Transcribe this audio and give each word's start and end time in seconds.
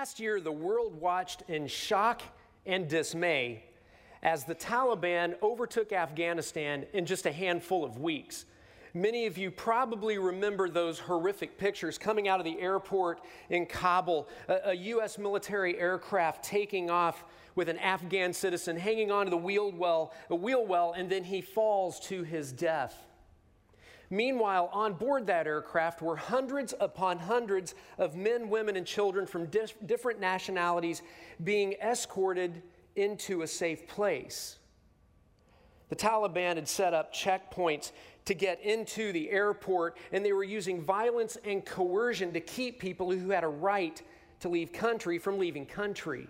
Past 0.00 0.18
year, 0.18 0.40
the 0.40 0.50
world 0.50 0.98
watched 0.98 1.42
in 1.48 1.66
shock 1.66 2.22
and 2.64 2.88
dismay 2.88 3.62
as 4.22 4.44
the 4.44 4.54
Taliban 4.54 5.34
overtook 5.42 5.92
Afghanistan 5.92 6.86
in 6.94 7.04
just 7.04 7.26
a 7.26 7.30
handful 7.30 7.84
of 7.84 7.98
weeks. 7.98 8.46
Many 8.94 9.26
of 9.26 9.36
you 9.36 9.50
probably 9.50 10.16
remember 10.16 10.70
those 10.70 10.98
horrific 10.98 11.58
pictures 11.58 11.98
coming 11.98 12.28
out 12.28 12.40
of 12.40 12.46
the 12.46 12.58
airport 12.58 13.20
in 13.50 13.66
Kabul, 13.66 14.26
a, 14.48 14.70
a, 14.70 14.72
U.S. 14.72 15.18
military 15.18 15.78
aircraft 15.78 16.44
taking 16.44 16.88
off 16.88 17.22
with 17.54 17.68
an 17.68 17.76
Afghan 17.76 18.32
citizen 18.32 18.78
hanging 18.78 19.10
onto 19.10 19.28
the 19.28 19.36
wheel 19.36 19.70
well, 19.70 20.14
a 20.30 20.34
wheel 20.34 20.64
well, 20.64 20.94
and 20.96 21.10
then 21.10 21.24
he 21.24 21.42
falls 21.42 22.00
to 22.08 22.22
his 22.22 22.52
death. 22.52 23.09
Meanwhile, 24.10 24.70
on 24.72 24.94
board 24.94 25.26
that 25.28 25.46
aircraft 25.46 26.02
were 26.02 26.16
hundreds 26.16 26.74
upon 26.80 27.18
hundreds 27.18 27.76
of 27.96 28.16
men, 28.16 28.50
women, 28.50 28.76
and 28.76 28.84
children 28.84 29.24
from 29.24 29.46
dis- 29.46 29.74
different 29.86 30.18
nationalities 30.18 31.02
being 31.44 31.74
escorted 31.74 32.62
into 32.96 33.42
a 33.42 33.46
safe 33.46 33.86
place. 33.86 34.58
The 35.90 35.96
Taliban 35.96 36.56
had 36.56 36.68
set 36.68 36.92
up 36.92 37.14
checkpoints 37.14 37.92
to 38.24 38.34
get 38.34 38.60
into 38.62 39.12
the 39.12 39.30
airport, 39.30 39.96
and 40.12 40.24
they 40.24 40.32
were 40.32 40.44
using 40.44 40.82
violence 40.82 41.38
and 41.44 41.64
coercion 41.64 42.32
to 42.32 42.40
keep 42.40 42.80
people 42.80 43.10
who 43.12 43.30
had 43.30 43.44
a 43.44 43.48
right 43.48 44.02
to 44.40 44.48
leave 44.48 44.72
country 44.72 45.18
from 45.18 45.38
leaving 45.38 45.66
country. 45.66 46.26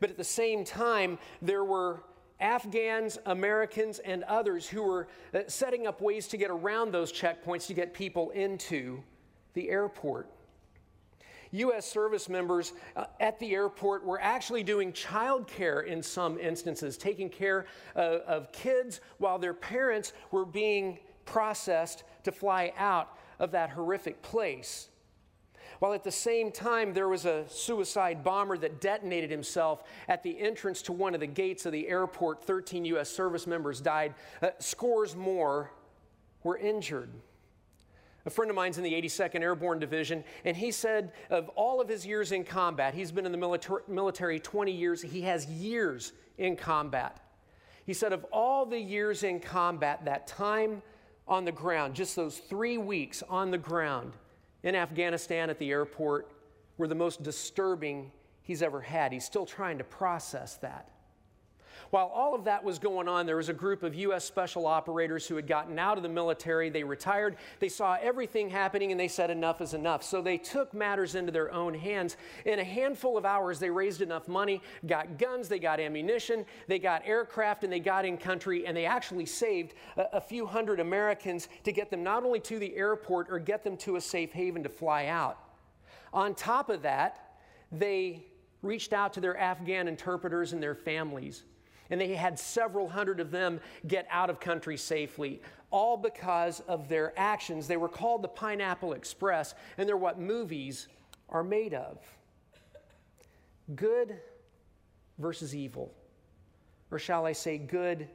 But 0.00 0.10
at 0.10 0.16
the 0.16 0.24
same 0.24 0.64
time, 0.64 1.18
there 1.40 1.64
were 1.64 2.02
Afghans, 2.42 3.18
Americans, 3.24 4.00
and 4.00 4.24
others 4.24 4.68
who 4.68 4.82
were 4.82 5.08
uh, 5.32 5.40
setting 5.46 5.86
up 5.86 6.00
ways 6.00 6.26
to 6.28 6.36
get 6.36 6.50
around 6.50 6.92
those 6.92 7.12
checkpoints 7.12 7.68
to 7.68 7.74
get 7.74 7.94
people 7.94 8.30
into 8.30 9.02
the 9.54 9.70
airport. 9.70 10.28
U.S. 11.52 11.86
service 11.86 12.28
members 12.28 12.72
uh, 12.96 13.04
at 13.20 13.38
the 13.38 13.54
airport 13.54 14.04
were 14.04 14.20
actually 14.20 14.62
doing 14.62 14.92
childcare 14.92 15.86
in 15.86 16.02
some 16.02 16.38
instances, 16.38 16.96
taking 16.96 17.28
care 17.28 17.66
uh, 17.94 18.18
of 18.26 18.50
kids 18.52 19.00
while 19.18 19.38
their 19.38 19.54
parents 19.54 20.12
were 20.30 20.46
being 20.46 20.98
processed 21.24 22.04
to 22.24 22.32
fly 22.32 22.72
out 22.76 23.16
of 23.38 23.52
that 23.52 23.70
horrific 23.70 24.20
place. 24.22 24.88
While 25.82 25.94
at 25.94 26.04
the 26.04 26.12
same 26.12 26.52
time, 26.52 26.94
there 26.94 27.08
was 27.08 27.24
a 27.24 27.42
suicide 27.48 28.22
bomber 28.22 28.56
that 28.56 28.80
detonated 28.80 29.32
himself 29.32 29.82
at 30.06 30.22
the 30.22 30.38
entrance 30.38 30.80
to 30.82 30.92
one 30.92 31.12
of 31.12 31.18
the 31.18 31.26
gates 31.26 31.66
of 31.66 31.72
the 31.72 31.88
airport. 31.88 32.44
13 32.44 32.84
U.S. 32.84 33.10
service 33.10 33.48
members 33.48 33.80
died, 33.80 34.14
uh, 34.42 34.50
scores 34.60 35.16
more 35.16 35.72
were 36.44 36.56
injured. 36.56 37.10
A 38.26 38.30
friend 38.30 38.48
of 38.48 38.54
mine's 38.54 38.78
in 38.78 38.84
the 38.84 38.92
82nd 38.92 39.40
Airborne 39.40 39.80
Division, 39.80 40.22
and 40.44 40.56
he 40.56 40.70
said 40.70 41.10
of 41.30 41.48
all 41.56 41.80
of 41.80 41.88
his 41.88 42.06
years 42.06 42.30
in 42.30 42.44
combat, 42.44 42.94
he's 42.94 43.10
been 43.10 43.26
in 43.26 43.32
the 43.32 43.82
military 43.88 44.38
20 44.38 44.70
years, 44.70 45.02
he 45.02 45.22
has 45.22 45.46
years 45.46 46.12
in 46.38 46.54
combat. 46.54 47.18
He 47.86 47.92
said 47.92 48.12
of 48.12 48.22
all 48.30 48.66
the 48.66 48.78
years 48.78 49.24
in 49.24 49.40
combat, 49.40 50.04
that 50.04 50.28
time 50.28 50.80
on 51.26 51.44
the 51.44 51.50
ground, 51.50 51.94
just 51.94 52.14
those 52.14 52.38
three 52.38 52.78
weeks 52.78 53.24
on 53.28 53.50
the 53.50 53.58
ground 53.58 54.12
in 54.62 54.74
Afghanistan 54.74 55.50
at 55.50 55.58
the 55.58 55.70
airport, 55.70 56.30
were 56.78 56.88
the 56.88 56.94
most 56.94 57.22
disturbing 57.22 58.10
he's 58.42 58.62
ever 58.62 58.80
had. 58.80 59.12
He's 59.12 59.24
still 59.24 59.46
trying 59.46 59.78
to 59.78 59.84
process 59.84 60.56
that. 60.56 60.88
While 61.90 62.06
all 62.14 62.34
of 62.34 62.44
that 62.44 62.62
was 62.64 62.78
going 62.78 63.08
on, 63.08 63.26
there 63.26 63.36
was 63.36 63.48
a 63.48 63.54
group 63.54 63.82
of 63.82 63.94
U.S. 63.94 64.24
special 64.24 64.66
operators 64.66 65.26
who 65.26 65.36
had 65.36 65.46
gotten 65.46 65.78
out 65.78 65.96
of 65.96 66.02
the 66.02 66.08
military. 66.08 66.70
They 66.70 66.84
retired. 66.84 67.36
They 67.60 67.68
saw 67.68 67.96
everything 68.00 68.48
happening 68.48 68.90
and 68.90 69.00
they 69.00 69.08
said, 69.08 69.30
enough 69.30 69.60
is 69.60 69.74
enough. 69.74 70.02
So 70.02 70.22
they 70.22 70.38
took 70.38 70.72
matters 70.74 71.14
into 71.14 71.32
their 71.32 71.52
own 71.52 71.74
hands. 71.74 72.16
In 72.44 72.58
a 72.58 72.64
handful 72.64 73.16
of 73.16 73.24
hours, 73.24 73.58
they 73.58 73.70
raised 73.70 74.00
enough 74.00 74.28
money, 74.28 74.62
got 74.86 75.18
guns, 75.18 75.48
they 75.48 75.58
got 75.58 75.80
ammunition, 75.80 76.44
they 76.68 76.78
got 76.78 77.02
aircraft, 77.06 77.64
and 77.64 77.72
they 77.72 77.80
got 77.80 78.04
in 78.04 78.16
country. 78.16 78.66
And 78.66 78.76
they 78.76 78.86
actually 78.86 79.26
saved 79.26 79.74
a, 79.96 80.16
a 80.16 80.20
few 80.20 80.46
hundred 80.46 80.80
Americans 80.80 81.48
to 81.64 81.72
get 81.72 81.90
them 81.90 82.02
not 82.02 82.24
only 82.24 82.40
to 82.40 82.58
the 82.58 82.74
airport 82.76 83.28
or 83.30 83.38
get 83.38 83.64
them 83.64 83.76
to 83.78 83.96
a 83.96 84.00
safe 84.00 84.32
haven 84.32 84.62
to 84.62 84.68
fly 84.68 85.06
out. 85.06 85.38
On 86.12 86.34
top 86.34 86.68
of 86.68 86.82
that, 86.82 87.36
they 87.70 88.26
reached 88.60 88.92
out 88.92 89.12
to 89.14 89.20
their 89.20 89.36
Afghan 89.36 89.88
interpreters 89.88 90.52
and 90.52 90.62
their 90.62 90.74
families 90.74 91.42
and 91.90 92.00
they 92.00 92.14
had 92.14 92.38
several 92.38 92.88
hundred 92.88 93.20
of 93.20 93.30
them 93.30 93.60
get 93.86 94.06
out 94.10 94.30
of 94.30 94.40
country 94.40 94.76
safely, 94.76 95.40
all 95.70 95.96
because 95.96 96.60
of 96.60 96.88
their 96.88 97.12
actions. 97.18 97.66
They 97.66 97.76
were 97.76 97.88
called 97.88 98.22
the 98.22 98.28
Pineapple 98.28 98.92
Express, 98.92 99.54
and 99.78 99.88
they're 99.88 99.96
what 99.96 100.18
movies 100.18 100.88
are 101.28 101.44
made 101.44 101.74
of 101.74 101.98
good 103.74 104.18
versus 105.18 105.54
evil, 105.54 105.94
or 106.90 106.98
shall 106.98 107.26
I 107.26 107.32
say, 107.32 107.58
good 107.58 108.08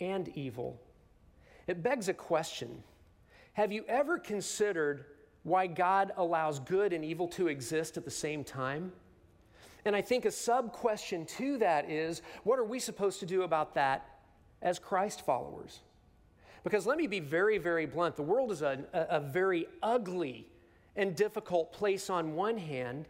and 0.00 0.28
evil. 0.30 0.80
It 1.66 1.82
begs 1.82 2.08
a 2.08 2.14
question 2.14 2.82
Have 3.54 3.72
you 3.72 3.84
ever 3.88 4.18
considered 4.18 5.04
why 5.42 5.66
God 5.66 6.12
allows 6.16 6.60
good 6.60 6.92
and 6.92 7.04
evil 7.04 7.28
to 7.28 7.48
exist 7.48 7.96
at 7.96 8.04
the 8.04 8.10
same 8.10 8.44
time? 8.44 8.92
And 9.84 9.96
I 9.96 10.00
think 10.00 10.24
a 10.24 10.30
sub 10.30 10.72
question 10.72 11.26
to 11.26 11.58
that 11.58 11.90
is 11.90 12.22
what 12.44 12.58
are 12.58 12.64
we 12.64 12.78
supposed 12.78 13.20
to 13.20 13.26
do 13.26 13.42
about 13.42 13.74
that 13.74 14.06
as 14.60 14.78
Christ 14.78 15.24
followers? 15.26 15.80
Because 16.64 16.86
let 16.86 16.96
me 16.96 17.08
be 17.08 17.20
very, 17.20 17.58
very 17.58 17.86
blunt 17.86 18.16
the 18.16 18.22
world 18.22 18.52
is 18.52 18.62
a, 18.62 18.84
a, 18.92 19.20
very 19.20 19.66
ugly 19.82 20.46
and 20.94 21.16
difficult 21.16 21.72
place 21.72 22.08
on 22.08 22.34
one 22.34 22.56
hand, 22.56 23.08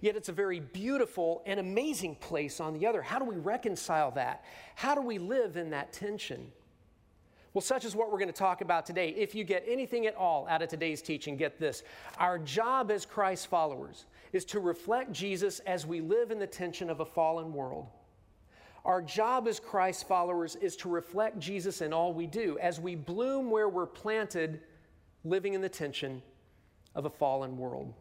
yet 0.00 0.14
it's 0.14 0.28
a 0.28 0.32
very 0.32 0.60
beautiful 0.60 1.42
and 1.44 1.58
amazing 1.58 2.14
place 2.16 2.60
on 2.60 2.74
the 2.74 2.86
other. 2.86 3.02
How 3.02 3.18
do 3.18 3.24
we 3.24 3.36
reconcile 3.36 4.12
that? 4.12 4.44
How 4.76 4.94
do 4.94 5.00
we 5.00 5.18
live 5.18 5.56
in 5.56 5.70
that 5.70 5.92
tension? 5.92 6.52
Well, 7.54 7.62
such 7.62 7.84
is 7.84 7.96
what 7.96 8.10
we're 8.10 8.18
going 8.18 8.28
to 8.28 8.32
talk 8.32 8.60
about 8.60 8.86
today. 8.86 9.10
If 9.10 9.34
you 9.34 9.44
get 9.44 9.64
anything 9.66 10.06
at 10.06 10.14
all 10.14 10.46
out 10.48 10.62
of 10.62 10.68
today's 10.68 11.02
teaching, 11.02 11.36
get 11.36 11.58
this. 11.58 11.82
Our 12.18 12.38
job 12.38 12.90
as 12.90 13.04
Christ 13.04 13.48
followers 13.48 14.06
is 14.32 14.44
to 14.46 14.60
reflect 14.60 15.12
Jesus 15.12 15.60
as 15.60 15.86
we 15.86 16.00
live 16.00 16.30
in 16.30 16.38
the 16.38 16.46
tension 16.46 16.88
of 16.88 17.00
a 17.00 17.04
fallen 17.04 17.52
world. 17.52 17.86
Our 18.84 19.00
job 19.00 19.46
as 19.46 19.60
Christ 19.60 20.08
followers 20.08 20.56
is 20.56 20.74
to 20.76 20.88
reflect 20.88 21.38
Jesus 21.38 21.82
in 21.82 21.92
all 21.92 22.12
we 22.12 22.26
do 22.26 22.58
as 22.60 22.80
we 22.80 22.96
bloom 22.96 23.50
where 23.50 23.68
we're 23.68 23.86
planted, 23.86 24.60
living 25.24 25.54
in 25.54 25.60
the 25.60 25.68
tension 25.68 26.22
of 26.94 27.04
a 27.04 27.10
fallen 27.10 27.56
world. 27.56 27.94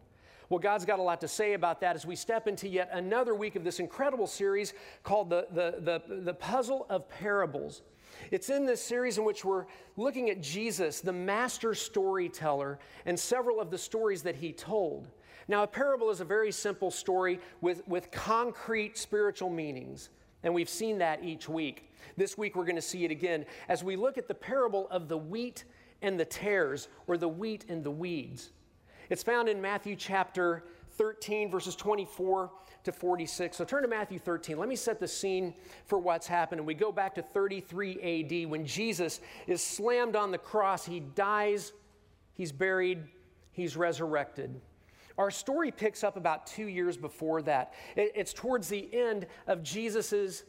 Well, 0.50 0.60
God's 0.60 0.84
got 0.84 1.00
a 1.00 1.04
lot 1.04 1.22
to 1.22 1.28
say 1.28 1.54
about 1.54 1.80
that 1.82 1.96
as 1.96 2.06
we 2.06 2.16
step 2.16 2.48
into 2.48 2.68
yet 2.68 2.90
another 2.92 3.36
week 3.36 3.56
of 3.56 3.64
this 3.64 3.80
incredible 3.80 4.28
series 4.28 4.74
called 5.04 5.30
the, 5.30 5.48
the, 5.52 6.02
the, 6.08 6.22
the 6.24 6.34
Puzzle 6.34 6.88
of 6.90 7.08
Parables. 7.08 7.84
It's 8.32 8.50
in 8.50 8.66
this 8.66 8.82
series 8.84 9.18
in 9.18 9.24
which 9.24 9.46
we're 9.46 9.66
looking 9.96 10.30
at 10.30 10.42
Jesus, 10.42 11.00
the 11.00 11.14
master 11.14 11.74
storyteller, 11.74 12.80
and 13.06 13.18
several 13.18 13.62
of 13.62 13.72
the 13.72 13.78
stories 13.78 14.24
that 14.24 14.36
he 14.36 14.52
told. 14.52 15.08
Now, 15.48 15.64
a 15.64 15.68
parable 15.68 16.10
is 16.10 16.22
a 16.22 16.26
very 16.26 16.52
simple 16.52 16.92
story 16.92 17.40
with, 17.62 17.88
with 17.88 18.12
concrete 18.12 18.98
spiritual 18.98 19.50
meanings, 19.50 20.10
and 20.44 20.54
we've 20.54 20.70
seen 20.70 21.00
that 21.00 21.24
each 21.24 21.50
week. 21.50 21.92
This 22.18 22.38
week, 22.38 22.56
we're 22.56 22.66
going 22.66 22.76
to 22.76 22.82
see 22.82 23.06
it 23.06 23.12
again 23.12 23.46
as 23.70 23.84
we 23.84 23.96
look 23.96 24.18
at 24.18 24.28
the 24.28 24.34
parable 24.34 24.88
of 24.90 25.08
the 25.08 25.18
wheat 25.18 25.64
and 26.02 26.20
the 26.20 26.26
tares, 26.26 26.88
or 27.08 27.18
the 27.18 27.28
wheat 27.28 27.66
and 27.70 27.84
the 27.84 27.92
weeds. 27.92 28.52
It's 29.10 29.24
found 29.24 29.50
in 29.50 29.62
Matthew 29.62 29.96
chapter 29.96 30.64
13, 30.92 31.52
verses 31.52 31.76
24 31.76 32.52
to 32.84 32.92
46. 32.92 33.58
So 33.58 33.64
turn 33.64 33.84
to 33.84 33.88
Matthew 33.88 34.20
13. 34.20 34.58
Let 34.58 34.70
me 34.70 34.76
set 34.76 35.00
the 35.00 35.08
scene 35.08 35.54
for 35.86 36.00
what's 36.00 36.28
happened. 36.28 36.60
And 36.60 36.68
we 36.68 36.74
go 36.74 36.92
back 36.92 37.16
to 37.16 37.22
33 37.22 38.44
AD 38.46 38.50
when 38.50 38.66
Jesus 38.66 39.20
is 39.48 39.62
slammed 39.62 40.16
on 40.16 40.32
the 40.32 40.38
cross. 40.38 40.86
He 40.86 41.00
dies, 41.00 41.74
he's 42.34 42.52
buried, 42.52 43.04
he's 43.52 43.78
resurrected. 43.78 44.60
Our 45.18 45.32
story 45.32 45.72
picks 45.72 46.04
up 46.04 46.18
about 46.18 46.48
two 46.48 46.68
years 46.68 46.98
before 46.98 47.42
that. 47.44 47.74
It's 47.96 48.34
towards 48.34 48.70
the 48.70 48.90
end 48.94 49.28
of 49.48 49.64
Jesus' 49.64 50.44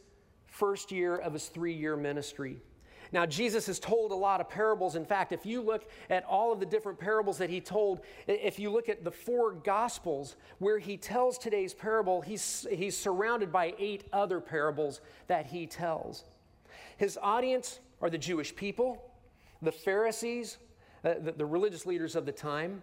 first 0.47 0.91
year 0.91 1.17
of 1.17 1.33
his 1.33 1.47
three 1.47 1.73
year 1.73 1.97
ministry. 1.97 2.61
Now, 3.11 3.27
Jesus 3.27 3.67
has 3.67 3.77
told 3.77 4.11
a 4.11 4.15
lot 4.15 4.41
of 4.41 4.49
parables. 4.49 4.95
In 4.95 5.05
fact, 5.05 5.31
if 5.33 5.45
you 5.45 5.61
look 5.61 5.87
at 6.09 6.25
all 6.25 6.51
of 6.51 6.59
the 6.59 6.65
different 6.65 6.97
parables 6.97 7.37
that 7.37 7.49
he 7.49 7.61
told, 7.61 8.01
if 8.25 8.57
you 8.57 8.71
look 8.71 8.89
at 8.89 9.03
the 9.03 9.11
four 9.11 9.51
gospels 9.51 10.35
where 10.57 10.79
he 10.79 10.97
tells 10.97 11.37
today's 11.37 11.75
parable, 11.75 12.21
he's, 12.21 12.65
he's 12.71 12.97
surrounded 12.97 13.51
by 13.51 13.75
eight 13.77 14.05
other 14.11 14.39
parables 14.39 14.99
that 15.27 15.45
he 15.45 15.67
tells. 15.67 16.23
His 16.97 17.19
audience 17.21 17.79
are 18.01 18.09
the 18.09 18.17
Jewish 18.17 18.55
people, 18.55 19.11
the 19.61 19.71
Pharisees, 19.71 20.57
uh, 21.05 21.13
the, 21.21 21.33
the 21.33 21.45
religious 21.45 21.85
leaders 21.85 22.15
of 22.15 22.25
the 22.25 22.31
time, 22.31 22.81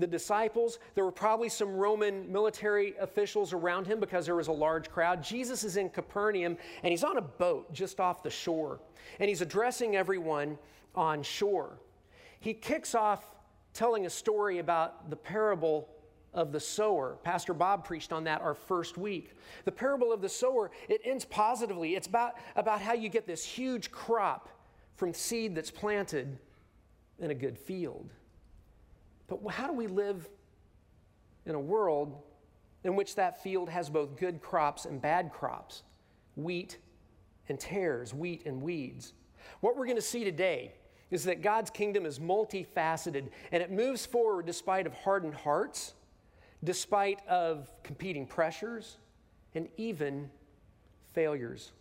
the 0.00 0.06
disciples. 0.06 0.78
There 0.94 1.04
were 1.04 1.12
probably 1.12 1.48
some 1.48 1.76
Roman 1.76 2.30
military 2.30 2.94
officials 2.98 3.52
around 3.52 3.86
him 3.86 4.00
because 4.00 4.26
there 4.26 4.36
was 4.36 4.48
a 4.48 4.52
large 4.52 4.90
crowd. 4.90 5.22
Jesus 5.22 5.64
is 5.64 5.76
in 5.76 5.90
Capernaum 5.90 6.56
and 6.82 6.90
he's 6.90 7.04
on 7.04 7.16
a 7.16 7.22
boat 7.22 7.72
just 7.72 8.00
off 8.00 8.22
the 8.22 8.30
shore 8.30 8.80
and 9.18 9.28
he's 9.28 9.40
addressing 9.40 9.96
everyone 9.96 10.58
on 10.94 11.22
shore. 11.22 11.78
He 12.40 12.54
kicks 12.54 12.94
off 12.94 13.24
telling 13.74 14.06
a 14.06 14.10
story 14.10 14.58
about 14.58 15.10
the 15.10 15.16
parable 15.16 15.88
of 16.32 16.52
the 16.52 16.60
sower. 16.60 17.18
Pastor 17.22 17.52
Bob 17.52 17.84
preached 17.84 18.12
on 18.12 18.24
that 18.24 18.40
our 18.40 18.54
first 18.54 18.96
week. 18.96 19.32
The 19.64 19.72
parable 19.72 20.12
of 20.12 20.20
the 20.20 20.28
sower, 20.28 20.70
it 20.88 21.00
ends 21.04 21.24
positively. 21.24 21.96
It's 21.96 22.06
about, 22.06 22.34
about 22.56 22.80
how 22.80 22.94
you 22.94 23.08
get 23.08 23.26
this 23.26 23.44
huge 23.44 23.90
crop 23.90 24.48
from 24.94 25.12
seed 25.12 25.54
that's 25.54 25.70
planted 25.70 26.38
in 27.18 27.30
a 27.30 27.34
good 27.34 27.58
field. 27.58 28.10
But 29.30 29.52
how 29.52 29.68
do 29.68 29.72
we 29.72 29.86
live 29.86 30.28
in 31.46 31.54
a 31.54 31.60
world 31.60 32.20
in 32.82 32.96
which 32.96 33.14
that 33.14 33.42
field 33.42 33.70
has 33.70 33.88
both 33.88 34.16
good 34.16 34.42
crops 34.42 34.84
and 34.84 35.00
bad 35.00 35.32
crops? 35.32 35.84
Wheat 36.34 36.78
and 37.48 37.58
tares, 37.58 38.12
wheat 38.12 38.44
and 38.44 38.60
weeds. 38.60 39.14
What 39.60 39.76
we're 39.76 39.86
going 39.86 39.96
to 39.96 40.02
see 40.02 40.24
today 40.24 40.74
is 41.10 41.24
that 41.24 41.42
God's 41.42 41.70
kingdom 41.70 42.06
is 42.06 42.18
multifaceted 42.18 43.28
and 43.52 43.62
it 43.62 43.70
moves 43.70 44.04
forward 44.04 44.46
despite 44.46 44.86
of 44.86 44.92
hardened 44.94 45.34
hearts 45.34 45.94
despite 46.62 47.26
of 47.26 47.70
competing 47.82 48.26
pressures 48.26 48.98
and 49.54 49.68
even 49.76 50.28
failures. 51.14 51.72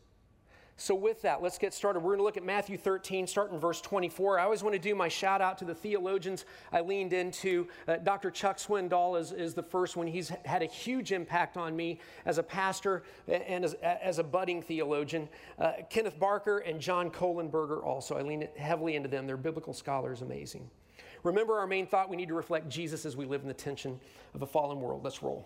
So, 0.81 0.96
with 0.96 1.24
that, 1.24 1.42
let's 1.42 1.58
get 1.58 1.74
started. 1.74 2.00
We're 2.00 2.12
going 2.12 2.20
to 2.20 2.24
look 2.24 2.38
at 2.38 2.46
Matthew 2.46 2.78
13, 2.78 3.28
starting 3.28 3.60
verse 3.60 3.81
24. 3.81 4.40
I 4.40 4.46
always 4.46 4.64
want 4.64 4.76
to 4.76 4.80
do 4.80 4.96
my 4.96 5.10
shout 5.10 5.42
out 5.42 5.58
to 5.58 5.66
the 5.66 5.76
theologians 5.76 6.46
I 6.72 6.80
leaned 6.80 7.12
into. 7.12 7.68
Uh, 7.86 7.98
Dr. 7.98 8.31
Chuck 8.31 8.58
Swindoll 8.58 9.20
is, 9.20 9.34
is 9.34 9.54
the 9.54 9.62
first 9.62 9.98
one. 9.98 10.08
He's 10.08 10.30
had 10.46 10.62
a 10.62 10.68
huge 10.68 11.12
impact 11.12 11.58
on 11.58 11.76
me 11.76 12.00
as 12.26 12.38
a 12.38 12.44
pastor 12.44 13.04
and 13.28 13.66
as, 13.66 13.74
as 13.74 14.20
a 14.20 14.24
budding 14.24 14.62
theologian. 14.62 15.28
Uh, 15.60 15.74
Kenneth 15.90 16.18
Barker 16.18 16.60
and 16.60 16.80
John 16.80 17.12
Kohlenberger 17.12 17.84
also. 17.84 18.16
I 18.16 18.22
lean 18.22 18.48
heavily 18.56 18.96
into 18.96 19.10
them. 19.10 19.28
They're 19.28 19.36
biblical 19.36 19.74
scholars, 19.74 20.22
amazing. 20.22 20.70
Remember 21.24 21.60
our 21.60 21.68
main 21.68 21.88
thought 21.88 22.10
we 22.10 22.16
need 22.16 22.30
to 22.30 22.36
reflect 22.36 22.70
Jesus 22.70 23.06
as 23.06 23.18
we 23.18 23.26
live 23.26 23.42
in 23.42 23.50
the 23.50 23.54
tension 23.54 24.00
of 24.34 24.44
a 24.44 24.48
fallen 24.48 24.80
world. 24.80 25.04
Let's 25.04 25.22
roll. 25.22 25.46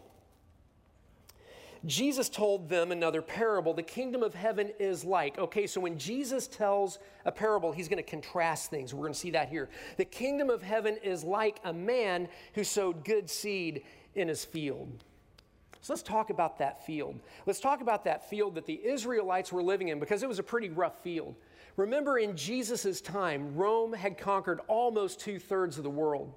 Jesus 1.85 2.29
told 2.29 2.69
them 2.69 2.91
another 2.91 3.21
parable. 3.21 3.73
The 3.73 3.83
kingdom 3.83 4.23
of 4.23 4.33
heaven 4.33 4.71
is 4.79 5.03
like. 5.03 5.37
Okay, 5.37 5.67
so 5.67 5.81
when 5.81 5.97
Jesus 5.97 6.47
tells 6.47 6.99
a 7.25 7.31
parable, 7.31 7.73
he's 7.73 7.89
going 7.89 8.03
to 8.03 8.09
contrast 8.09 8.69
things. 8.69 8.93
We're 8.93 9.01
going 9.01 9.13
to 9.13 9.19
see 9.19 9.31
that 9.31 9.49
here. 9.49 9.69
The 9.97 10.05
kingdom 10.05 10.49
of 10.49 10.61
heaven 10.61 10.97
is 11.03 11.23
like 11.23 11.59
a 11.65 11.73
man 11.73 12.29
who 12.53 12.63
sowed 12.63 13.03
good 13.03 13.29
seed 13.29 13.83
in 14.15 14.29
his 14.29 14.45
field. 14.45 15.03
So 15.81 15.91
let's 15.91 16.03
talk 16.03 16.29
about 16.29 16.59
that 16.59 16.85
field. 16.85 17.19
Let's 17.45 17.59
talk 17.59 17.81
about 17.81 18.05
that 18.05 18.29
field 18.29 18.55
that 18.55 18.65
the 18.65 18.79
Israelites 18.85 19.51
were 19.51 19.61
living 19.61 19.89
in 19.89 19.99
because 19.99 20.23
it 20.23 20.29
was 20.29 20.39
a 20.39 20.43
pretty 20.43 20.69
rough 20.69 21.03
field. 21.03 21.35
Remember, 21.75 22.17
in 22.17 22.37
Jesus' 22.37 23.01
time, 23.01 23.55
Rome 23.55 23.91
had 23.91 24.17
conquered 24.17 24.61
almost 24.67 25.19
two 25.19 25.39
thirds 25.39 25.77
of 25.77 25.83
the 25.83 25.89
world. 25.89 26.33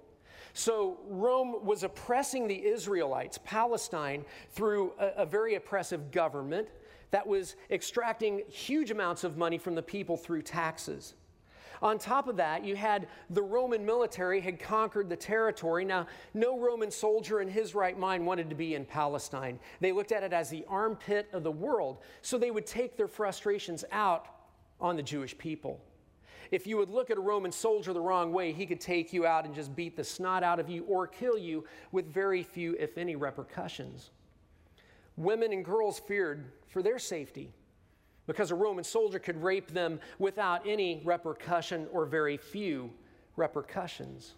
So 0.57 0.97
Rome 1.07 1.67
was 1.67 1.83
oppressing 1.83 2.49
the 2.49 2.65
Israelites, 2.65 3.39
Palestine, 3.45 4.25
through 4.53 4.95
a, 4.99 5.09
a, 5.19 5.27
very 5.27 5.57
oppressive 5.57 6.11
government 6.11 6.67
that 7.11 7.27
was 7.27 7.57
extracting 7.71 8.41
huge 8.49 8.91
amounts 8.91 9.23
of 9.23 9.37
money 9.37 9.59
from 9.59 9.75
the 9.75 9.83
people 9.83 10.17
through 10.17 10.41
taxes. 10.41 11.13
On 11.83 11.99
top 11.99 12.27
of 12.27 12.39
that, 12.39 12.65
you 12.65 12.75
had 12.75 13.07
the 13.29 13.43
Roman 13.43 13.85
military 13.85 14.41
had 14.41 14.59
conquered 14.59 15.11
the 15.11 15.17
territory. 15.17 15.85
Now, 15.85 16.07
no 16.33 16.59
Roman 16.59 16.91
soldier 16.91 17.43
in 17.43 17.49
his 17.49 17.75
right 17.75 17.99
mind 17.99 18.25
wanted 18.25 18.49
to 18.49 18.57
be 18.57 18.77
in 18.77 18.87
Palestine. 18.87 19.59
They 19.81 19.93
looked 19.93 20.11
at 20.11 20.23
it 20.23 20.33
as 20.33 20.49
the 20.49 20.65
armpit 20.69 21.29
of 21.35 21.43
the 21.43 21.53
world, 21.53 21.99
so 22.23 22.39
they 22.39 22.51
would 22.51 22.67
take 22.67 22.97
their 22.97 23.09
frustrations 23.09 23.85
out 23.93 24.25
on 24.81 24.97
the 24.97 25.03
Jewish 25.03 25.37
people. 25.37 25.83
If 26.51 26.67
you 26.67 26.77
would 26.77 26.91
look 26.91 27.11
at 27.11 27.19
a 27.19 27.21
Roman 27.21 27.53
soldier 27.53 27.93
the 27.93 28.01
wrong 28.01 28.33
way, 28.33 28.53
he 28.53 28.67
could 28.67 28.81
take 28.81 29.13
you 29.13 29.27
out 29.27 29.45
and 29.45 29.55
just 29.55 29.75
beat 29.75 29.97
the 29.97 30.05
snot 30.05 30.43
out 30.43 30.61
of 30.61 30.69
you 30.69 30.85
or 30.85 31.07
kill 31.07 31.39
you 31.39 31.65
with 31.93 32.13
very 32.13 32.43
few, 32.43 32.77
if 32.79 32.99
any, 32.99 33.17
repercussions. 33.17 34.11
Women 35.17 35.53
and 35.53 35.65
girls 35.65 35.99
feared 35.99 36.53
for 36.69 36.83
their 36.83 36.99
safety 36.99 37.53
because 38.27 38.51
a 38.51 38.55
Roman 38.55 38.85
soldier 38.85 39.19
could 39.19 39.43
rape 39.43 39.73
them 39.73 40.01
without 40.19 40.67
any 40.67 41.01
repercussion 41.05 41.87
or 41.93 42.05
very 42.05 42.37
few 42.37 42.91
repercussions. 43.37 44.35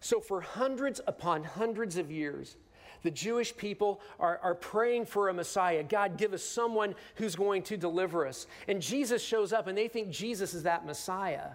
So, 0.00 0.20
for 0.20 0.40
hundreds 0.40 1.00
upon 1.06 1.44
hundreds 1.44 1.96
of 1.96 2.10
years, 2.10 2.56
the 3.02 3.10
Jewish 3.10 3.56
people 3.56 4.00
are, 4.18 4.38
are 4.42 4.54
praying 4.54 5.06
for 5.06 5.28
a 5.28 5.34
Messiah. 5.34 5.82
God, 5.82 6.16
give 6.16 6.32
us 6.32 6.42
someone 6.42 6.94
who's 7.16 7.36
going 7.36 7.62
to 7.64 7.76
deliver 7.76 8.26
us. 8.26 8.46
And 8.68 8.80
Jesus 8.80 9.22
shows 9.22 9.52
up, 9.52 9.66
and 9.66 9.76
they 9.76 9.88
think 9.88 10.10
Jesus 10.10 10.54
is 10.54 10.64
that 10.64 10.86
Messiah. 10.86 11.50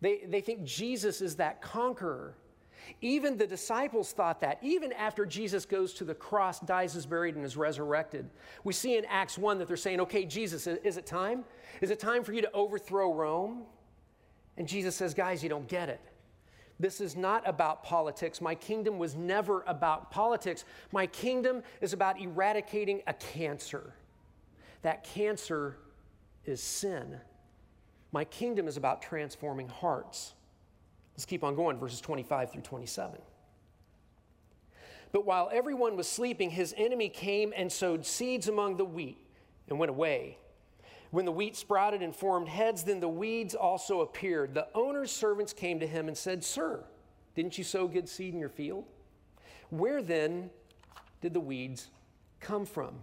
They, 0.00 0.20
they 0.26 0.40
think 0.40 0.64
Jesus 0.64 1.20
is 1.20 1.36
that 1.36 1.60
conqueror. 1.60 2.34
Even 3.00 3.36
the 3.36 3.46
disciples 3.46 4.12
thought 4.12 4.40
that. 4.40 4.58
Even 4.62 4.92
after 4.92 5.26
Jesus 5.26 5.64
goes 5.64 5.92
to 5.94 6.04
the 6.04 6.14
cross, 6.14 6.60
dies, 6.60 6.96
is 6.96 7.06
buried, 7.06 7.36
and 7.36 7.44
is 7.44 7.56
resurrected, 7.56 8.28
we 8.64 8.72
see 8.72 8.96
in 8.96 9.04
Acts 9.06 9.38
1 9.38 9.58
that 9.58 9.68
they're 9.68 9.76
saying, 9.76 10.00
Okay, 10.00 10.24
Jesus, 10.24 10.66
is 10.66 10.96
it 10.96 11.06
time? 11.06 11.44
Is 11.80 11.90
it 11.90 12.00
time 12.00 12.24
for 12.24 12.32
you 12.32 12.42
to 12.42 12.52
overthrow 12.52 13.12
Rome? 13.12 13.62
And 14.56 14.66
Jesus 14.66 14.96
says, 14.96 15.14
Guys, 15.14 15.42
you 15.42 15.48
don't 15.48 15.68
get 15.68 15.88
it. 15.88 16.00
This 16.80 17.02
is 17.02 17.14
not 17.14 17.46
about 17.46 17.84
politics. 17.84 18.40
My 18.40 18.54
kingdom 18.54 18.98
was 18.98 19.14
never 19.14 19.62
about 19.66 20.10
politics. 20.10 20.64
My 20.92 21.06
kingdom 21.06 21.62
is 21.82 21.92
about 21.92 22.18
eradicating 22.18 23.02
a 23.06 23.12
cancer. 23.12 23.92
That 24.80 25.04
cancer 25.04 25.76
is 26.46 26.62
sin. 26.62 27.20
My 28.12 28.24
kingdom 28.24 28.66
is 28.66 28.78
about 28.78 29.02
transforming 29.02 29.68
hearts. 29.68 30.32
Let's 31.12 31.26
keep 31.26 31.44
on 31.44 31.54
going, 31.54 31.78
verses 31.78 32.00
25 32.00 32.52
through 32.52 32.62
27. 32.62 33.20
But 35.12 35.26
while 35.26 35.50
everyone 35.52 35.98
was 35.98 36.08
sleeping, 36.08 36.48
his 36.48 36.74
enemy 36.78 37.10
came 37.10 37.52
and 37.54 37.70
sowed 37.70 38.06
seeds 38.06 38.48
among 38.48 38.78
the 38.78 38.86
wheat 38.86 39.18
and 39.68 39.78
went 39.78 39.90
away. 39.90 40.38
When 41.10 41.24
the 41.24 41.32
wheat 41.32 41.56
sprouted 41.56 42.02
and 42.02 42.14
formed 42.14 42.48
heads, 42.48 42.84
then 42.84 43.00
the 43.00 43.08
weeds 43.08 43.54
also 43.54 44.00
appeared. 44.00 44.54
The 44.54 44.68
owner's 44.74 45.10
servants 45.10 45.52
came 45.52 45.80
to 45.80 45.86
him 45.86 46.06
and 46.08 46.16
said, 46.16 46.44
Sir, 46.44 46.84
didn't 47.34 47.58
you 47.58 47.64
sow 47.64 47.88
good 47.88 48.08
seed 48.08 48.32
in 48.32 48.38
your 48.38 48.48
field? 48.48 48.84
Where 49.70 50.02
then 50.02 50.50
did 51.20 51.34
the 51.34 51.40
weeds 51.40 51.88
come 52.40 52.64
from? 52.64 52.94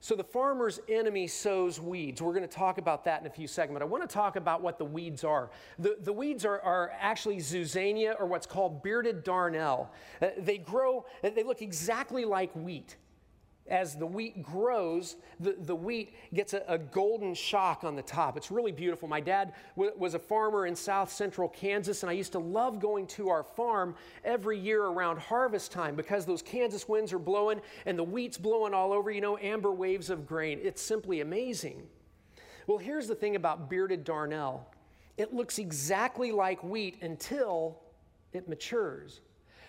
So 0.00 0.14
the 0.14 0.24
farmer's 0.24 0.78
enemy 0.88 1.26
sows 1.26 1.80
weeds. 1.80 2.22
We're 2.22 2.32
going 2.32 2.46
to 2.46 2.56
talk 2.56 2.78
about 2.78 3.04
that 3.04 3.20
in 3.20 3.26
a 3.26 3.30
few 3.30 3.48
seconds. 3.48 3.74
But 3.74 3.82
I 3.82 3.86
want 3.86 4.08
to 4.08 4.12
talk 4.12 4.36
about 4.36 4.62
what 4.62 4.78
the 4.78 4.84
weeds 4.84 5.24
are. 5.24 5.50
The, 5.78 5.96
the 6.00 6.12
weeds 6.12 6.44
are, 6.44 6.60
are 6.60 6.92
actually 7.00 7.38
Zizania 7.38 8.14
or 8.18 8.26
what's 8.26 8.46
called 8.46 8.82
bearded 8.82 9.24
darnel. 9.24 9.88
Uh, 10.22 10.28
they 10.38 10.58
grow, 10.58 11.04
they 11.22 11.42
look 11.42 11.62
exactly 11.62 12.24
like 12.24 12.54
wheat 12.54 12.96
as 13.68 13.94
the 13.94 14.06
wheat 14.06 14.42
grows, 14.42 15.16
the, 15.40 15.56
the 15.58 15.74
wheat 15.74 16.14
gets 16.34 16.54
a, 16.54 16.62
a, 16.68 16.78
golden 16.78 17.34
shock 17.34 17.84
on 17.84 17.96
the 17.96 18.02
top. 18.02 18.36
It's 18.36 18.50
really 18.50 18.72
beautiful. 18.72 19.08
My 19.08 19.20
dad 19.20 19.52
w- 19.76 19.92
was 19.96 20.14
a 20.14 20.18
farmer 20.18 20.66
in 20.66 20.74
south 20.74 21.12
central 21.12 21.48
Kansas, 21.48 22.02
and 22.02 22.10
I 22.10 22.14
used 22.14 22.32
to 22.32 22.38
love 22.38 22.80
going 22.80 23.06
to 23.08 23.28
our 23.28 23.42
farm 23.42 23.94
every 24.24 24.58
year 24.58 24.84
around 24.84 25.18
harvest 25.18 25.72
time 25.72 25.94
because 25.94 26.24
those 26.26 26.42
Kansas 26.42 26.88
winds 26.88 27.12
are 27.12 27.18
blowing 27.18 27.60
and 27.86 27.98
the 27.98 28.04
wheat's 28.04 28.38
blowing 28.38 28.74
all 28.74 28.92
over, 28.92 29.10
you 29.10 29.20
know, 29.20 29.38
amber 29.38 29.72
waves 29.72 30.10
of 30.10 30.26
grain. 30.26 30.58
It's 30.62 30.82
simply 30.82 31.20
amazing. 31.20 31.82
Well, 32.66 32.78
here's 32.78 33.06
the 33.06 33.14
thing 33.14 33.36
about 33.36 33.70
bearded 33.70 34.04
darnel 34.04 34.60
it 35.16 35.34
looks 35.34 35.58
exactly 35.58 36.30
like 36.30 36.62
wheat 36.62 37.02
until 37.02 37.80
it 38.32 38.48
matures. 38.48 39.20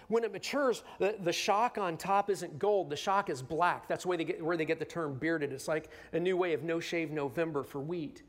When 0.09 0.23
it 0.23 0.33
matures, 0.33 0.83
the, 0.97 1.15
the 1.21 1.31
shock 1.31 1.77
on 1.77 1.95
top 1.95 2.29
isn't 2.29 2.59
gold, 2.59 2.89
the 2.89 2.95
shock 2.95 3.29
is 3.29 3.41
black. 3.41 3.87
That's 3.87 4.05
where 4.05 4.17
they, 4.17 4.25
get, 4.25 4.43
where 4.43 4.57
they 4.57 4.65
get 4.65 4.79
the 4.79 4.85
term 4.85 5.17
bearded. 5.17 5.53
It's 5.53 5.67
like 5.67 5.89
a 6.13 6.19
new 6.19 6.35
way 6.35 6.53
of 6.53 6.63
no 6.63 6.79
shave 6.79 7.11
November 7.11 7.63
for 7.63 7.79
wheat. 7.79 8.23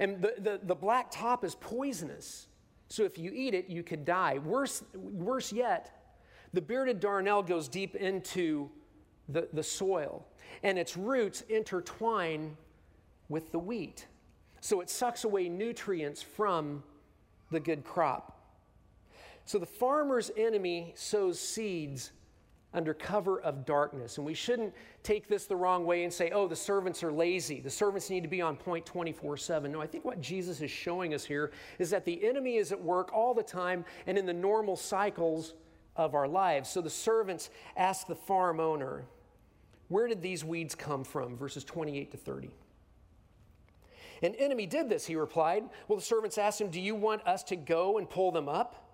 And 0.00 0.22
the, 0.22 0.34
the, 0.38 0.60
the 0.62 0.74
black 0.74 1.10
top 1.10 1.44
is 1.44 1.54
poisonous. 1.54 2.46
So 2.88 3.04
if 3.04 3.18
you 3.18 3.30
eat 3.34 3.54
it, 3.54 3.68
you 3.68 3.82
could 3.82 4.06
die. 4.06 4.38
Worse, 4.38 4.82
worse 4.94 5.52
yet, 5.52 6.14
the 6.54 6.62
bearded 6.62 7.00
darnel 7.00 7.46
goes 7.46 7.68
deep 7.68 7.94
into 7.94 8.70
the, 9.28 9.48
the 9.52 9.62
soil, 9.62 10.26
and 10.62 10.78
its 10.78 10.96
roots 10.96 11.42
intertwine 11.50 12.56
with 13.28 13.52
the 13.52 13.58
wheat. 13.58 14.06
So 14.60 14.80
it 14.80 14.88
sucks 14.88 15.24
away 15.24 15.50
nutrients 15.50 16.22
from 16.22 16.82
the 17.50 17.60
good 17.60 17.84
crop. 17.84 18.37
So 19.48 19.58
the 19.58 19.64
farmer's 19.64 20.30
enemy 20.36 20.92
sows 20.94 21.40
seeds 21.40 22.12
under 22.74 22.92
cover 22.92 23.40
of 23.40 23.64
darkness. 23.64 24.18
And 24.18 24.26
we 24.26 24.34
shouldn't 24.34 24.74
take 25.02 25.26
this 25.26 25.46
the 25.46 25.56
wrong 25.56 25.86
way 25.86 26.04
and 26.04 26.12
say, 26.12 26.30
oh, 26.32 26.46
the 26.46 26.54
servants 26.54 27.02
are 27.02 27.10
lazy. 27.10 27.58
The 27.58 27.70
servants 27.70 28.10
need 28.10 28.22
to 28.24 28.28
be 28.28 28.42
on 28.42 28.56
point 28.56 28.84
24 28.84 29.38
7. 29.38 29.72
No, 29.72 29.80
I 29.80 29.86
think 29.86 30.04
what 30.04 30.20
Jesus 30.20 30.60
is 30.60 30.70
showing 30.70 31.14
us 31.14 31.24
here 31.24 31.50
is 31.78 31.88
that 31.88 32.04
the 32.04 32.22
enemy 32.28 32.56
is 32.56 32.72
at 32.72 32.82
work 32.82 33.10
all 33.14 33.32
the 33.32 33.42
time 33.42 33.86
and 34.06 34.18
in 34.18 34.26
the 34.26 34.34
normal 34.34 34.76
cycles 34.76 35.54
of 35.96 36.14
our 36.14 36.28
lives. 36.28 36.68
So 36.68 36.82
the 36.82 36.90
servants 36.90 37.48
ask 37.74 38.06
the 38.06 38.16
farm 38.16 38.60
owner, 38.60 39.06
where 39.88 40.08
did 40.08 40.20
these 40.20 40.44
weeds 40.44 40.74
come 40.74 41.04
from? 41.04 41.38
Verses 41.38 41.64
28 41.64 42.10
to 42.10 42.18
30. 42.18 42.50
An 44.20 44.34
enemy 44.34 44.66
did 44.66 44.90
this, 44.90 45.06
he 45.06 45.16
replied. 45.16 45.64
Well, 45.88 45.96
the 45.96 46.04
servants 46.04 46.36
asked 46.36 46.60
him, 46.60 46.68
Do 46.68 46.82
you 46.82 46.94
want 46.94 47.26
us 47.26 47.42
to 47.44 47.56
go 47.56 47.96
and 47.96 48.10
pull 48.10 48.30
them 48.30 48.50
up? 48.50 48.84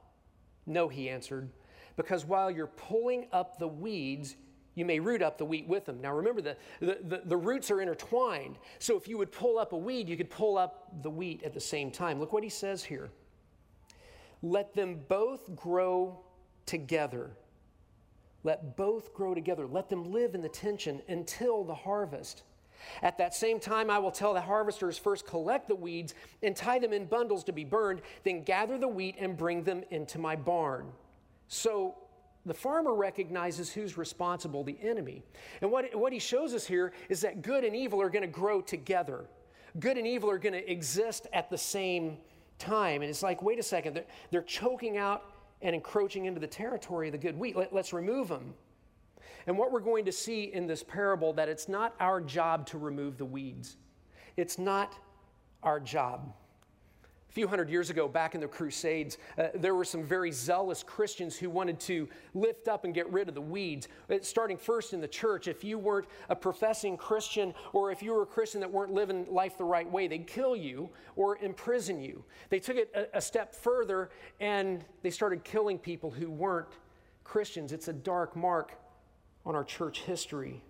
No, 0.66 0.88
he 0.88 1.08
answered. 1.08 1.50
because 1.96 2.24
while 2.24 2.50
you're 2.50 2.66
pulling 2.66 3.26
up 3.32 3.58
the 3.58 3.68
weeds, 3.68 4.36
you 4.74 4.84
may 4.84 4.98
root 4.98 5.22
up 5.22 5.38
the 5.38 5.44
wheat 5.44 5.68
with 5.68 5.84
them. 5.84 6.00
Now 6.00 6.12
remember, 6.12 6.40
the, 6.40 6.56
the, 6.80 6.98
the, 7.02 7.22
the, 7.24 7.36
roots 7.36 7.70
are 7.70 7.80
intertwined. 7.80 8.58
So 8.80 8.96
if 8.96 9.06
you 9.06 9.18
would 9.18 9.30
pull 9.30 9.58
up 9.58 9.72
a 9.72 9.76
weed, 9.76 10.08
you 10.08 10.16
could 10.16 10.30
pull 10.30 10.58
up 10.58 11.02
the 11.02 11.10
wheat 11.10 11.42
at 11.44 11.54
the 11.54 11.60
same 11.60 11.90
time. 11.90 12.18
Look 12.18 12.32
what 12.32 12.42
he 12.42 12.48
says 12.48 12.82
here. 12.82 13.10
Let 14.42 14.74
them 14.74 15.00
both 15.08 15.54
grow 15.54 16.20
together. 16.66 17.30
Let 18.42 18.76
both 18.76 19.14
grow 19.14 19.34
together. 19.34 19.66
Let 19.66 19.88
them 19.88 20.12
live 20.12 20.34
in 20.34 20.42
the 20.42 20.48
tension 20.48 21.00
until 21.08 21.64
the 21.64 21.74
harvest. 21.74 22.42
At 23.02 23.18
that 23.18 23.34
same 23.34 23.60
time, 23.60 23.90
I 23.90 23.98
will 23.98 24.10
tell 24.10 24.34
the 24.34 24.40
harvesters 24.40 24.98
first 24.98 25.26
collect 25.26 25.68
the 25.68 25.74
weeds 25.74 26.14
and 26.42 26.54
tie 26.56 26.78
them 26.78 26.92
in 26.92 27.06
bundles 27.06 27.44
to 27.44 27.52
be 27.52 27.64
burned, 27.64 28.02
then 28.24 28.42
gather 28.42 28.78
the 28.78 28.88
wheat 28.88 29.16
and 29.18 29.36
bring 29.36 29.62
them 29.62 29.82
into 29.90 30.18
my 30.18 30.36
barn. 30.36 30.86
So 31.48 31.96
the 32.46 32.54
farmer 32.54 32.94
recognizes 32.94 33.72
who's 33.72 33.96
responsible, 33.96 34.64
the 34.64 34.78
enemy. 34.82 35.22
And 35.62 35.70
what, 35.70 35.94
what 35.94 36.12
he 36.12 36.18
shows 36.18 36.52
us 36.54 36.66
here 36.66 36.92
is 37.08 37.22
that 37.22 37.42
good 37.42 37.64
and 37.64 37.74
evil 37.74 38.00
are 38.02 38.10
going 38.10 38.22
to 38.22 38.28
grow 38.28 38.60
together. 38.60 39.24
Good 39.78 39.96
and 39.96 40.06
evil 40.06 40.30
are 40.30 40.38
going 40.38 40.52
to 40.52 40.70
exist 40.70 41.26
at 41.32 41.50
the 41.50 41.58
same 41.58 42.18
time. 42.58 43.00
And 43.02 43.10
it's 43.10 43.22
like, 43.22 43.42
wait 43.42 43.58
a 43.58 43.62
second, 43.62 43.94
they're, 43.94 44.04
they're 44.30 44.42
choking 44.42 44.98
out 44.98 45.30
and 45.62 45.74
encroaching 45.74 46.26
into 46.26 46.40
the 46.40 46.46
territory 46.46 47.08
of 47.08 47.12
the 47.12 47.18
good 47.18 47.38
wheat. 47.38 47.56
Let, 47.56 47.72
let's 47.72 47.92
remove 47.92 48.28
them. 48.28 48.54
And 49.46 49.58
what 49.58 49.72
we're 49.72 49.80
going 49.80 50.04
to 50.06 50.12
see 50.12 50.44
in 50.44 50.66
this 50.66 50.82
parable 50.82 51.32
that 51.34 51.48
it's 51.48 51.68
not 51.68 51.94
our 52.00 52.20
job 52.20 52.66
to 52.68 52.78
remove 52.78 53.18
the 53.18 53.24
weeds. 53.24 53.76
It's 54.36 54.58
not 54.58 54.94
our 55.62 55.80
job. 55.80 56.32
A 57.28 57.32
few 57.34 57.48
hundred 57.48 57.68
years 57.68 57.90
ago, 57.90 58.06
back 58.06 58.36
in 58.36 58.40
the 58.40 58.46
Crusades, 58.46 59.18
uh, 59.36 59.48
there 59.56 59.74
were 59.74 59.84
some 59.84 60.04
very 60.04 60.30
zealous 60.30 60.84
Christians 60.84 61.36
who 61.36 61.50
wanted 61.50 61.80
to 61.80 62.08
lift 62.32 62.68
up 62.68 62.84
and 62.84 62.94
get 62.94 63.12
rid 63.12 63.28
of 63.28 63.34
the 63.34 63.40
weeds. 63.40 63.88
Uh, 64.08 64.18
starting 64.22 64.56
first 64.56 64.92
in 64.92 65.00
the 65.00 65.08
church, 65.08 65.48
if 65.48 65.64
you 65.64 65.76
weren't 65.76 66.06
a 66.28 66.36
professing 66.36 66.96
Christian 66.96 67.52
or 67.72 67.90
if 67.90 68.04
you 68.04 68.12
were 68.12 68.22
a 68.22 68.26
Christian 68.26 68.60
that 68.60 68.70
weren't 68.70 68.92
living 68.92 69.26
life 69.28 69.58
the 69.58 69.64
right 69.64 69.90
way, 69.90 70.06
they'd 70.06 70.28
kill 70.28 70.54
you 70.54 70.88
or 71.16 71.36
imprison 71.38 72.00
you. 72.00 72.22
They 72.50 72.60
took 72.60 72.76
it 72.76 72.92
a, 72.94 73.18
a 73.18 73.20
step 73.20 73.52
further 73.52 74.10
and 74.38 74.84
they 75.02 75.10
started 75.10 75.42
killing 75.42 75.76
people 75.76 76.12
who 76.12 76.30
weren't 76.30 76.68
Christians. 77.24 77.72
It's 77.72 77.88
a 77.88 77.92
dark 77.92 78.36
mark 78.36 78.78
on 79.46 79.54
our 79.54 79.64
church 79.64 80.00
history. 80.02 80.62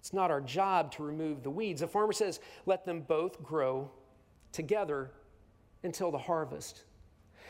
It's 0.00 0.12
not 0.12 0.30
our 0.30 0.40
job 0.40 0.92
to 0.92 1.02
remove 1.02 1.42
the 1.42 1.50
weeds. 1.50 1.80
The 1.80 1.88
farmer 1.88 2.12
says, 2.12 2.40
let 2.64 2.84
them 2.84 3.00
both 3.00 3.42
grow 3.42 3.90
together 4.52 5.10
until 5.82 6.10
the 6.10 6.18
harvest. 6.18 6.84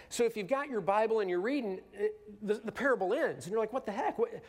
So 0.08 0.24
if 0.24 0.36
you've 0.36 0.46
got 0.46 0.70
your 0.70 0.80
Bible 0.80 1.20
and 1.20 1.28
you're 1.28 1.40
reading, 1.40 1.80
it, 1.92 2.14
the, 2.46 2.54
the, 2.54 2.72
parable 2.72 3.12
ends, 3.12 3.44
and 3.44 3.52
you're 3.52 3.60
like, 3.60 3.72
what 3.72 3.86
the 3.86 3.92
heck? 3.92 4.18
What, 4.18 4.42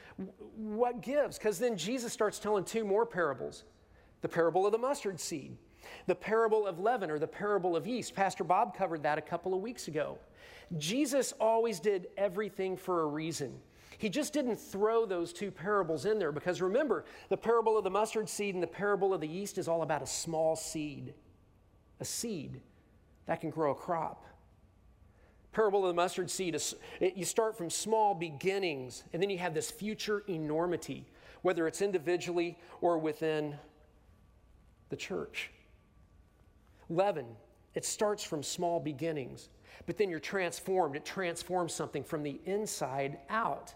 what 0.56 1.02
gives? 1.02 1.38
Because 1.38 1.58
then 1.58 1.76
Jesus 1.76 2.14
starts 2.14 2.40
telling 2.40 2.64
two 2.64 2.86
more 2.86 3.06
parables 3.06 3.64
the 4.22 4.28
parable 4.28 4.66
of 4.66 4.72
the 4.72 4.78
mustard 4.78 5.20
seed, 5.20 5.58
the 6.06 6.16
parable 6.16 6.66
of 6.66 6.80
leaven, 6.80 7.12
or 7.12 7.20
the 7.20 7.28
parable 7.28 7.76
of 7.76 7.86
yeast. 7.86 8.16
Pastor 8.16 8.44
Bob 8.44 8.76
covered 8.76 9.04
that 9.04 9.18
a 9.18 9.22
couple 9.22 9.54
of 9.54 9.62
weeks 9.62 9.88
ago. 9.88 10.18
Jesus 10.78 11.34
always 11.40 11.80
did 11.80 12.08
everything 12.18 12.76
for 12.76 13.02
a 13.02 13.06
reason. 13.06 13.60
He 13.98 14.10
just 14.10 14.32
didn't 14.32 14.58
throw 14.58 15.06
those 15.06 15.34
two 15.34 15.50
parables 15.50 16.06
in 16.06 16.20
there 16.20 16.32
because 16.32 16.62
remember, 16.62 17.06
the 17.30 17.38
parable 17.38 17.78
of 17.78 17.84
the 17.84 17.90
mustard 17.90 18.30
seed 18.30 18.54
and 18.54 18.62
the 18.62 18.68
parable 18.68 19.14
of 19.14 19.22
the 19.22 19.28
yeast 19.28 19.58
is 19.58 19.68
all 19.68 19.82
about 19.82 20.04
a 20.04 20.08
small 20.08 20.56
seed, 20.56 21.14
a 22.00 22.06
seed 22.06 22.62
that 23.26 23.42
can 23.42 23.50
grow 23.50 23.72
a 23.72 23.76
crop. 23.76 24.24
Parable 25.52 25.84
of 25.84 25.88
the 25.88 26.00
mustard 26.00 26.30
seed 26.30 26.54
is 26.54 26.76
you 27.00 27.26
start 27.26 27.58
from 27.58 27.72
small 27.72 28.14
beginnings 28.14 29.04
and 29.14 29.22
then 29.22 29.32
you 29.32 29.40
have 29.40 29.56
this 29.56 29.72
future 29.72 30.24
enormity, 30.28 31.08
whether 31.42 31.66
it's 31.66 31.82
individually 31.82 32.58
or 32.82 33.00
within 33.00 33.56
the 34.90 34.96
church. 34.96 35.50
Leaven, 36.90 37.26
it 37.74 37.84
starts 37.84 38.24
from 38.24 38.44
small 38.44 38.80
beginnings, 38.80 39.50
but 39.88 39.98
then 39.98 40.10
you're 40.10 40.20
transformed. 40.20 40.96
It 40.96 41.06
transforms 41.06 41.74
something 41.74 42.04
from 42.04 42.22
the 42.22 42.40
inside 42.46 43.18
out. 43.30 43.74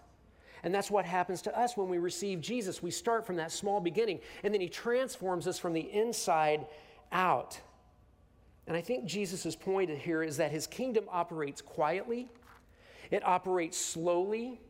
And 0.64 0.74
that's 0.74 0.92
what 0.92 1.06
happens 1.06 1.42
to 1.44 1.58
us 1.58 1.76
when 1.76 1.90
we 1.90 1.98
receive 1.98 2.42
Jesus. 2.42 2.84
We 2.84 2.92
start 2.92 3.26
from 3.26 3.38
that 3.38 3.52
small 3.52 3.80
beginning, 3.80 4.20
and 4.44 4.54
then 4.54 4.62
He 4.62 4.70
transforms 4.70 5.48
us 5.48 5.58
from 5.58 5.74
the 5.74 5.92
inside 5.92 6.68
out. 7.12 7.60
And 8.68 8.78
I 8.78 8.82
think 8.82 9.06
Jesus' 9.06 9.56
point 9.56 9.90
here 9.90 10.24
is 10.24 10.38
that 10.38 10.52
His 10.52 10.68
kingdom 10.68 11.06
operates 11.12 11.62
quietly, 11.62 12.30
it 13.10 13.26
operates 13.26 13.78
slowly, 13.78 14.62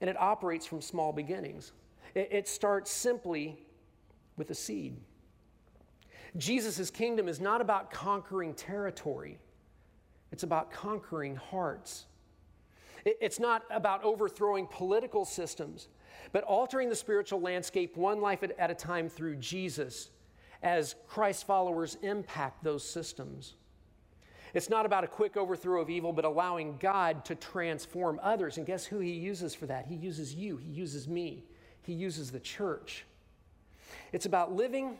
and 0.00 0.10
it 0.10 0.20
operates 0.20 0.66
from 0.66 0.80
small 0.80 1.12
beginnings. 1.12 1.72
It, 2.14 2.28
it 2.32 2.48
starts 2.48 2.90
simply 2.90 3.58
with 4.36 4.50
a 4.50 4.54
seed. 4.54 4.96
Jesus' 6.36 6.90
kingdom 6.90 7.28
is 7.28 7.40
not 7.40 7.60
about 7.60 7.90
conquering 7.90 8.54
territory, 8.54 9.38
it's 10.32 10.42
about 10.42 10.72
conquering 10.72 11.36
hearts. 11.36 12.06
It's 13.04 13.40
not 13.40 13.64
about 13.70 14.04
overthrowing 14.04 14.66
political 14.66 15.24
systems, 15.24 15.88
but 16.32 16.44
altering 16.44 16.88
the 16.88 16.96
spiritual 16.96 17.40
landscape 17.40 17.96
one 17.96 18.20
life 18.20 18.42
at 18.42 18.70
a 18.70 18.74
time 18.74 19.08
through 19.08 19.36
Jesus 19.36 20.10
as 20.62 20.94
Christ 21.08 21.46
followers 21.46 21.96
impact 22.02 22.62
those 22.62 22.86
systems. 22.86 23.54
It's 24.52 24.68
not 24.68 24.84
about 24.84 25.04
a 25.04 25.06
quick 25.06 25.36
overthrow 25.36 25.80
of 25.80 25.90
evil, 25.90 26.12
but 26.12 26.24
allowing 26.24 26.76
God 26.78 27.24
to 27.26 27.34
transform 27.34 28.20
others. 28.22 28.58
And 28.58 28.66
guess 28.66 28.84
who 28.84 28.98
He 28.98 29.12
uses 29.12 29.54
for 29.54 29.66
that? 29.66 29.86
He 29.86 29.94
uses 29.94 30.34
you, 30.34 30.56
He 30.56 30.70
uses 30.70 31.08
me, 31.08 31.44
He 31.82 31.92
uses 31.92 32.30
the 32.30 32.40
church. 32.40 33.06
It's 34.12 34.26
about 34.26 34.54
living 34.54 34.98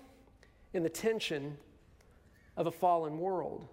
in 0.73 0.83
the 0.83 0.88
tension 0.88 1.57
of 2.57 2.66
a 2.66 2.71
fallen 2.71 3.19
world. 3.19 3.66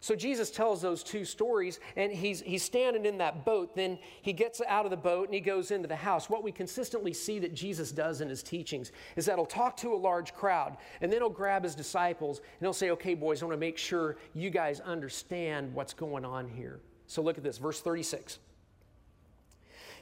So 0.00 0.14
Jesus 0.14 0.50
tells 0.50 0.80
those 0.80 1.02
two 1.02 1.24
stories, 1.24 1.80
and 1.96 2.12
he's, 2.12 2.40
he's 2.40 2.62
standing 2.62 3.04
in 3.04 3.18
that 3.18 3.44
boat. 3.44 3.74
Then 3.74 3.98
he 4.22 4.32
gets 4.32 4.60
out 4.68 4.84
of 4.84 4.90
the 4.90 4.96
boat 4.96 5.26
and 5.26 5.34
he 5.34 5.40
goes 5.40 5.72
into 5.72 5.88
the 5.88 5.96
house. 5.96 6.30
What 6.30 6.44
we 6.44 6.52
consistently 6.52 7.12
see 7.12 7.40
that 7.40 7.52
Jesus 7.52 7.90
does 7.90 8.20
in 8.20 8.28
his 8.28 8.42
teachings 8.42 8.92
is 9.16 9.26
that 9.26 9.34
he'll 9.34 9.46
talk 9.46 9.76
to 9.78 9.92
a 9.92 9.96
large 9.96 10.34
crowd, 10.34 10.76
and 11.00 11.12
then 11.12 11.20
he'll 11.20 11.30
grab 11.30 11.64
his 11.64 11.74
disciples 11.74 12.38
and 12.38 12.60
he'll 12.60 12.72
say, 12.72 12.90
Okay, 12.90 13.14
boys, 13.14 13.42
I 13.42 13.46
want 13.46 13.56
to 13.56 13.60
make 13.60 13.76
sure 13.76 14.16
you 14.34 14.50
guys 14.50 14.78
understand 14.80 15.74
what's 15.74 15.94
going 15.94 16.24
on 16.24 16.48
here. 16.48 16.80
So 17.08 17.20
look 17.20 17.36
at 17.36 17.42
this, 17.42 17.58
verse 17.58 17.80
36. 17.80 18.38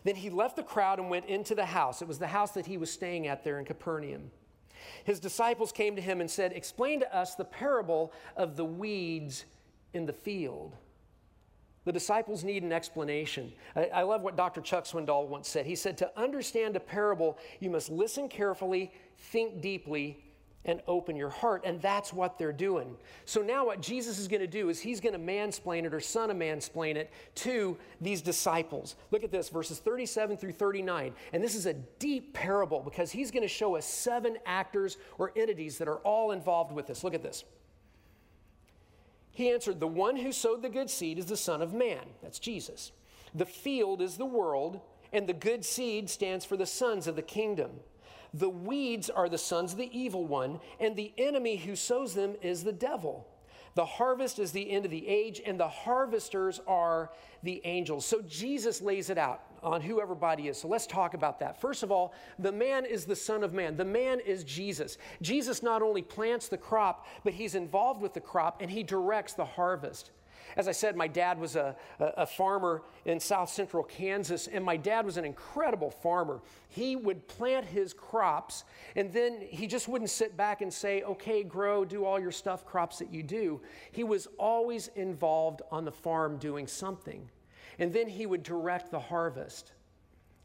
Then 0.04 0.14
he 0.14 0.28
left 0.28 0.56
the 0.56 0.62
crowd 0.62 0.98
and 0.98 1.08
went 1.08 1.26
into 1.26 1.54
the 1.54 1.64
house. 1.64 2.02
It 2.02 2.08
was 2.08 2.18
the 2.18 2.26
house 2.26 2.52
that 2.52 2.66
he 2.66 2.76
was 2.76 2.92
staying 2.92 3.26
at 3.26 3.44
there 3.44 3.58
in 3.58 3.64
Capernaum. 3.64 4.30
His 5.04 5.20
disciples 5.20 5.72
came 5.72 5.96
to 5.96 6.02
him 6.02 6.20
and 6.20 6.30
said, 6.30 6.52
Explain 6.52 7.00
to 7.00 7.16
us 7.16 7.34
the 7.34 7.44
parable 7.44 8.12
of 8.36 8.56
the 8.56 8.64
weeds 8.64 9.46
in 9.92 10.06
the 10.06 10.12
field. 10.12 10.76
The 11.86 11.92
disciples 11.92 12.42
need 12.42 12.64
an 12.64 12.72
explanation. 12.72 13.52
I, 13.76 13.84
I, 13.86 14.02
love 14.02 14.22
what 14.22 14.36
Dr. 14.36 14.60
Chuck 14.60 14.84
Swindoll 14.84 15.28
once 15.28 15.48
said. 15.48 15.66
He 15.66 15.76
said, 15.76 15.96
To 15.98 16.10
understand 16.18 16.74
a 16.74 16.80
parable, 16.80 17.38
you 17.60 17.70
must 17.70 17.90
listen 17.90 18.28
carefully, 18.28 18.92
think 19.16 19.60
deeply, 19.60 20.18
and 20.64 20.82
open 20.88 21.14
your 21.14 21.30
heart. 21.30 21.62
And 21.64 21.80
that's 21.80 22.12
what 22.12 22.38
they're 22.38 22.52
doing. 22.52 22.96
So 23.24 23.40
now, 23.40 23.66
what 23.66 23.80
Jesus 23.80 24.18
is 24.18 24.26
going 24.26 24.40
to 24.40 24.48
do 24.48 24.68
is 24.68 24.80
he's 24.80 25.00
going 25.00 25.12
to 25.12 25.18
mansplain 25.18 25.84
it 25.84 25.94
or 25.94 26.00
son 26.00 26.28
of 26.28 26.36
mansplain 26.36 26.96
it 26.96 27.12
to 27.36 27.78
these 28.00 28.20
disciples. 28.20 28.96
Look 29.12 29.22
at 29.22 29.30
this, 29.30 29.48
verses 29.48 29.78
37 29.78 30.36
through 30.36 30.52
39. 30.52 31.14
And 31.32 31.42
this 31.42 31.54
is 31.54 31.66
a 31.66 31.74
deep 31.74 32.34
parable 32.34 32.80
because 32.80 33.12
he's 33.12 33.30
going 33.30 33.44
to 33.44 33.48
show 33.48 33.76
us 33.76 33.86
seven 33.86 34.38
actors 34.44 34.98
or 35.18 35.32
entities 35.36 35.78
that 35.78 35.86
are 35.86 35.98
all 35.98 36.32
involved 36.32 36.72
with 36.72 36.88
this. 36.88 37.04
Look 37.04 37.14
at 37.14 37.22
this. 37.22 37.44
He 39.36 39.50
answered, 39.50 39.80
The 39.80 39.86
one 39.86 40.16
who 40.16 40.32
sowed 40.32 40.62
the 40.62 40.70
good 40.70 40.88
seed 40.88 41.18
is 41.18 41.26
the 41.26 41.36
Son 41.36 41.60
of 41.60 41.74
Man. 41.74 42.00
That's 42.22 42.38
Jesus. 42.38 42.92
The 43.34 43.44
field 43.44 44.00
is 44.00 44.16
the 44.16 44.24
world, 44.24 44.80
and 45.12 45.26
the 45.26 45.34
good 45.34 45.62
seed 45.62 46.08
stands 46.08 46.46
for 46.46 46.56
the 46.56 46.64
sons 46.64 47.06
of 47.06 47.16
the 47.16 47.22
kingdom. 47.22 47.72
The 48.32 48.48
weeds 48.48 49.10
are 49.10 49.28
the 49.28 49.36
sons 49.36 49.72
of 49.72 49.78
the 49.78 49.90
evil 49.92 50.24
one, 50.24 50.58
and 50.80 50.96
the 50.96 51.12
enemy 51.18 51.56
who 51.56 51.76
sows 51.76 52.14
them 52.14 52.34
is 52.40 52.64
the 52.64 52.72
devil. 52.72 53.28
The 53.74 53.84
harvest 53.84 54.38
is 54.38 54.52
the 54.52 54.70
end 54.70 54.86
of 54.86 54.90
the 54.90 55.06
age, 55.06 55.42
and 55.44 55.60
the 55.60 55.68
harvesters 55.68 56.62
are 56.66 57.10
the 57.42 57.60
angels. 57.64 58.06
So 58.06 58.22
Jesus 58.22 58.80
lays 58.80 59.10
it 59.10 59.18
out 59.18 59.42
on 59.62 59.80
who 59.80 60.00
everybody 60.00 60.48
is. 60.48 60.58
So 60.58 60.68
let's 60.68 60.86
talk 60.86 61.14
about 61.14 61.40
that. 61.40 61.60
First 61.60 61.82
of 61.82 61.90
all, 61.90 62.14
the 62.38 62.52
man 62.52 62.84
is 62.84 63.04
the 63.04 63.16
Son 63.16 63.42
of 63.42 63.52
Man. 63.52 63.76
The 63.76 63.84
man 63.84 64.20
is 64.20 64.44
Jesus. 64.44 64.98
Jesus 65.22 65.62
not 65.62 65.82
only 65.82 66.02
plants 66.02 66.48
the 66.48 66.58
crop, 66.58 67.06
but 67.24 67.34
he's 67.34 67.54
involved 67.54 68.00
with 68.00 68.14
the 68.14 68.20
crop 68.20 68.60
and 68.60 68.70
he 68.70 68.82
directs 68.82 69.34
the 69.34 69.44
harvest. 69.44 70.10
As 70.56 70.68
I 70.68 70.72
said, 70.72 70.96
my 70.96 71.08
dad 71.08 71.38
was 71.38 71.54
a, 71.56 71.76
a, 71.98 72.26
farmer 72.26 72.82
in 73.04 73.20
south 73.20 73.50
central 73.50 73.82
Kansas, 73.82 74.46
and 74.46 74.64
my 74.64 74.76
dad 74.76 75.04
was 75.04 75.16
an 75.18 75.24
incredible 75.24 75.90
farmer. 75.90 76.40
He 76.68 76.96
would 76.96 77.28
plant 77.28 77.66
his 77.66 77.92
crops, 77.92 78.64
and 78.94 79.12
then 79.12 79.40
he 79.40 79.66
just 79.66 79.86
wouldn't 79.86 80.10
sit 80.10 80.36
back 80.36 80.62
and 80.62 80.72
say, 80.72 81.02
okay, 81.02 81.42
grow, 81.42 81.84
do 81.84 82.04
all 82.04 82.18
your 82.18 82.30
stuff 82.30 82.64
crops 82.64 82.98
that 83.00 83.12
you 83.12 83.22
do. 83.22 83.60
He 83.92 84.04
was 84.04 84.28
always 84.38 84.88
involved 84.94 85.60
on 85.70 85.84
the 85.84 85.92
farm 85.92 86.38
doing 86.38 86.66
something. 86.66 87.28
And 87.78 87.92
then 87.92 88.08
he 88.08 88.26
would 88.26 88.42
direct 88.42 88.90
the 88.90 89.00
harvest. 89.00 89.72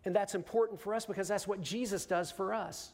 And 0.06 0.16
that's 0.16 0.36
important 0.36 0.80
for 0.80 0.94
us 0.94 1.06
because 1.06 1.28
that's 1.28 1.48
what 1.48 1.62
Jesus 1.62 2.06
does 2.06 2.32
for 2.32 2.54
us. 2.54 2.92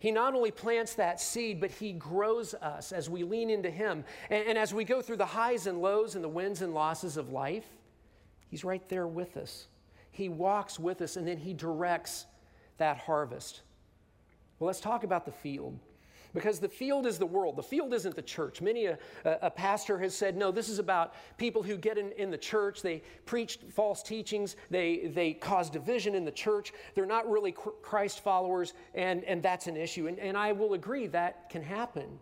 He 0.00 0.10
not 0.10 0.34
only 0.34 0.50
plants 0.50 0.94
that 0.94 1.20
seed, 1.20 1.60
but 1.60 1.70
He 1.70 1.92
grows 1.92 2.54
us 2.54 2.90
as 2.90 3.10
we 3.10 3.22
lean 3.22 3.50
into 3.50 3.70
Him. 3.70 4.04
And, 4.30 4.48
and, 4.48 4.58
as 4.58 4.72
we 4.72 4.82
go 4.82 5.02
through 5.02 5.18
the 5.18 5.26
highs 5.26 5.66
and 5.66 5.82
lows 5.82 6.14
and 6.14 6.24
the 6.24 6.28
wins 6.28 6.62
and 6.62 6.72
losses 6.72 7.18
of 7.18 7.30
life, 7.30 7.66
He's 8.48 8.64
right 8.64 8.86
there 8.88 9.06
with 9.06 9.36
us. 9.36 9.66
He 10.10 10.30
walks 10.30 10.80
with 10.80 11.02
us 11.02 11.16
and 11.16 11.28
then 11.28 11.36
He 11.36 11.52
directs 11.52 12.24
that 12.78 12.96
harvest. 12.96 13.60
Well, 14.58 14.66
let's 14.66 14.80
talk 14.80 15.04
about 15.04 15.26
the 15.26 15.32
field. 15.32 15.78
Because 16.32 16.60
the 16.60 16.68
field 16.68 17.06
is 17.06 17.18
the 17.18 17.26
world. 17.26 17.56
The 17.56 17.62
field 17.62 17.92
isn't 17.92 18.14
the 18.14 18.22
church. 18.22 18.60
Many 18.60 18.86
a, 18.86 18.98
a 19.24 19.50
pastor 19.50 19.98
has 19.98 20.14
said, 20.14 20.36
no, 20.36 20.52
this 20.52 20.68
is 20.68 20.78
about 20.78 21.14
people 21.38 21.62
who 21.62 21.76
get 21.76 21.98
in, 21.98 22.12
in 22.12 22.30
the 22.30 22.38
church. 22.38 22.82
They 22.82 23.02
preach 23.26 23.58
false 23.72 24.02
teachings. 24.02 24.54
They, 24.70 25.10
they 25.12 25.32
cause 25.32 25.70
division 25.70 26.14
in 26.14 26.24
the 26.24 26.30
church. 26.30 26.72
They're 26.94 27.06
not 27.06 27.28
really 27.28 27.52
Christ 27.52 28.20
followers, 28.20 28.74
and, 28.94 29.24
and 29.24 29.42
that's 29.42 29.66
an 29.66 29.76
issue. 29.76 30.06
And, 30.06 30.18
and 30.20 30.36
I 30.36 30.52
will 30.52 30.74
agree 30.74 31.08
that 31.08 31.50
can 31.50 31.62
happen. 31.62 32.18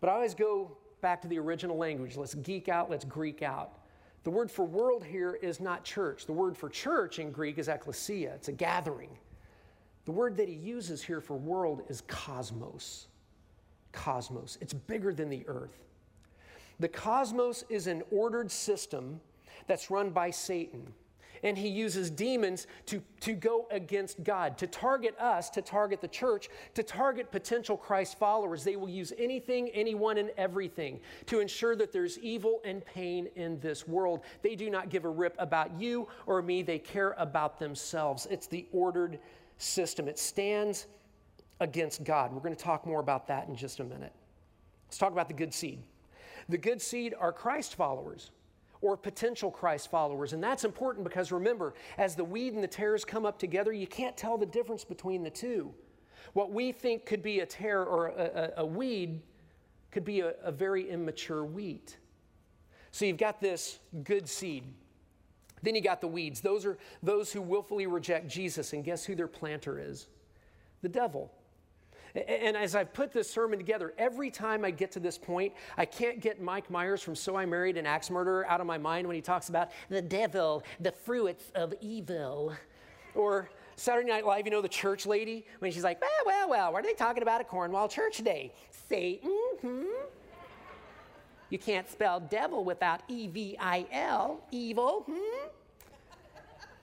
But 0.00 0.10
I 0.10 0.14
always 0.14 0.34
go 0.34 0.76
back 1.00 1.22
to 1.22 1.28
the 1.28 1.38
original 1.38 1.78
language. 1.78 2.16
Let's 2.16 2.34
geek 2.34 2.68
out, 2.68 2.90
let's 2.90 3.06
Greek 3.06 3.42
out. 3.42 3.78
The 4.24 4.30
word 4.30 4.50
for 4.50 4.64
world 4.64 5.04
here 5.04 5.38
is 5.40 5.60
not 5.60 5.84
church. 5.84 6.26
The 6.26 6.32
word 6.32 6.56
for 6.56 6.68
church 6.68 7.18
in 7.18 7.30
Greek 7.30 7.58
is 7.58 7.68
ekklesia, 7.68 8.34
it's 8.34 8.48
a 8.48 8.52
gathering. 8.52 9.10
The 10.04 10.12
word 10.12 10.36
that 10.36 10.48
he 10.48 10.54
uses 10.54 11.02
here 11.02 11.22
for 11.22 11.36
world 11.36 11.82
is 11.88 12.02
cosmos 12.02 13.06
cosmos, 13.94 14.58
it's 14.60 14.74
bigger 14.74 15.14
than 15.14 15.30
the 15.30 15.44
earth. 15.46 15.84
The 16.80 16.88
cosmos 16.88 17.64
is 17.68 17.86
an 17.86 18.02
ordered 18.10 18.50
system 18.50 19.20
that's 19.66 19.90
run 19.90 20.10
by 20.10 20.30
Satan. 20.30 20.92
And 21.42 21.58
he 21.58 21.68
uses 21.68 22.10
demons 22.10 22.66
to, 22.86 23.02
to 23.20 23.34
go 23.34 23.66
against 23.70 24.24
God, 24.24 24.56
to 24.56 24.66
target 24.66 25.14
us, 25.18 25.50
to 25.50 25.60
target 25.60 26.00
the 26.00 26.08
church, 26.08 26.48
to 26.72 26.82
target 26.82 27.30
potential 27.30 27.76
Christ 27.76 28.18
followers. 28.18 28.64
They 28.64 28.76
will 28.76 28.88
use 28.88 29.12
anything, 29.18 29.68
anyone, 29.70 30.16
and 30.16 30.30
everything 30.38 31.00
to 31.26 31.40
ensure 31.40 31.76
that 31.76 31.92
there's 31.92 32.18
evil 32.20 32.62
and 32.64 32.82
pain 32.86 33.28
in 33.36 33.60
this 33.60 33.86
world. 33.86 34.22
They 34.40 34.54
do 34.54 34.70
not 34.70 34.88
give 34.88 35.04
a 35.04 35.10
rip 35.10 35.36
about 35.38 35.78
you 35.78 36.08
or 36.24 36.40
me, 36.40 36.62
they 36.62 36.78
care 36.78 37.14
about 37.18 37.58
themselves. 37.58 38.26
It's 38.30 38.46
the 38.46 38.66
ordered 38.72 39.18
system. 39.58 40.08
It 40.08 40.18
stands 40.18 40.86
against 41.60 42.04
God. 42.04 42.32
We're 42.32 42.40
going 42.40 42.54
to 42.54 42.62
talk 42.62 42.86
more 42.86 43.00
about 43.00 43.28
that 43.28 43.48
in 43.48 43.56
just 43.56 43.80
a 43.80 43.84
minute. 43.84 44.12
Let's 44.86 44.98
talk 44.98 45.12
about 45.12 45.28
the 45.28 45.34
good 45.34 45.54
seed. 45.54 45.82
The 46.48 46.58
good 46.58 46.80
seed 46.82 47.14
are 47.18 47.32
Christ 47.32 47.74
followers 47.74 48.30
or 48.80 48.96
potential 48.96 49.50
Christ 49.50 49.90
followers. 49.90 50.34
And 50.34 50.44
that's 50.44 50.64
important 50.64 51.04
because 51.04 51.32
remember, 51.32 51.74
as 51.96 52.14
the 52.14 52.24
weed 52.24 52.52
and 52.52 52.62
the 52.62 52.68
tares 52.68 53.04
come 53.04 53.24
up 53.24 53.38
together, 53.38 53.72
you 53.72 53.86
can't 53.86 54.16
tell 54.16 54.36
the 54.36 54.46
difference 54.46 54.84
between 54.84 55.22
the 55.22 55.30
two. 55.30 55.72
What 56.34 56.52
we 56.52 56.72
think 56.72 57.06
could 57.06 57.22
be 57.22 57.40
a 57.40 57.46
tare 57.46 57.84
or 57.84 58.08
a, 58.08 58.52
a, 58.58 58.62
a 58.62 58.66
weed 58.66 59.22
could 59.90 60.04
be 60.04 60.20
a, 60.20 60.34
a 60.42 60.52
very 60.52 60.90
immature 60.90 61.44
wheat. 61.44 61.96
So 62.90 63.04
you've 63.04 63.16
got 63.16 63.40
this 63.40 63.78
good 64.02 64.28
seed. 64.28 64.64
Then 65.62 65.74
you 65.74 65.80
got 65.80 66.00
the 66.00 66.08
weeds. 66.08 66.40
Those 66.42 66.66
are 66.66 66.76
those 67.02 67.32
who 67.32 67.40
willfully 67.40 67.86
reject 67.86 68.28
Jesus. 68.28 68.74
And 68.74 68.84
guess 68.84 69.04
who 69.04 69.14
their 69.14 69.28
planter 69.28 69.80
is? 69.80 70.08
The 70.82 70.88
devil. 70.90 71.32
And 72.14 72.56
as 72.56 72.76
I've 72.76 72.92
put 72.92 73.12
this 73.12 73.28
sermon 73.28 73.58
together, 73.58 73.92
every 73.98 74.30
time 74.30 74.64
I 74.64 74.70
get 74.70 74.92
to 74.92 75.00
this 75.00 75.18
point, 75.18 75.52
I 75.76 75.84
can't 75.84 76.20
get 76.20 76.40
Mike 76.40 76.70
Myers 76.70 77.02
from 77.02 77.16
So 77.16 77.34
I 77.34 77.44
Married 77.44 77.76
an 77.76 77.86
Axe 77.86 78.08
Murderer 78.08 78.46
out 78.46 78.60
of 78.60 78.68
my 78.68 78.78
mind 78.78 79.08
when 79.08 79.16
he 79.16 79.22
talks 79.22 79.48
about 79.48 79.72
the 79.88 80.00
devil, 80.00 80.62
the 80.78 80.92
fruits 80.92 81.50
of 81.56 81.74
evil. 81.80 82.54
Or 83.16 83.50
Saturday 83.74 84.08
Night 84.08 84.24
Live, 84.24 84.46
you 84.46 84.52
know, 84.52 84.62
the 84.62 84.68
church 84.68 85.06
lady, 85.06 85.44
when 85.58 85.72
she's 85.72 85.82
like, 85.82 86.00
well, 86.00 86.10
well, 86.24 86.48
well, 86.48 86.72
what 86.72 86.84
are 86.84 86.86
they 86.86 86.94
talking 86.94 87.24
about 87.24 87.40
at 87.40 87.48
Cornwall 87.48 87.88
Church 87.88 88.18
today? 88.18 88.52
Satan, 88.88 89.30
hmm? 89.60 89.84
You 91.50 91.58
can't 91.58 91.90
spell 91.90 92.20
devil 92.20 92.64
without 92.64 93.02
E 93.08 93.26
V 93.26 93.56
I 93.58 93.86
L, 93.90 94.40
evil, 94.52 95.02
hmm? 95.10 95.48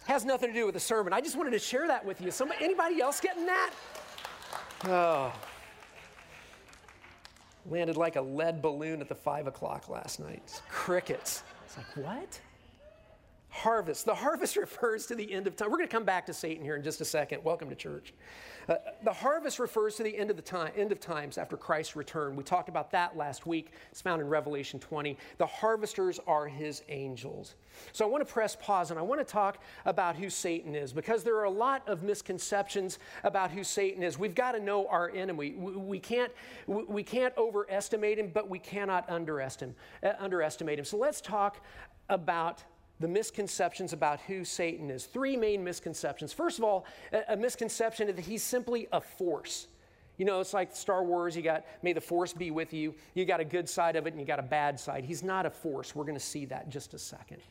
Has 0.08 0.26
nothing 0.26 0.50
to 0.50 0.54
do 0.54 0.65
with 0.65 0.74
the 0.74 0.80
sermon. 0.82 1.13
I 1.13 1.22
just 1.22 1.38
wanted 1.38 1.52
to 1.52 1.60
share 1.60 1.88
that 1.88 2.04
with 2.04 2.20
you. 2.20 2.32
Somebody, 2.32 2.65
anybody 2.65 3.00
else 3.02 3.22
getting 3.22 3.46
that? 3.46 3.72
Oh. 4.86 5.34
Landed 7.70 7.98
like 7.98 8.15
a 8.15 8.22
lead 8.22 8.62
balloon 8.62 9.02
at 9.02 9.08
the 9.08 9.15
five 9.15 9.48
o'clock 9.48 9.89
last 9.89 10.20
night. 10.20 10.62
Crickets. 10.70 11.44
It's 11.65 11.78
like, 11.78 12.06
what? 12.06 12.39
Harvest. 13.51 14.05
The 14.05 14.15
harvest 14.15 14.55
refers 14.57 15.05
to 15.07 15.15
the 15.15 15.31
end 15.31 15.45
of 15.45 15.57
time. 15.57 15.69
We're 15.69 15.77
going 15.77 15.87
to 15.87 15.93
come 15.93 16.05
back 16.05 16.25
to 16.27 16.33
Satan 16.33 16.63
here 16.63 16.77
in 16.77 16.83
just 16.83 17.01
a 17.01 17.05
second. 17.05 17.43
Welcome 17.43 17.69
to 17.69 17.75
church. 17.75 18.13
Uh, 18.69 18.75
the 19.03 19.11
harvest 19.11 19.59
refers 19.59 19.95
to 19.95 20.03
the 20.03 20.17
end 20.17 20.29
of 20.29 20.37
the 20.37 20.41
time, 20.41 20.71
end 20.77 20.93
of 20.93 21.01
times 21.01 21.37
after 21.37 21.57
Christ's 21.57 21.97
return. 21.97 22.37
We 22.37 22.43
talked 22.43 22.69
about 22.69 22.91
that 22.91 23.17
last 23.17 23.45
week. 23.45 23.73
It's 23.91 24.01
found 24.01 24.21
in 24.21 24.29
Revelation 24.29 24.79
20. 24.79 25.17
The 25.37 25.45
harvesters 25.45 26.19
are 26.27 26.47
his 26.47 26.81
angels. 26.87 27.55
So 27.91 28.05
I 28.05 28.07
want 28.07 28.25
to 28.25 28.31
press 28.31 28.55
pause 28.55 28.89
and 28.89 28.99
I 28.99 29.03
want 29.03 29.19
to 29.19 29.25
talk 29.25 29.61
about 29.85 30.15
who 30.15 30.29
Satan 30.29 30.73
is 30.73 30.93
because 30.93 31.23
there 31.23 31.35
are 31.35 31.45
a 31.45 31.51
lot 31.51 31.87
of 31.89 32.03
misconceptions 32.03 32.99
about 33.25 33.51
who 33.51 33.63
Satan 33.65 34.01
is. 34.01 34.17
We've 34.17 34.35
got 34.35 34.53
to 34.53 34.59
know 34.59 34.87
our 34.87 35.09
enemy. 35.09 35.55
We, 35.57 35.71
we 35.73 35.99
can't, 35.99 36.31
we 36.67 37.03
can't 37.03 37.35
overestimate 37.37 38.17
him, 38.17 38.31
but 38.33 38.49
we 38.49 38.59
cannot 38.59 39.09
underestimate, 39.09 39.75
uh, 40.03 40.13
underestimate 40.19 40.79
him. 40.79 40.85
So 40.85 40.97
let's 40.97 41.19
talk 41.19 41.61
about 42.09 42.63
the 43.01 43.07
misconceptions 43.07 43.93
about 43.93 44.21
who 44.21 44.45
Satan 44.45 44.89
is. 44.89 45.05
Three 45.05 45.35
main 45.35 45.63
misconceptions. 45.63 46.31
First 46.31 46.59
of 46.59 46.63
all, 46.63 46.85
a, 47.11 47.33
a 47.33 47.35
misconception 47.37 48.07
is 48.07 48.15
that 48.15 48.25
he's 48.25 48.43
simply 48.43 48.87
a 48.91 49.01
force. 49.01 49.67
You 50.17 50.25
know, 50.25 50.39
it's 50.39 50.53
like 50.53 50.75
Star 50.75 51.03
Wars, 51.03 51.35
you 51.35 51.41
got, 51.41 51.65
may 51.81 51.93
the 51.93 52.01
force 52.01 52.31
be 52.31 52.51
with 52.51 52.73
you. 52.73 52.93
You 53.15 53.25
got 53.25 53.39
a 53.39 53.45
good 53.45 53.67
side 53.67 53.95
of 53.95 54.05
it 54.05 54.13
and 54.13 54.19
you 54.19 54.25
got 54.25 54.39
a 54.39 54.43
bad 54.43 54.79
side. 54.79 55.03
He's 55.03 55.23
not 55.23 55.45
a 55.45 55.49
force. 55.49 55.95
We're 55.95 56.03
going 56.03 56.17
to 56.17 56.23
see 56.23 56.45
that 56.45 56.65
in 56.65 56.71
just 56.71 56.93
a 56.93 56.99
second. 56.99 57.41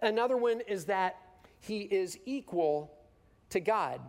Another 0.00 0.36
one 0.36 0.62
is 0.66 0.86
that 0.86 1.16
he 1.60 1.80
is 1.80 2.18
equal 2.24 2.90
to 3.50 3.60
God 3.60 4.00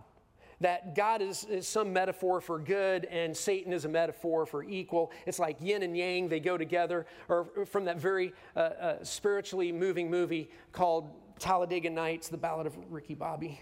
that 0.62 0.96
God 0.96 1.22
is, 1.22 1.44
is, 1.46 1.68
some 1.68 1.92
metaphor 1.92 2.40
for 2.40 2.60
good 2.60 3.06
and 3.06 3.36
Satan 3.36 3.74
is 3.74 3.86
a 3.86 3.90
metaphor 3.90 4.46
for 4.46 4.64
equal. 4.64 5.12
It's 5.26 5.40
like 5.40 5.58
yin 5.60 5.84
and 5.84 5.98
yang, 5.98 6.30
they 6.30 6.40
go 6.40 6.58
together. 6.58 7.06
Or 7.28 7.66
from 7.66 7.86
that 7.86 7.98
very 7.98 8.34
uh, 8.56 8.60
uh, 8.60 9.04
spiritually 9.04 9.72
moving 9.72 10.10
movie 10.10 10.50
called 10.72 11.10
Talladega 11.40 11.90
Nights, 11.90 12.30
The 12.30 12.38
Ballad 12.38 12.68
of 12.68 12.78
Ricky 12.90 13.16
Bobby. 13.16 13.60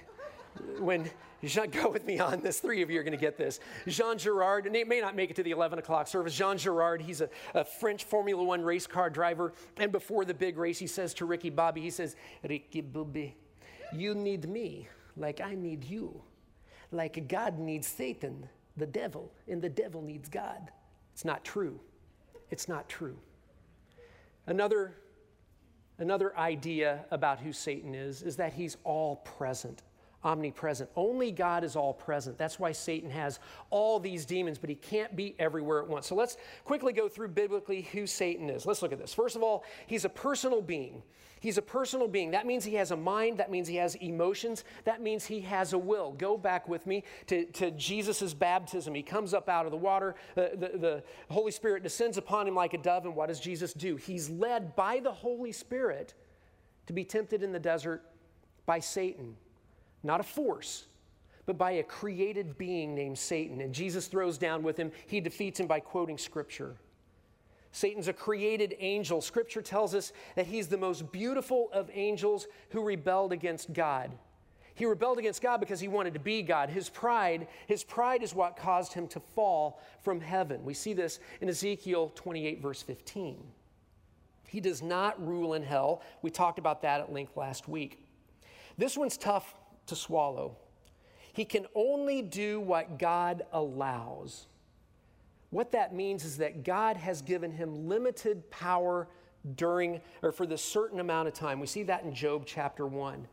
when 0.80 1.10
Jean, 1.44 1.70
go 1.70 1.90
with 1.90 2.06
me 2.06 2.20
on 2.20 2.42
this. 2.42 2.60
Three 2.60 2.82
of 2.82 2.90
you 2.90 3.00
are 3.00 3.04
going 3.04 3.18
to 3.18 3.18
get 3.18 3.38
this. 3.38 3.62
Jean 3.88 4.18
Girard, 4.18 4.66
and 4.66 4.76
it 4.76 4.90
may 4.90 5.00
not 5.00 5.16
make 5.16 5.30
it 5.30 5.38
to 5.38 5.44
the 5.44 5.52
11 5.52 5.80
o'clock 5.80 6.08
service. 6.08 6.36
Jean 6.36 6.58
Girard, 6.58 7.02
he's 7.02 7.22
a, 7.22 7.30
a, 7.54 7.64
French 7.64 8.04
Formula 8.04 8.44
One 8.44 8.62
race 8.62 8.86
car 8.86 9.10
driver. 9.10 9.54
And 9.78 9.92
before 9.92 10.26
the 10.26 10.34
big 10.34 10.58
race, 10.58 10.80
he 10.80 10.88
says 10.88 11.14
to 11.16 11.26
Ricky 11.26 11.50
Bobby, 11.50 11.80
he 11.80 11.92
says, 11.92 12.18
Ricky 12.44 12.82
Bobby, 12.82 13.38
you 13.94 14.14
need 14.16 14.50
me 14.50 14.90
like 15.16 15.40
I 15.40 15.56
need 15.56 15.86
you 15.86 16.22
like 16.92 17.28
God 17.28 17.60
needs 17.60 17.88
Satan, 17.88 18.48
the 18.78 18.86
devil, 18.86 19.32
and 19.48 19.62
the 19.62 19.70
devil 19.70 20.02
needs 20.02 20.30
God. 20.30 20.72
It's 21.14 21.26
not 21.26 21.44
true. 21.44 21.80
It's 22.50 22.68
not 22.68 22.90
true. 22.90 23.18
Another, 24.48 24.96
another 26.00 26.36
idea 26.38 27.06
about 27.12 27.40
who 27.40 27.54
Satan 27.54 27.94
is 27.94 28.24
is 28.24 28.36
that 28.38 28.54
he's 28.54 28.78
all 28.84 29.18
present 29.18 29.84
omnipresent. 30.24 30.90
Only 30.96 31.32
God 31.32 31.64
is 31.64 31.76
all 31.76 31.94
present. 31.94 32.38
That's 32.38 32.60
why 32.60 32.72
Satan 32.72 33.10
has 33.10 33.40
all 33.70 34.00
these 34.00 34.26
demons, 34.26 34.58
but 34.58 34.70
he 34.70 34.76
can't 34.76 35.16
be 35.16 35.36
everywhere 35.40 35.82
at 35.82 35.88
once. 35.88 36.08
So 36.08 36.16
let's 36.16 36.38
quickly 36.66 36.94
go 36.94 37.08
through 37.08 37.30
biblically 37.30 37.84
who 37.94 38.06
Satan 38.06 38.50
is. 38.50 38.66
Let's 38.66 38.82
look 38.82 38.92
at 38.92 39.00
this. 39.00 39.14
First 39.14 39.36
of 39.36 39.44
all, 39.44 39.64
he's 39.88 40.06
a 40.06 40.10
personal 40.10 40.62
being. 40.62 41.02
He's 41.40 41.58
a 41.58 41.62
personal 41.62 42.10
being. 42.10 42.32
That 42.32 42.46
means 42.46 42.66
he 42.66 42.76
has 42.76 42.92
a 42.92 42.98
mind. 42.98 43.38
That 43.38 43.50
means 43.50 43.68
he 43.68 43.78
has 43.78 43.96
emotions. 43.96 44.66
That 44.84 45.02
means 45.02 45.26
he 45.26 45.40
has 45.42 45.72
a 45.72 45.78
will. 45.78 46.12
Go 46.12 46.38
back 46.38 46.68
with 46.68 46.86
me 46.86 47.06
to, 47.28 47.46
to 47.46 47.72
Jesus' 47.72 48.34
baptism. 48.34 48.94
He 48.94 49.04
comes 49.04 49.34
up 49.34 49.48
out 49.48 49.66
of 49.66 49.72
the 49.72 49.78
water. 49.78 50.16
The, 50.36 50.52
the, 50.54 50.78
the 50.78 51.04
Holy 51.30 51.52
Spirit 51.52 51.82
descends 51.82 52.18
upon 52.18 52.46
him 52.46 52.56
like 52.56 52.74
a 52.74 52.78
dove. 52.78 53.06
And 53.06 53.16
what 53.16 53.30
does 53.30 53.40
Jesus 53.40 53.72
do? 53.72 53.96
He's 53.96 54.30
led 54.30 54.76
by 54.76 55.00
the 55.00 55.14
Holy 55.14 55.54
Spirit 55.54 56.14
to 56.88 56.94
be 56.94 57.06
tempted 57.06 57.42
in 57.42 57.54
the 57.54 57.60
desert 57.60 58.04
by 58.66 58.80
Satan 58.80 59.38
not 60.04 60.20
a 60.20 60.24
force, 60.24 60.86
but 61.46 61.58
by 61.58 61.72
a 61.72 61.84
created 61.84 62.58
being 62.58 62.96
named 62.96 63.18
Satan. 63.18 63.62
And 63.62 63.74
Jesus 63.74 64.08
throws 64.08 64.38
down 64.38 64.64
with 64.64 64.78
him. 64.78 64.92
He 65.08 65.20
defeats 65.20 65.60
him 65.60 65.68
by 65.68 65.80
quoting 65.80 66.18
Scripture. 66.18 66.76
Satan's 67.72 68.08
a 68.08 68.14
created 68.14 68.76
angel. 68.80 69.22
Scripture 69.22 69.62
tells 69.62 69.94
us 69.94 70.12
that 70.36 70.48
he's 70.48 70.68
the 70.68 70.78
most 70.78 71.12
beautiful 71.12 71.70
of 71.72 71.90
angels 71.94 72.48
who 72.70 72.84
rebelled 72.84 73.32
against 73.32 73.74
God. 73.74 74.12
He 74.74 74.86
rebelled 74.86 75.20
against 75.20 75.42
God 75.42 75.60
because 75.60 75.80
he 75.80 75.88
wanted 75.88 76.14
to 76.14 76.20
be 76.20 76.42
God. 76.42 76.70
His 76.70 76.90
pride, 76.90 77.48
his 77.68 77.84
pride 77.84 78.24
is 78.24 78.34
what 78.34 78.56
caused 78.56 78.94
him 78.94 79.08
to 79.10 79.20
fall 79.20 79.82
from 80.02 80.22
heaven. 80.22 80.64
We 80.64 80.74
see 80.74 80.94
this 80.94 81.20
in 81.42 81.50
Ezekiel 81.50 82.12
28 82.16 82.62
verse 82.62 82.82
15. 82.82 83.44
He 84.48 84.62
does 84.62 84.82
not 84.82 85.24
rule 85.24 85.54
in 85.54 85.64
hell. 85.64 86.02
We 86.22 86.32
talked 86.32 86.58
about 86.58 86.82
that 86.82 87.02
at 87.02 87.12
length 87.12 87.38
last 87.38 87.68
week. 87.68 88.04
This 88.78 88.98
one's 88.98 89.18
tough 89.18 89.54
to 89.90 89.96
swallow. 89.96 90.56
He 91.34 91.46
can 91.46 91.68
only 91.76 92.22
do 92.22 92.60
what 92.60 92.98
God 92.98 93.44
allows. 93.52 94.48
What 95.52 95.72
that 95.72 95.96
means 95.96 96.26
is 96.26 96.38
that 96.38 96.64
God 96.64 96.98
has 96.98 97.22
given 97.22 97.52
him 97.52 97.88
limited 97.88 98.50
power 98.52 99.08
during 99.56 100.02
or 100.22 100.32
for 100.32 100.46
this 100.46 100.64
certain 100.64 101.00
amount 101.00 101.28
of 101.28 101.34
time. 101.34 101.60
We 101.60 101.68
see 101.68 101.84
that 101.84 102.04
in 102.04 102.14
Job 102.14 102.44
chapter 102.46 102.86
1. 102.86 103.28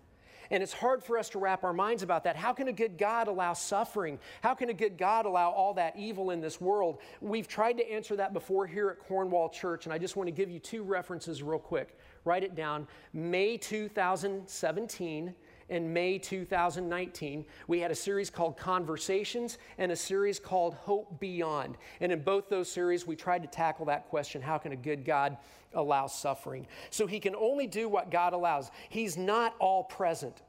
And 0.51 0.62
it's 0.62 0.73
hard 0.73 1.03
for 1.03 1.19
us 1.19 1.29
to 1.31 1.38
wrap 1.38 1.64
our 1.64 1.73
minds 1.73 2.03
about 2.03 2.25
that. 2.25 2.37
How 2.37 2.53
can 2.53 2.69
a 2.69 2.73
good 2.73 2.99
God 2.99 3.27
allow 3.27 3.53
suffering? 3.53 4.19
How 4.42 4.55
can 4.55 4.71
a 4.71 4.75
good 4.75 4.97
God 4.97 5.27
allow 5.27 5.51
all 5.51 5.75
that 5.75 5.97
evil 5.97 6.31
in 6.31 6.40
this 6.40 6.61
world? 6.61 6.99
We've 7.21 7.49
tried 7.49 7.79
to 7.79 7.90
answer 7.90 8.16
that 8.16 8.33
before 8.33 8.66
here 8.66 8.88
at 8.90 9.01
Cornwall 9.01 9.49
Church, 9.49 9.87
and 9.87 9.92
I 9.92 9.99
just 9.99 10.14
want 10.14 10.29
to 10.29 10.33
give 10.33 10.51
you 10.51 10.61
two 10.61 10.85
references 10.85 11.42
real 11.42 11.59
quick. 11.59 11.99
Write 12.25 12.45
it 12.45 12.55
down. 12.55 12.87
May 13.12 13.57
2017 13.57 15.35
in 15.69 15.93
May 15.93 16.19
2019, 16.19 17.45
we 17.67 17.81
had 17.81 17.91
a 17.91 17.95
series 17.95 18.31
called 18.31 18.57
Conversations 18.57 19.59
and 19.79 19.91
a 19.91 19.97
series 19.97 20.39
called 20.39 20.75
Hope 20.75 21.19
Beyond. 21.19 21.77
And 22.01 22.13
in 22.13 22.23
both 22.23 22.49
those 22.49 22.71
series, 22.71 23.07
we 23.07 23.17
tried 23.17 23.43
to 23.43 23.49
tackle 23.49 23.87
that 23.87 24.09
question 24.09 24.43
how 24.43 24.59
can 24.59 24.73
a 24.73 24.77
good 24.77 25.05
God 25.05 25.37
allow 25.75 26.07
suffering? 26.07 26.67
So 26.91 27.07
he 27.07 27.19
can 27.19 27.35
only 27.35 27.67
do 27.67 27.89
what 27.89 28.11
God 28.11 28.33
allows. 28.33 28.71
He's 28.89 29.17
not 29.17 29.55
all 29.59 29.85
present. 29.85 30.43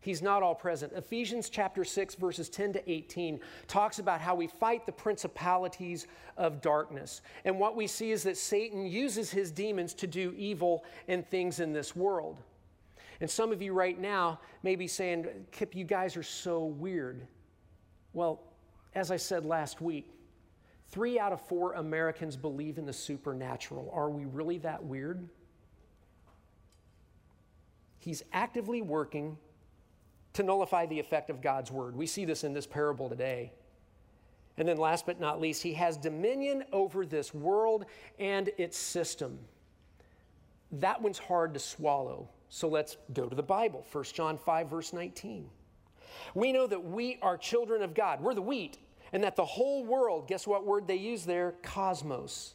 He's 0.00 0.20
not 0.20 0.42
all 0.42 0.54
present. 0.54 0.92
Ephesians 0.92 1.48
chapter 1.48 1.82
6, 1.82 2.14
verses 2.16 2.50
10 2.50 2.74
to 2.74 2.90
18 2.90 3.40
talks 3.66 3.98
about 3.98 4.20
how 4.20 4.34
we 4.34 4.46
fight 4.46 4.84
the 4.84 4.92
principalities 4.92 6.06
of 6.36 6.60
darkness. 6.60 7.22
And 7.46 7.58
what 7.58 7.74
we 7.74 7.86
see 7.86 8.12
is 8.12 8.22
that 8.24 8.36
Satan 8.36 8.86
uses 8.86 9.30
his 9.30 9.50
demons 9.50 9.94
to 9.94 10.06
do 10.06 10.34
evil 10.36 10.84
and 11.08 11.26
things 11.26 11.58
in 11.58 11.72
this 11.72 11.96
world. 11.96 12.42
And 13.20 13.30
some 13.30 13.52
of 13.52 13.62
you 13.62 13.72
right 13.72 13.98
now 13.98 14.40
may 14.62 14.76
be 14.76 14.86
saying, 14.86 15.26
Kip, 15.52 15.74
you 15.74 15.84
guys 15.84 16.16
are 16.16 16.22
so 16.22 16.64
weird. 16.64 17.26
Well, 18.12 18.42
as 18.94 19.10
I 19.10 19.16
said 19.16 19.44
last 19.44 19.80
week, 19.80 20.10
three 20.88 21.18
out 21.18 21.32
of 21.32 21.40
four 21.40 21.74
Americans 21.74 22.36
believe 22.36 22.78
in 22.78 22.86
the 22.86 22.92
supernatural. 22.92 23.90
Are 23.92 24.10
we 24.10 24.24
really 24.24 24.58
that 24.58 24.82
weird? 24.82 25.28
He's 27.98 28.22
actively 28.32 28.82
working 28.82 29.38
to 30.34 30.42
nullify 30.42 30.86
the 30.86 30.98
effect 31.00 31.30
of 31.30 31.40
God's 31.40 31.70
word. 31.70 31.96
We 31.96 32.06
see 32.06 32.24
this 32.24 32.44
in 32.44 32.52
this 32.52 32.66
parable 32.66 33.08
today. 33.08 33.52
And 34.56 34.68
then, 34.68 34.76
last 34.76 35.06
but 35.06 35.18
not 35.18 35.40
least, 35.40 35.62
he 35.62 35.72
has 35.74 35.96
dominion 35.96 36.64
over 36.72 37.06
this 37.06 37.34
world 37.34 37.86
and 38.18 38.50
its 38.56 38.76
system. 38.76 39.38
That 40.70 41.02
one's 41.02 41.18
hard 41.18 41.54
to 41.54 41.60
swallow. 41.60 42.28
So 42.48 42.68
let's 42.68 42.96
go 43.12 43.26
to 43.26 43.34
the 43.34 43.42
Bible. 43.42 43.84
1 43.90 44.04
John 44.12 44.38
5, 44.38 44.68
verse 44.68 44.92
19. 44.92 45.48
We 46.34 46.52
know 46.52 46.66
that 46.66 46.84
we 46.84 47.18
are 47.22 47.36
children 47.36 47.82
of 47.82 47.94
God. 47.94 48.20
We're 48.20 48.34
the 48.34 48.42
wheat. 48.42 48.78
And 49.12 49.22
that 49.22 49.36
the 49.36 49.44
whole 49.44 49.84
world, 49.84 50.26
guess 50.26 50.46
what 50.46 50.66
word 50.66 50.86
they 50.88 50.96
use 50.96 51.24
there? 51.24 51.54
Cosmos. 51.62 52.54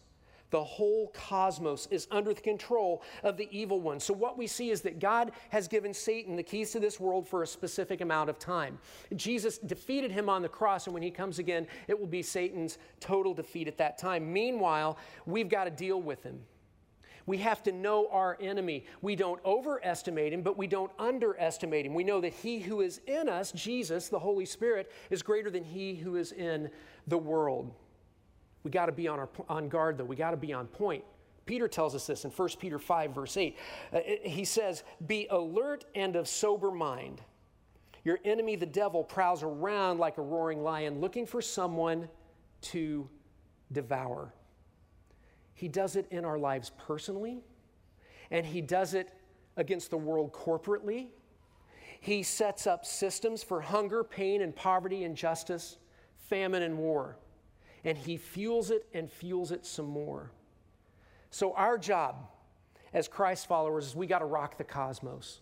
The 0.52 0.64
whole 0.64 1.10
cosmos 1.14 1.88
is 1.92 2.08
under 2.10 2.34
the 2.34 2.42
control 2.42 3.04
of 3.24 3.38
the 3.38 3.48
evil 3.52 3.80
one. 3.80 4.00
So, 4.00 4.14
what 4.14 4.38
we 4.38 4.48
see 4.48 4.72
is 4.72 4.82
that 4.82 5.00
God 5.00 5.32
has 5.50 5.68
given 5.68 5.94
Satan 5.94 6.36
the 6.36 6.44
keys 6.44 6.72
to 6.72 6.80
this 6.80 7.00
world 7.00 7.28
for 7.28 7.44
a 7.44 7.48
specific 7.48 8.02
amount 8.02 8.30
of 8.30 8.40
time. 8.40 8.80
Jesus 9.16 9.60
defeated 9.60 10.12
him 10.12 10.28
on 10.28 10.42
the 10.42 10.50
cross, 10.50 10.88
and 10.88 10.94
when 10.94 11.04
he 11.04 11.12
comes 11.12 11.38
again, 11.38 11.68
it 11.88 12.00
will 12.00 12.08
be 12.08 12.24
Satan's 12.24 12.80
total 13.00 13.34
defeat 13.34 13.68
at 13.68 13.78
that 13.78 14.00
time. 14.00 14.34
Meanwhile, 14.34 14.98
we've 15.28 15.50
got 15.50 15.66
to 15.66 15.72
deal 15.72 16.02
with 16.02 16.24
him. 16.24 16.40
We 17.26 17.38
have 17.38 17.64
to 17.64 17.72
know 17.72 18.08
our 18.12 18.38
enemy. 18.42 18.86
We 19.02 19.16
don't 19.16 19.44
overestimate 19.46 20.34
him, 20.34 20.42
but 20.42 20.58
we 20.58 20.68
don't 20.68 20.92
underestimate 20.98 21.86
him. 21.86 21.94
We 21.94 22.04
know 22.04 22.22
that 22.22 22.34
he 22.34 22.60
who 22.60 22.82
is 22.82 23.02
in 23.08 23.30
us, 23.30 23.52
Jesus, 23.52 24.10
the 24.10 24.20
Holy 24.20 24.46
Spirit, 24.46 24.92
is 25.10 25.22
greater 25.22 25.50
than 25.50 25.64
he 25.64 25.96
who 25.96 26.16
is 26.16 26.32
in 26.32 26.70
the 27.08 27.18
world. 27.18 27.74
We 28.64 28.72
got 28.72 28.88
to 28.88 28.92
be 28.92 29.08
on, 29.08 29.20
our, 29.20 29.30
on 29.48 29.70
guard, 29.70 29.98
though. 29.98 30.06
We 30.06 30.16
got 30.16 30.32
to 30.32 30.38
be 30.38 30.54
on 30.54 30.68
point. 30.68 31.04
Peter 31.46 31.68
tells 31.68 31.96
us 31.96 32.06
this 32.06 32.26
in 32.26 32.32
1 32.32 32.50
Peter 32.60 32.78
5, 32.78 33.16
verse 33.16 33.36
8. 33.36 33.58
Uh, 33.92 34.00
he 34.24 34.46
says, 34.46 34.84
Be 35.08 35.28
alert 35.32 35.86
and 35.96 36.16
of 36.16 36.28
sober 36.28 36.72
mind. 36.72 37.22
Your 38.04 38.20
enemy, 38.24 38.56
the 38.56 38.66
devil, 38.66 39.04
prowls 39.04 39.44
around 39.44 40.00
like 40.00 40.18
a 40.18 40.22
roaring 40.22 40.64
lion 40.64 41.00
looking 41.00 41.26
for 41.26 41.42
someone 41.42 42.08
to 42.62 43.10
devour. 43.72 44.34
He 45.60 45.68
does 45.68 45.98
it 45.98 46.06
in 46.10 46.24
our 46.24 46.40
lives 46.40 46.72
personally, 46.78 47.44
and 48.32 48.46
He 48.46 48.62
does 48.62 48.94
it 48.94 49.12
against 49.58 49.90
the 49.90 49.98
world 49.98 50.32
corporately. 50.32 51.08
He 52.00 52.24
sets 52.24 52.66
up 52.66 52.86
systems 52.86 53.44
for 53.44 53.60
hunger, 53.60 54.06
pain, 54.06 54.42
and 54.42 54.56
poverty, 54.56 55.04
injustice, 55.04 55.78
famine, 56.30 56.64
and 56.64 56.78
war. 56.78 57.18
And 57.84 57.98
He 57.98 58.16
fuels 58.16 58.72
it 58.72 58.86
and 58.94 59.12
fuels 59.12 59.52
it 59.52 59.66
some 59.66 59.88
more. 59.88 60.32
So, 61.30 61.54
our 61.56 61.78
job 61.78 62.30
as 62.94 63.10
Christ 63.10 63.46
followers 63.46 63.88
is 63.88 63.96
we 63.98 64.08
got 64.08 64.20
to 64.20 64.26
rock 64.26 64.58
the 64.58 64.64
cosmos. 64.64 65.42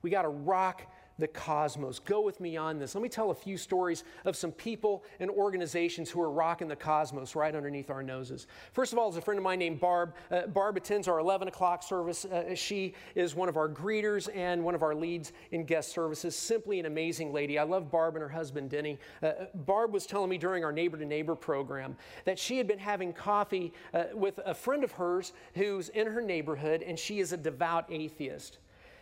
We 0.00 0.08
got 0.08 0.22
to 0.22 0.30
rock 0.30 0.90
the 1.18 1.28
cosmos. 1.28 1.98
Go 1.98 2.20
with 2.20 2.40
me 2.40 2.56
on 2.56 2.78
this. 2.78 2.94
Let 2.94 3.02
me 3.02 3.08
tell 3.08 3.30
a 3.30 3.34
few 3.34 3.56
stories 3.56 4.04
of 4.24 4.36
some 4.36 4.52
people 4.52 5.04
and 5.20 5.30
organizations 5.30 6.10
who 6.10 6.20
are 6.20 6.30
rocking 6.30 6.68
the 6.68 6.76
cosmos 6.76 7.34
right 7.34 7.54
underneath 7.54 7.90
our 7.90 8.02
noses. 8.02 8.46
First 8.72 8.92
of 8.92 8.98
all, 8.98 9.08
is 9.08 9.16
a 9.16 9.20
friend 9.20 9.38
of 9.38 9.44
mine 9.44 9.58
named 9.58 9.80
Barb. 9.80 10.14
Uh, 10.30 10.46
Barb 10.46 10.76
attends 10.76 11.08
our 11.08 11.18
11 11.18 11.48
o'clock 11.48 11.82
service. 11.82 12.24
Uh, 12.24 12.54
she 12.54 12.94
is 13.14 13.34
one 13.34 13.48
of 13.48 13.56
our 13.56 13.68
greeters 13.68 14.28
and 14.34 14.62
one 14.62 14.74
of 14.74 14.82
our 14.82 14.94
leads 14.94 15.32
in 15.50 15.64
guest 15.64 15.90
services. 15.90 16.36
Simply 16.36 16.78
an 16.78 16.86
amazing 16.86 17.32
lady. 17.32 17.58
I 17.58 17.64
love 17.64 17.90
Barb 17.90 18.14
and 18.14 18.22
her 18.22 18.28
husband, 18.28 18.70
Denny. 18.70 18.98
Uh, 19.22 19.32
Barb 19.54 19.92
was 19.92 20.06
telling 20.06 20.30
me 20.30 20.38
during 20.38 20.64
our 20.64 20.72
neighbor 20.72 20.96
to 20.96 21.04
neighbor 21.04 21.34
program 21.34 21.96
that 22.24 22.38
she 22.38 22.58
had 22.58 22.68
been 22.68 22.78
having 22.78 23.12
coffee 23.12 23.72
uh, 23.92 24.04
with 24.14 24.38
a 24.44 24.54
friend 24.54 24.84
of 24.84 24.92
hers 24.92 25.32
who's 25.54 25.88
in 25.90 26.06
her 26.06 26.20
neighborhood, 26.20 26.82
and 26.82 26.98
she 26.98 27.18
is 27.18 27.32
a 27.32 27.36
devout 27.36 27.86
atheist. 27.90 28.58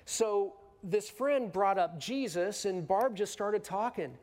So 0.07 0.55
this 0.83 1.09
friend 1.09 1.53
brought 1.53 1.79
up 1.79 1.99
Jesus, 1.99 2.65
and 2.65 2.87
Barb 2.87 3.17
just 3.17 3.33
started 3.33 3.65
talking. 3.65 4.17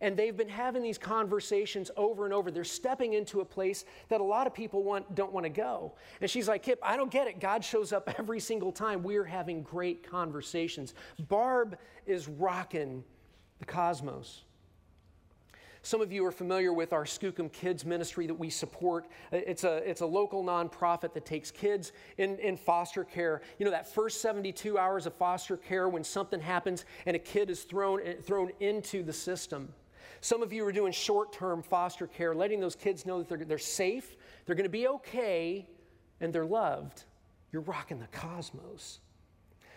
And 0.00 0.16
they've 0.16 0.36
been 0.36 0.48
having 0.48 0.82
these 0.82 0.98
conversations 0.98 1.90
over 1.96 2.24
and 2.24 2.32
over. 2.32 2.52
They're 2.52 2.62
stepping 2.62 3.14
into 3.14 3.40
a 3.40 3.44
place 3.44 3.84
that 4.08 4.20
a 4.20 4.24
lot 4.24 4.46
of 4.46 4.54
people 4.54 4.84
want, 4.84 5.14
don't 5.16 5.32
want 5.32 5.44
to 5.44 5.50
go. 5.50 5.94
And 6.20 6.30
she's 6.30 6.46
like, 6.46 6.62
Kip, 6.62 6.78
I 6.82 6.96
don't 6.96 7.10
get 7.10 7.26
it. 7.26 7.40
God 7.40 7.64
shows 7.64 7.92
up 7.92 8.08
every 8.18 8.38
single 8.38 8.70
time. 8.70 9.02
We're 9.02 9.24
having 9.24 9.62
great 9.62 10.08
conversations. 10.08 10.94
Barb 11.28 11.78
is 12.06 12.28
rocking 12.28 13.02
the 13.58 13.64
cosmos. 13.64 14.44
Some 15.88 16.02
of 16.02 16.12
you 16.12 16.22
are 16.26 16.30
familiar 16.30 16.70
with 16.70 16.92
our 16.92 17.04
Skookum 17.06 17.50
Kids 17.50 17.86
ministry 17.86 18.26
that 18.26 18.34
we 18.34 18.50
support. 18.50 19.06
It's 19.32 19.64
a, 19.64 19.76
it's 19.88 20.02
a 20.02 20.06
local 20.06 20.44
nonprofit 20.44 21.14
that 21.14 21.24
takes 21.24 21.50
kids 21.50 21.92
in, 22.18 22.38
in 22.40 22.58
foster 22.58 23.04
care. 23.04 23.40
You 23.58 23.64
know, 23.64 23.70
that 23.70 23.90
first 23.90 24.20
72 24.20 24.76
hours 24.76 25.06
of 25.06 25.14
foster 25.14 25.56
care 25.56 25.88
when 25.88 26.04
something 26.04 26.42
happens 26.42 26.84
and 27.06 27.16
a 27.16 27.18
kid 27.18 27.48
is 27.48 27.62
thrown, 27.62 28.02
eh, 28.04 28.16
thrown 28.22 28.50
into 28.60 29.02
the 29.02 29.14
system. 29.14 29.72
Some 30.20 30.42
of 30.42 30.52
you 30.52 30.62
are 30.66 30.72
doing 30.72 30.92
short 30.92 31.32
term 31.32 31.62
foster 31.62 32.06
care, 32.06 32.34
letting 32.34 32.60
those 32.60 32.76
kids 32.76 33.06
know 33.06 33.20
that 33.20 33.28
they're, 33.30 33.46
they're 33.46 33.56
safe, 33.56 34.14
they're 34.44 34.56
going 34.56 34.64
to 34.64 34.68
be 34.68 34.88
okay, 34.88 35.66
and 36.20 36.34
they're 36.34 36.44
loved. 36.44 37.04
You're 37.50 37.62
rocking 37.62 37.98
the 37.98 38.08
cosmos. 38.08 39.00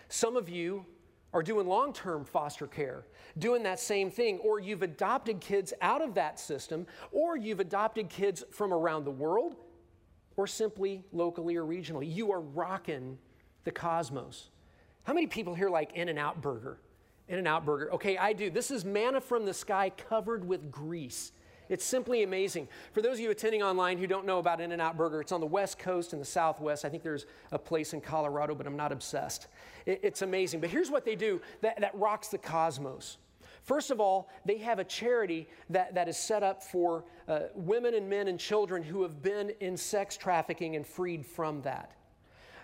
Some 0.10 0.36
of 0.36 0.50
you 0.50 0.86
are 1.34 1.44
doing 1.44 1.67
long 1.67 1.94
term 1.94 2.26
foster 2.26 2.67
care, 2.67 3.06
doing 3.38 3.63
that 3.63 3.80
same 3.80 4.12
thing, 4.12 4.39
or 4.39 4.60
you've 4.60 4.82
adopted 4.82 5.39
kids 5.39 5.74
out 5.82 6.02
of 6.02 6.13
that 6.15 6.39
system, 6.39 6.86
or 7.12 7.38
you've 7.38 7.60
adopted 7.60 8.10
kids 8.10 8.44
from 8.52 8.74
around 8.74 9.06
the 9.06 9.12
world, 9.12 9.56
or 10.36 10.48
simply 10.48 11.04
locally 11.12 11.56
or 11.56 11.63
regionally. 11.63 12.13
You 12.13 12.32
are 12.32 12.41
rocking 12.41 13.17
the 13.63 13.72
cosmos. 13.72 14.50
How 15.04 15.13
many 15.13 15.28
people 15.28 15.56
here 15.56 15.70
like 15.70 15.94
In 15.94 16.10
N 16.10 16.17
Out 16.17 16.41
Burger? 16.41 16.80
In 17.28 17.38
N 17.38 17.48
Out 17.48 17.65
Burger. 17.65 17.94
Okay, 17.94 18.17
I 18.17 18.34
do. 18.34 18.50
This 18.50 18.72
is 18.72 18.84
manna 18.84 19.22
from 19.22 19.46
the 19.46 19.54
sky 19.54 19.89
covered 19.89 20.46
with 20.46 20.72
grease. 20.72 21.32
It's 21.72 21.86
simply 21.86 22.24
amazing. 22.24 22.68
For 22.92 23.02
those 23.02 23.14
of 23.14 23.22
you 23.22 23.32
attending 23.32 23.64
online 23.64 23.98
who 23.98 24.06
don't 24.06 24.26
know 24.26 24.40
about 24.40 24.60
In 24.60 24.74
N 24.74 24.82
Out 24.82 24.98
Burger, 24.98 25.22
it's 25.22 25.32
on 25.32 25.40
the 25.40 25.48
West 25.48 25.80
Coast 25.80 26.12
and 26.12 26.22
the 26.22 26.26
Southwest. 26.26 26.84
I 26.84 26.90
think 26.90 27.02
there's 27.02 27.26
a 27.54 27.58
place 27.58 27.94
in 27.94 28.02
Colorado, 28.02 28.54
but 28.54 28.68
I'm 28.68 28.76
not 28.76 28.92
obsessed. 28.92 29.48
it's 29.86 30.22
amazing. 30.22 30.60
But 30.60 30.70
here's 30.70 30.92
what 30.92 31.06
they 31.06 31.16
do 31.16 31.42
that, 31.62 31.80
that 31.80 31.96
rocks 31.96 32.28
the 32.28 32.38
cosmos. 32.38 33.20
First 33.64 33.90
of 33.90 34.02
all, 34.02 34.28
they 34.44 34.58
have 34.58 34.80
a 34.80 34.84
charity 34.84 35.48
that, 35.70 35.96
that 35.96 36.10
is 36.10 36.18
set 36.18 36.44
up 36.44 36.62
for 36.62 37.06
uh, 37.30 37.44
women 37.56 37.94
and 37.94 38.10
men 38.10 38.28
and 38.28 38.38
children 38.38 38.84
who 38.84 39.02
have 39.04 39.22
been 39.22 39.54
in 39.62 39.78
sex 39.78 40.18
trafficking 40.18 40.76
and 40.76 40.86
freed 40.86 41.26
from 41.26 41.62
that. 41.62 41.94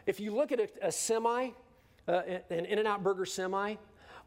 If 0.06 0.20
you 0.20 0.36
look 0.36 0.52
at 0.52 0.60
a, 0.60 0.67
a 0.82 0.91
semi, 0.91 1.52
uh, 2.10 2.22
an 2.50 2.65
In 2.65 2.80
N 2.80 2.88
Out 2.88 3.04
Burger 3.04 3.26
semi, 3.26 3.76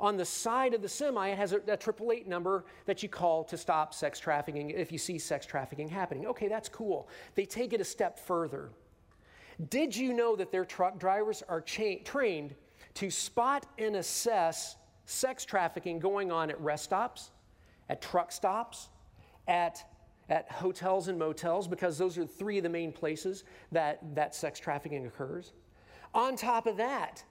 on 0.00 0.16
the 0.16 0.24
side 0.24 0.72
of 0.72 0.80
the 0.80 0.88
semi, 0.88 1.28
it 1.28 1.36
has 1.36 1.52
a, 1.52 1.60
a 1.68 1.76
triple 1.76 2.10
eight 2.10 2.26
number 2.26 2.64
that 2.86 3.02
you 3.02 3.08
call 3.08 3.44
to 3.44 3.56
stop 3.58 3.92
sex 3.92 4.18
trafficking 4.18 4.70
if 4.70 4.90
you 4.90 4.98
see 4.98 5.18
sex 5.18 5.44
trafficking 5.44 5.88
happening. 5.88 6.26
Okay, 6.26 6.48
that's 6.48 6.68
cool. 6.68 7.08
They 7.34 7.44
take 7.44 7.72
it 7.74 7.80
a 7.80 7.84
step 7.84 8.18
further. 8.18 8.70
Did 9.68 9.94
you 9.94 10.14
know 10.14 10.36
that 10.36 10.50
their 10.50 10.64
truck 10.64 10.98
drivers 10.98 11.42
are 11.46 11.60
cha- 11.60 12.02
trained 12.02 12.54
to 12.94 13.10
spot 13.10 13.66
and 13.78 13.96
assess 13.96 14.76
sex 15.04 15.44
trafficking 15.44 15.98
going 15.98 16.32
on 16.32 16.50
at 16.50 16.58
rest 16.60 16.84
stops, 16.84 17.30
at 17.90 18.00
truck 18.00 18.32
stops, 18.32 18.88
at, 19.48 19.84
at 20.30 20.50
hotels 20.50 21.08
and 21.08 21.18
motels, 21.18 21.68
because 21.68 21.98
those 21.98 22.16
are 22.16 22.24
three 22.24 22.56
of 22.56 22.62
the 22.62 22.70
main 22.70 22.90
places 22.90 23.44
that, 23.70 23.98
that 24.14 24.34
sex 24.34 24.58
trafficking 24.58 25.06
occurs? 25.06 25.52
On 26.14 26.36
top 26.36 26.66
of 26.66 26.78
that, 26.78 27.22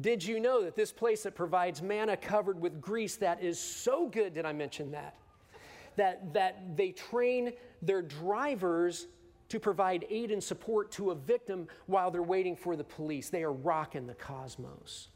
did 0.00 0.24
you 0.24 0.38
know 0.38 0.62
that 0.64 0.76
this 0.76 0.92
place 0.92 1.22
that 1.24 1.34
provides 1.34 1.82
manna 1.82 2.16
covered 2.16 2.60
with 2.60 2.80
grease 2.80 3.16
that 3.16 3.42
is 3.42 3.58
so 3.58 4.08
good, 4.08 4.34
did 4.34 4.46
I 4.46 4.52
mention 4.52 4.92
that? 4.92 5.16
That, 5.96 6.32
that 6.34 6.76
they 6.76 6.92
train 6.92 7.52
their 7.82 8.02
drivers 8.02 9.08
to 9.48 9.58
provide 9.58 10.06
aid 10.10 10.30
and 10.30 10.42
support 10.42 10.92
to 10.92 11.10
a 11.10 11.14
victim 11.14 11.66
while 11.86 12.10
they're 12.10 12.22
waiting 12.22 12.54
for 12.54 12.76
the 12.76 12.84
police. 12.84 13.30
They 13.30 13.42
are 13.42 13.52
rocking 13.52 14.06
the 14.06 14.14
cosmos. 14.14 15.08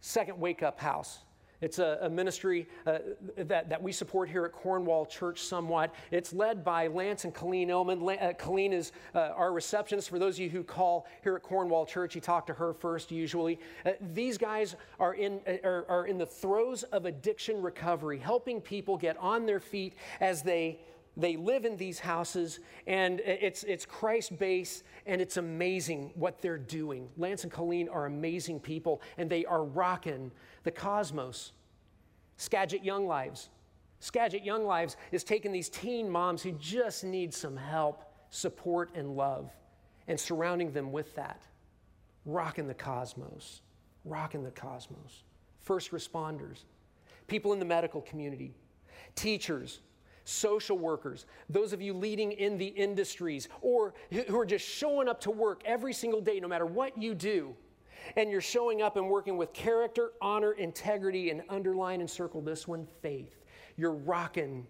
Second 0.00 0.38
Wake 0.38 0.62
Up 0.62 0.78
House. 0.78 1.20
It's 1.60 1.78
a, 1.78 1.98
a 2.02 2.10
ministry 2.10 2.68
uh, 2.86 2.98
that, 3.36 3.68
that 3.68 3.82
we 3.82 3.90
support 3.90 4.28
here 4.28 4.44
at 4.44 4.52
Cornwall 4.52 5.06
Church 5.06 5.42
somewhat. 5.42 5.92
It's 6.10 6.32
led 6.32 6.64
by 6.64 6.86
Lance 6.86 7.24
and 7.24 7.34
Colleen 7.34 7.68
Illman. 7.68 8.22
uh, 8.22 8.32
Colleen 8.34 8.72
is 8.72 8.92
uh, 9.14 9.30
our 9.34 9.52
receptionist. 9.52 10.08
For 10.08 10.18
those 10.18 10.36
of 10.36 10.40
you 10.40 10.50
who 10.50 10.62
call 10.62 11.06
here 11.22 11.34
at 11.34 11.42
Cornwall 11.42 11.84
Church, 11.84 12.14
you 12.14 12.20
talk 12.20 12.46
to 12.46 12.54
her 12.54 12.72
first 12.72 13.10
usually. 13.10 13.58
Uh, 13.84 13.92
these 14.12 14.38
guys 14.38 14.76
are 15.00 15.14
in, 15.14 15.40
uh, 15.48 15.56
are, 15.64 15.84
are 15.88 16.06
in 16.06 16.16
the 16.16 16.26
throes 16.26 16.84
of 16.84 17.06
addiction 17.06 17.60
recovery, 17.60 18.18
helping 18.18 18.60
people 18.60 18.96
get 18.96 19.16
on 19.16 19.44
their 19.44 19.60
feet 19.60 19.94
as 20.20 20.42
they 20.42 20.78
they 21.18 21.36
live 21.36 21.64
in 21.64 21.76
these 21.76 21.98
houses 21.98 22.60
and 22.86 23.20
it's, 23.20 23.64
it's 23.64 23.84
christ 23.84 24.38
based 24.38 24.84
and 25.04 25.20
it's 25.20 25.36
amazing 25.36 26.12
what 26.14 26.40
they're 26.40 26.56
doing. 26.56 27.08
Lance 27.16 27.42
and 27.42 27.52
colleen 27.52 27.88
are 27.88 28.06
amazing 28.06 28.60
people 28.60 29.02
and 29.18 29.28
they 29.28 29.44
are 29.44 29.64
rocking 29.64 30.30
the 30.62 30.70
cosmos. 30.70 31.52
Skagit 32.36 32.84
young 32.84 33.06
lives. 33.06 33.48
Skagit 33.98 34.44
young 34.44 34.64
lives 34.64 34.96
is 35.10 35.24
taking 35.24 35.50
these 35.50 35.68
teen 35.68 36.08
moms 36.08 36.40
who 36.40 36.52
just 36.52 37.02
need 37.02 37.34
some 37.34 37.56
help 37.56 38.04
support 38.30 38.90
and 38.94 39.16
love 39.16 39.50
and 40.06 40.18
surrounding 40.18 40.70
them 40.70 40.92
with 40.92 41.12
that. 41.16 41.42
Rocking 42.24 42.68
the 42.68 42.74
cosmos. 42.74 43.62
Rocking 44.04 44.44
the 44.44 44.52
cosmos. 44.52 45.24
First 45.58 45.90
responders. 45.90 46.64
People 47.26 47.52
in 47.52 47.58
the 47.58 47.64
medical 47.64 48.02
community. 48.02 48.54
Teachers 49.16 49.80
social 50.28 50.76
workers, 50.76 51.26
those 51.48 51.72
of 51.72 51.80
you 51.80 51.94
leading 51.94 52.32
in 52.32 52.58
the 52.58 52.66
industries, 52.66 53.48
or 53.62 53.94
who 54.10 54.38
are 54.38 54.46
just 54.46 54.66
showing 54.66 55.08
up 55.08 55.20
to 55.22 55.30
work 55.30 55.62
every 55.64 55.92
single 55.92 56.20
day, 56.20 56.38
no 56.38 56.48
matter 56.48 56.66
what 56.66 57.00
you 57.00 57.14
do. 57.14 57.54
And 58.16 58.30
you're 58.30 58.40
showing 58.40 58.82
up 58.82 58.96
and 58.96 59.08
working 59.08 59.36
with 59.36 59.52
character, 59.52 60.12
honor, 60.20 60.52
integrity, 60.52 61.30
and 61.30 61.42
underline 61.48 62.00
and 62.00 62.08
circle 62.08 62.40
this 62.40 62.68
one 62.68 62.86
faith. 63.02 63.44
You're 63.76 63.92
rocking 63.92 64.66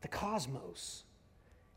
the 0.00 0.08
cosmos. 0.08 1.04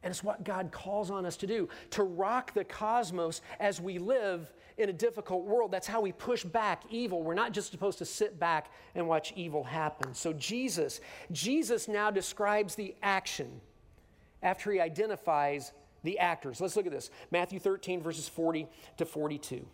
And 0.04 0.12
it's 0.12 0.24
what 0.24 0.44
God 0.44 0.72
calls 0.72 1.12
on 1.12 1.26
us 1.26 1.36
to 1.38 1.48
do 1.48 1.68
to 1.92 2.04
rock 2.04 2.54
the 2.54 2.64
cosmos 2.64 3.42
as 3.60 3.82
we 3.82 3.98
live 3.98 4.52
in 4.78 4.90
a 4.90 4.94
difficult 4.94 5.44
world. 5.44 5.72
That's 5.72 5.88
how 5.88 6.00
we 6.00 6.14
push 6.14 6.44
back 6.44 6.84
evil. 6.90 7.22
We're 7.22 7.34
not 7.34 7.52
just 7.52 7.72
supposed 7.72 7.98
to 7.98 8.06
sit 8.06 8.40
back 8.40 8.72
and 8.96 9.08
watch 9.08 9.34
evil 9.36 9.64
happen. 9.64 10.14
So, 10.14 10.32
Jesus, 10.34 11.02
Jesus 11.32 11.90
now 11.90 12.12
describes 12.12 12.76
the 12.76 12.96
action 13.04 13.60
after 14.42 14.72
he 14.72 14.80
identifies 14.80 15.74
the 16.04 16.18
actors. 16.20 16.62
Let's 16.62 16.78
look 16.78 16.86
at 16.86 16.94
this 16.94 17.10
Matthew 17.30 17.60
13, 17.60 18.02
verses 18.02 18.30
40 18.30 18.68
to 18.98 19.06
42. 19.06 19.66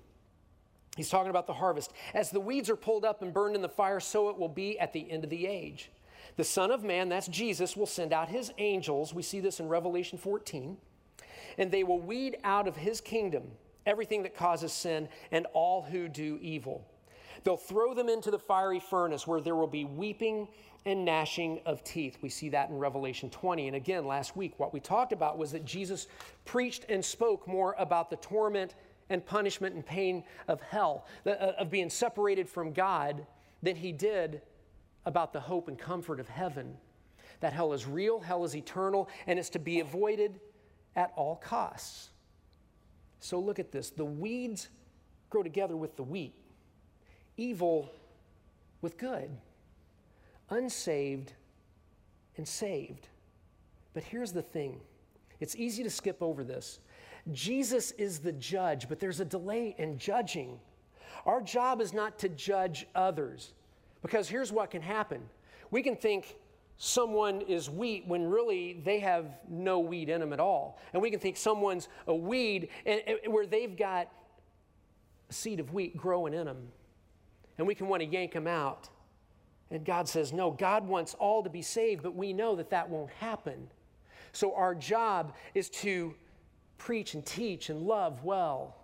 He's 0.98 1.10
talking 1.10 1.30
about 1.30 1.46
the 1.46 1.54
harvest. 1.54 1.92
As 2.14 2.32
the 2.32 2.40
weeds 2.40 2.70
are 2.70 2.76
pulled 2.76 3.06
up 3.06 3.22
and 3.22 3.34
burned 3.34 3.56
in 3.56 3.62
the 3.62 3.70
fire, 3.70 4.00
so 4.00 4.30
it 4.30 4.38
will 4.38 4.50
be 4.50 4.80
at 4.80 4.94
the 4.94 5.12
end 5.12 5.24
of 5.24 5.30
the 5.30 5.46
age. 5.46 5.92
The 6.38 6.44
Son 6.44 6.72
of 6.72 6.84
Man, 6.84 7.10
that's 7.10 7.28
Jesus, 7.28 7.78
will 7.78 7.86
send 7.86 8.12
out 8.12 8.30
his 8.30 8.52
angels. 8.58 9.14
We 9.14 9.24
see 9.24 9.40
this 9.40 9.60
in 9.60 9.70
Revelation 9.70 10.18
14. 10.18 10.78
And 11.58 11.72
they 11.72 11.84
will 11.84 12.02
weed 12.02 12.38
out 12.44 12.68
of 12.68 12.76
his 12.76 13.00
kingdom 13.00 13.44
everything 13.86 14.24
that 14.24 14.36
causes 14.36 14.74
sin 14.74 15.08
and 15.32 15.46
all 15.54 15.82
who 15.82 16.10
do 16.10 16.38
evil. 16.42 16.86
They'll 17.44 17.56
throw 17.56 17.94
them 17.94 18.10
into 18.10 18.32
the 18.32 18.40
fiery 18.40 18.80
furnace 18.80 19.28
where 19.28 19.40
there 19.40 19.56
will 19.56 19.68
be 19.68 19.86
weeping 19.86 20.48
and 20.86 21.06
gnashing 21.06 21.62
of 21.66 21.84
teeth. 21.84 22.18
We 22.22 22.30
see 22.30 22.50
that 22.50 22.70
in 22.70 22.78
Revelation 22.78 23.30
20. 23.30 23.68
And 23.68 23.76
again, 23.76 24.06
last 24.06 24.36
week, 24.36 24.54
what 24.58 24.74
we 24.74 24.80
talked 24.80 25.14
about 25.14 25.38
was 25.38 25.52
that 25.52 25.66
Jesus 25.66 26.08
preached 26.44 26.86
and 26.90 27.04
spoke 27.04 27.48
more 27.48 27.76
about 27.78 28.10
the 28.10 28.18
torment 28.18 28.76
and 29.10 29.26
punishment 29.26 29.76
and 29.76 29.86
pain 29.86 30.24
of 30.48 30.62
hell, 30.62 31.06
uh, 31.26 31.32
of 31.32 31.70
being 31.70 31.90
separated 31.90 32.50
from 32.50 32.74
God, 32.74 33.26
than 33.62 33.76
he 33.76 33.92
did 33.92 34.42
about 35.06 35.34
the 35.34 35.40
hope 35.40 35.68
and 35.68 35.78
comfort 35.78 36.20
of 36.20 36.28
heaven. 36.28 36.76
That 37.40 37.54
hell 37.54 37.74
is 37.74 37.86
real, 37.86 38.20
hell 38.20 38.44
is 38.44 38.56
eternal, 38.56 39.10
and 39.28 39.38
is 39.38 39.50
to 39.52 39.60
be 39.60 39.80
avoided 39.80 40.40
at 40.96 41.12
all 41.16 41.36
costs. 41.36 42.10
So 43.20 43.40
look 43.40 43.60
at 43.60 43.72
this 43.72 43.90
the 43.90 44.06
weeds 44.06 44.70
grow 45.30 45.44
together 45.44 45.76
with 45.76 45.96
the 45.96 46.04
wheat, 46.04 46.34
evil 47.38 47.92
with 48.82 48.98
good, 48.98 49.30
unsaved 50.50 51.34
and 52.38 52.48
saved. 52.48 53.08
But 53.94 54.04
here's 54.04 54.32
the 54.32 54.42
thing 54.42 54.80
it's 55.40 55.56
easy 55.56 55.84
to 55.84 55.90
skip 55.90 56.22
over 56.22 56.44
this. 56.44 56.80
Jesus 57.32 57.92
is 57.92 58.20
the 58.20 58.32
judge, 58.34 58.88
but 58.88 59.00
there's 59.00 59.20
a 59.20 59.26
delay 59.26 59.76
in 59.78 59.98
judging. 59.98 60.60
Our 61.26 61.42
job 61.42 61.82
is 61.82 61.94
not 61.94 62.20
to 62.20 62.30
judge 62.30 62.86
others. 62.94 63.54
Because 64.06 64.30
here's 64.30 64.52
what 64.52 64.70
can 64.70 64.84
happen 64.84 65.28
we 65.72 65.82
can 65.82 65.96
think 65.96 66.36
someone 66.78 67.42
is 67.42 67.72
wheat 67.72 68.06
when 68.06 68.24
really 68.24 68.80
they 68.86 69.00
have 69.00 69.26
no 69.50 69.80
wheat 69.80 70.10
in 70.10 70.20
them 70.20 70.32
at 70.32 70.40
all. 70.40 70.78
And 70.94 71.02
we 71.02 71.10
can 71.10 71.20
think 71.20 71.38
someone's 71.38 71.88
a 72.06 72.14
weed 72.14 72.70
and, 72.86 73.02
and, 73.08 73.34
where 73.34 73.48
they've 73.48 73.76
got 73.76 74.12
a 75.28 75.34
seed 75.34 75.60
of 75.60 75.74
wheat 75.74 75.98
growing 75.98 76.36
in 76.36 76.46
them. 76.46 76.68
And 77.58 77.66
we 77.66 77.74
can 77.74 77.88
want 77.88 78.04
to 78.04 78.08
yank 78.08 78.34
them 78.34 78.46
out. 78.46 78.90
And 79.72 79.84
God 79.84 80.08
says, 80.08 80.32
no, 80.32 80.52
God 80.52 80.88
wants 80.88 81.16
all 81.16 81.42
to 81.42 81.50
be 81.50 81.64
saved, 81.64 82.04
but 82.04 82.14
we 82.16 82.32
know 82.32 82.56
that 82.58 82.70
that 82.70 82.88
won't 82.88 83.10
happen. 83.10 83.68
So 84.34 84.54
our 84.54 84.76
job 84.76 85.34
is 85.56 85.68
to 85.70 86.14
preach 86.78 87.16
and 87.16 87.26
teach 87.26 87.72
and 87.72 87.82
love 87.82 88.24
well 88.24 88.76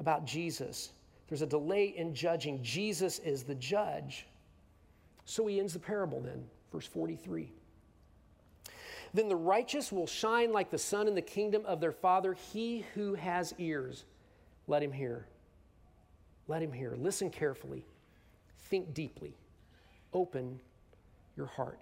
about 0.00 0.24
Jesus. 0.24 0.92
There's 1.28 1.42
a 1.42 1.46
delay 1.46 1.92
in 1.94 2.14
judging. 2.14 2.62
Jesus 2.62 3.18
is 3.18 3.42
the 3.42 3.56
judge. 3.56 4.26
So 5.24 5.46
he 5.46 5.60
ends 5.60 5.72
the 5.72 5.78
parable 5.78 6.20
then, 6.20 6.44
verse 6.72 6.86
43. 6.86 7.52
Then 9.14 9.28
the 9.28 9.36
righteous 9.36 9.92
will 9.92 10.06
shine 10.06 10.52
like 10.52 10.70
the 10.70 10.78
sun 10.78 11.06
in 11.06 11.14
the 11.14 11.22
kingdom 11.22 11.64
of 11.66 11.80
their 11.80 11.92
Father. 11.92 12.34
He 12.52 12.84
who 12.94 13.14
has 13.14 13.54
ears, 13.58 14.04
let 14.66 14.82
him 14.82 14.92
hear. 14.92 15.26
Let 16.48 16.62
him 16.62 16.72
hear. 16.72 16.94
Listen 16.96 17.30
carefully. 17.30 17.84
Think 18.58 18.94
deeply. 18.94 19.36
Open 20.12 20.60
your 21.36 21.46
heart. 21.46 21.80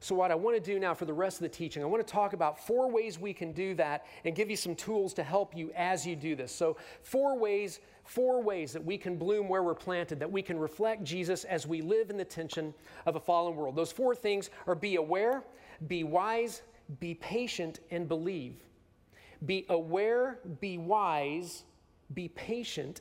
So, 0.00 0.14
what 0.14 0.30
I 0.30 0.36
want 0.36 0.56
to 0.56 0.62
do 0.62 0.78
now 0.78 0.94
for 0.94 1.06
the 1.06 1.12
rest 1.12 1.38
of 1.38 1.42
the 1.42 1.48
teaching, 1.48 1.82
I 1.82 1.86
want 1.86 2.06
to 2.06 2.12
talk 2.12 2.32
about 2.32 2.64
four 2.64 2.88
ways 2.88 3.18
we 3.18 3.32
can 3.32 3.52
do 3.52 3.74
that 3.74 4.06
and 4.24 4.34
give 4.34 4.48
you 4.48 4.56
some 4.56 4.76
tools 4.76 5.12
to 5.14 5.24
help 5.24 5.56
you 5.56 5.72
as 5.74 6.06
you 6.06 6.14
do 6.14 6.36
this. 6.36 6.52
So, 6.52 6.76
four 7.02 7.36
ways, 7.36 7.80
four 8.04 8.40
ways 8.40 8.72
that 8.72 8.84
we 8.84 8.96
can 8.96 9.16
bloom 9.16 9.48
where 9.48 9.64
we're 9.64 9.74
planted, 9.74 10.20
that 10.20 10.30
we 10.30 10.40
can 10.40 10.56
reflect 10.56 11.02
Jesus 11.02 11.42
as 11.44 11.66
we 11.66 11.80
live 11.80 12.10
in 12.10 12.16
the 12.16 12.24
tension 12.24 12.72
of 13.06 13.16
a 13.16 13.20
fallen 13.20 13.56
world. 13.56 13.74
Those 13.74 13.90
four 13.90 14.14
things 14.14 14.50
are 14.68 14.76
be 14.76 14.96
aware, 14.96 15.42
be 15.88 16.04
wise, 16.04 16.62
be 17.00 17.14
patient, 17.14 17.80
and 17.90 18.06
believe. 18.06 18.54
Be 19.46 19.66
aware, 19.68 20.38
be 20.60 20.78
wise, 20.78 21.64
be 22.14 22.28
patient, 22.28 23.00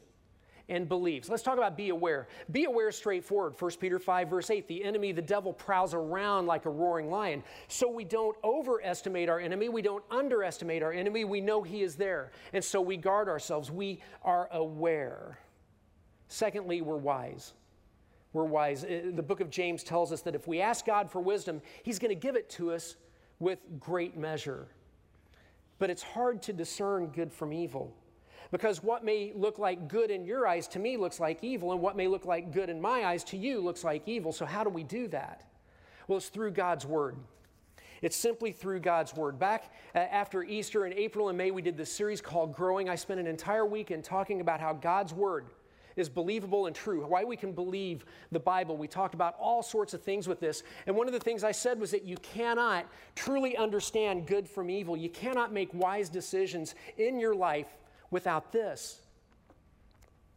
and 0.70 0.88
believes. 0.90 1.30
Let's 1.30 1.44
talk 1.44 1.58
about 1.58 1.78
be 1.78 1.90
aware. 1.90 2.28
Be 2.52 2.66
aware 2.66 2.92
straightforward. 2.92 3.56
1 3.60 3.72
Peter 3.80 4.00
5, 4.00 4.30
verse 4.30 4.50
8 4.50 4.68
the 4.68 4.84
enemy, 4.84 5.12
the 5.12 5.22
devil, 5.22 5.54
prowls 5.54 5.94
around 5.94 6.46
like 6.46 6.66
a 6.66 6.70
roaring 6.70 7.10
lion. 7.10 7.44
So 7.68 7.90
we 7.90 8.04
don't 8.04 8.36
overestimate 8.44 9.30
our 9.30 9.40
enemy, 9.40 9.70
we 9.70 9.82
don't 9.82 10.04
underestimate 10.12 10.84
our 10.84 10.92
enemy. 10.92 11.24
We 11.26 11.42
know 11.42 11.62
he 11.64 11.84
is 11.84 11.96
there. 11.96 12.32
And 12.54 12.64
so 12.64 12.82
we 12.82 12.98
guard 12.98 13.30
ourselves. 13.30 13.72
We 13.72 14.02
are 14.24 14.50
aware. 14.52 15.40
Secondly, 16.28 16.82
we're 16.82 16.98
wise. 16.98 17.54
We're 18.34 18.44
wise. 18.44 18.84
Uh, 18.84 19.12
the 19.14 19.24
book 19.24 19.40
of 19.40 19.50
James 19.50 19.84
tells 19.84 20.12
us 20.12 20.22
that 20.22 20.36
if 20.36 20.48
we 20.48 20.62
ask 20.62 20.86
God 20.86 21.10
for 21.10 21.22
wisdom, 21.22 21.62
he's 21.84 22.00
going 22.00 22.10
to 22.10 22.20
give 22.20 22.36
it 22.36 22.50
to 22.52 22.72
us 22.72 22.98
with 23.40 23.60
great 23.80 24.18
measure. 24.18 24.68
But 25.80 25.90
it's 25.90 26.04
hard 26.04 26.42
to 26.44 26.54
discern 26.54 27.08
good 27.08 27.32
from 27.32 27.54
evil. 27.54 27.96
Because 28.52 28.82
what 28.82 29.04
may 29.04 29.34
look 29.36 29.60
like 29.60 29.88
good 29.88 30.10
in 30.10 30.26
your 30.26 30.48
eyes 30.48 30.68
to 30.70 30.80
me 30.80 30.98
looks 30.98 31.20
like 31.20 31.44
evil, 31.44 31.72
and 31.72 31.82
what 31.82 31.98
may 31.98 32.08
look 32.08 32.26
like 32.26 32.52
good 32.52 32.70
in 32.70 32.80
my 32.80 33.06
eyes 33.06 33.24
to 33.26 33.38
you 33.38 33.60
looks 33.60 33.84
like 33.84 34.04
evil. 34.06 34.32
So, 34.32 34.46
how 34.46 34.64
do 34.64 34.70
we 34.70 34.84
do 34.84 35.08
that? 35.10 35.44
Well, 36.08 36.18
it's 36.18 36.30
through 36.30 36.52
God's 36.52 36.86
Word. 36.86 37.18
It's 38.02 38.16
simply 38.16 38.52
through 38.52 38.80
God's 38.80 39.16
Word. 39.16 39.40
Back 39.40 39.74
uh, 39.94 40.00
after 40.00 40.44
Easter 40.44 40.86
in 40.86 40.94
April 40.94 41.30
and 41.30 41.38
May, 41.38 41.52
we 41.52 41.62
did 41.62 41.78
this 41.78 41.92
series 41.92 42.22
called 42.22 42.56
Growing. 42.56 42.90
I 42.90 42.96
spent 42.96 43.20
an 43.20 43.28
entire 43.28 43.66
weekend 43.66 44.04
talking 44.04 44.40
about 44.40 44.60
how 44.60 44.74
God's 44.74 45.14
Word 45.14 45.48
is 45.98 46.08
believable 46.08 46.68
and 46.68 46.76
true, 46.76 47.04
why 47.06 47.24
we 47.24 47.36
can 47.36 47.52
believe 47.52 48.06
the 48.32 48.40
Bible. 48.40 48.78
We 48.78 48.88
talked 48.88 49.16
about 49.16 49.36
all 49.40 49.64
sorts 49.64 49.96
of 49.96 50.02
things 50.02 50.28
with 50.28 50.40
this. 50.40 50.64
And 50.86 50.96
one 50.96 51.08
of 51.08 51.14
the 51.14 51.20
things 51.20 51.44
I 51.44 51.52
said 51.52 51.80
was 51.80 51.92
that 51.92 52.04
you 52.04 52.18
cannot 52.18 52.86
truly 53.16 53.58
understand 53.58 54.28
good 54.28 54.48
from 54.48 54.70
evil. 54.70 54.96
You 54.96 55.10
cannot 55.10 55.52
make 55.52 55.74
wise 55.74 56.08
decisions 56.08 56.76
in 56.98 57.20
your 57.20 57.36
life 57.36 57.68
without 58.12 58.52
this 58.52 59.02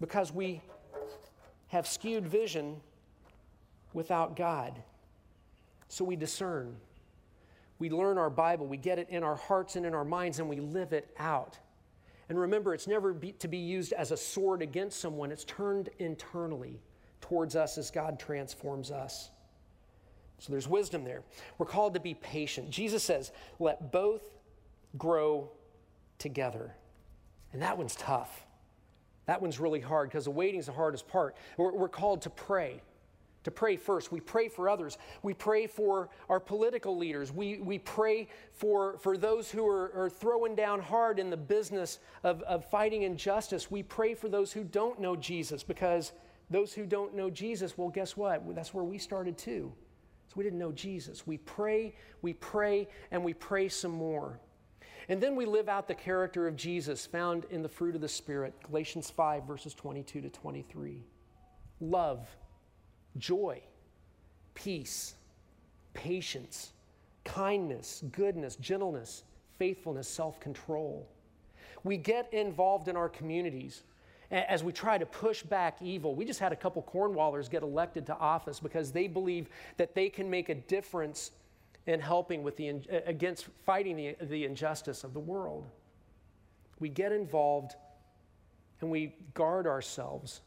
because 0.00 0.32
we 0.32 0.60
have 1.68 1.86
skewed 1.86 2.26
vision 2.26 2.80
without 3.92 4.36
God. 4.36 4.80
So 5.88 6.04
we 6.04 6.16
discern. 6.16 6.76
We 7.78 7.90
learn 7.90 8.18
our 8.18 8.30
Bible, 8.30 8.66
we 8.66 8.76
get 8.76 8.98
it 8.98 9.08
in 9.08 9.22
our 9.22 9.36
hearts 9.36 9.76
and 9.76 9.86
in 9.86 9.94
our 9.94 10.04
minds, 10.04 10.38
and 10.38 10.48
we 10.48 10.60
live 10.60 10.92
it 10.92 11.14
out. 11.18 11.58
And 12.28 12.38
remember, 12.38 12.74
it's 12.74 12.86
never 12.86 13.12
be, 13.12 13.32
to 13.32 13.48
be 13.48 13.58
used 13.58 13.92
as 13.92 14.12
a 14.12 14.16
sword 14.16 14.62
against 14.62 15.00
someone, 15.00 15.32
it's 15.32 15.44
turned 15.44 15.88
internally 15.98 16.80
towards 17.20 17.56
us 17.56 17.78
as 17.78 17.90
God 17.90 18.20
transforms 18.20 18.90
us. 18.90 19.30
So 20.38 20.52
there's 20.52 20.68
wisdom 20.68 21.04
there. 21.04 21.22
We're 21.58 21.66
called 21.66 21.94
to 21.94 22.00
be 22.00 22.14
patient. 22.14 22.70
Jesus 22.70 23.02
says, 23.02 23.32
let 23.58 23.92
both 23.92 24.22
grow 24.96 25.50
together. 26.18 26.74
And 27.52 27.62
that 27.62 27.76
one's 27.76 27.96
tough. 27.96 28.46
That 29.26 29.42
one's 29.42 29.60
really 29.60 29.80
hard 29.80 30.08
because 30.08 30.24
the 30.24 30.30
waiting 30.30 30.60
is 30.60 30.66
the 30.66 30.72
hardest 30.72 31.06
part. 31.08 31.36
We're, 31.56 31.72
we're 31.72 31.88
called 31.88 32.22
to 32.22 32.30
pray 32.30 32.82
to 33.44 33.50
pray 33.50 33.76
first. 33.76 34.12
We 34.12 34.20
pray 34.20 34.48
for 34.48 34.68
others. 34.68 34.98
We 35.22 35.34
pray 35.34 35.66
for 35.66 36.10
our 36.28 36.40
political 36.40 36.96
leaders. 36.96 37.32
We, 37.32 37.58
we 37.58 37.78
pray 37.78 38.28
for, 38.52 38.98
for 38.98 39.16
those 39.16 39.50
who 39.50 39.66
are, 39.66 39.92
are 39.94 40.10
throwing 40.10 40.54
down 40.54 40.80
hard 40.80 41.18
in 41.18 41.30
the 41.30 41.36
business 41.36 41.98
of, 42.22 42.42
of 42.42 42.68
fighting 42.68 43.02
injustice. 43.02 43.70
We 43.70 43.82
pray 43.82 44.14
for 44.14 44.28
those 44.28 44.52
who 44.52 44.64
don't 44.64 45.00
know 45.00 45.16
Jesus 45.16 45.62
because 45.62 46.12
those 46.50 46.72
who 46.72 46.84
don't 46.84 47.14
know 47.14 47.30
Jesus, 47.30 47.78
well, 47.78 47.88
guess 47.88 48.16
what? 48.16 48.42
That's 48.54 48.74
where 48.74 48.84
we 48.84 48.98
started 48.98 49.38
too. 49.38 49.72
So 50.28 50.34
we 50.36 50.44
didn't 50.44 50.58
know 50.58 50.72
Jesus. 50.72 51.26
We 51.26 51.38
pray, 51.38 51.94
we 52.22 52.34
pray, 52.34 52.88
and 53.10 53.24
we 53.24 53.34
pray 53.34 53.68
some 53.68 53.92
more. 53.92 54.38
And 55.10 55.20
then 55.20 55.34
we 55.34 55.44
live 55.44 55.68
out 55.68 55.88
the 55.88 55.94
character 55.94 56.46
of 56.46 56.54
Jesus 56.54 57.04
found 57.04 57.44
in 57.50 57.62
the 57.62 57.68
fruit 57.68 57.96
of 57.96 58.00
the 58.00 58.08
Spirit, 58.08 58.54
Galatians 58.62 59.10
5, 59.10 59.42
verses 59.42 59.74
22 59.74 60.20
to 60.20 60.28
23. 60.30 61.02
Love 61.80 62.28
joy, 63.18 63.60
peace, 64.54 65.16
patience, 65.94 66.70
kindness, 67.24 68.04
goodness, 68.12 68.54
gentleness, 68.54 69.24
faithfulness, 69.58 70.06
self 70.06 70.38
control. 70.38 71.08
We 71.82 71.96
get 71.96 72.32
involved 72.32 72.86
in 72.86 72.96
our 72.96 73.08
communities 73.08 73.82
as 74.30 74.62
we 74.62 74.72
try 74.72 74.96
to 74.96 75.06
push 75.06 75.42
back 75.42 75.78
evil. 75.82 76.14
We 76.14 76.24
just 76.24 76.38
had 76.38 76.52
a 76.52 76.56
couple 76.56 76.84
Cornwallers 76.84 77.50
get 77.50 77.64
elected 77.64 78.06
to 78.06 78.16
office 78.16 78.60
because 78.60 78.92
they 78.92 79.08
believe 79.08 79.48
that 79.76 79.96
they 79.96 80.08
can 80.08 80.30
make 80.30 80.50
a 80.50 80.54
difference 80.54 81.32
in 81.90 81.98
helping 82.00 82.42
with 82.44 82.56
the, 82.56 82.68
against 83.04 83.46
fighting 83.66 83.96
the, 83.96 84.16
the 84.22 84.44
injustice 84.44 85.02
of 85.02 85.12
the 85.12 85.20
world. 85.20 85.66
We 86.78 86.88
get 86.88 87.10
involved 87.10 87.74
and 88.80 88.90
we 88.90 89.14
guard 89.34 89.66
ourselves 89.66 90.40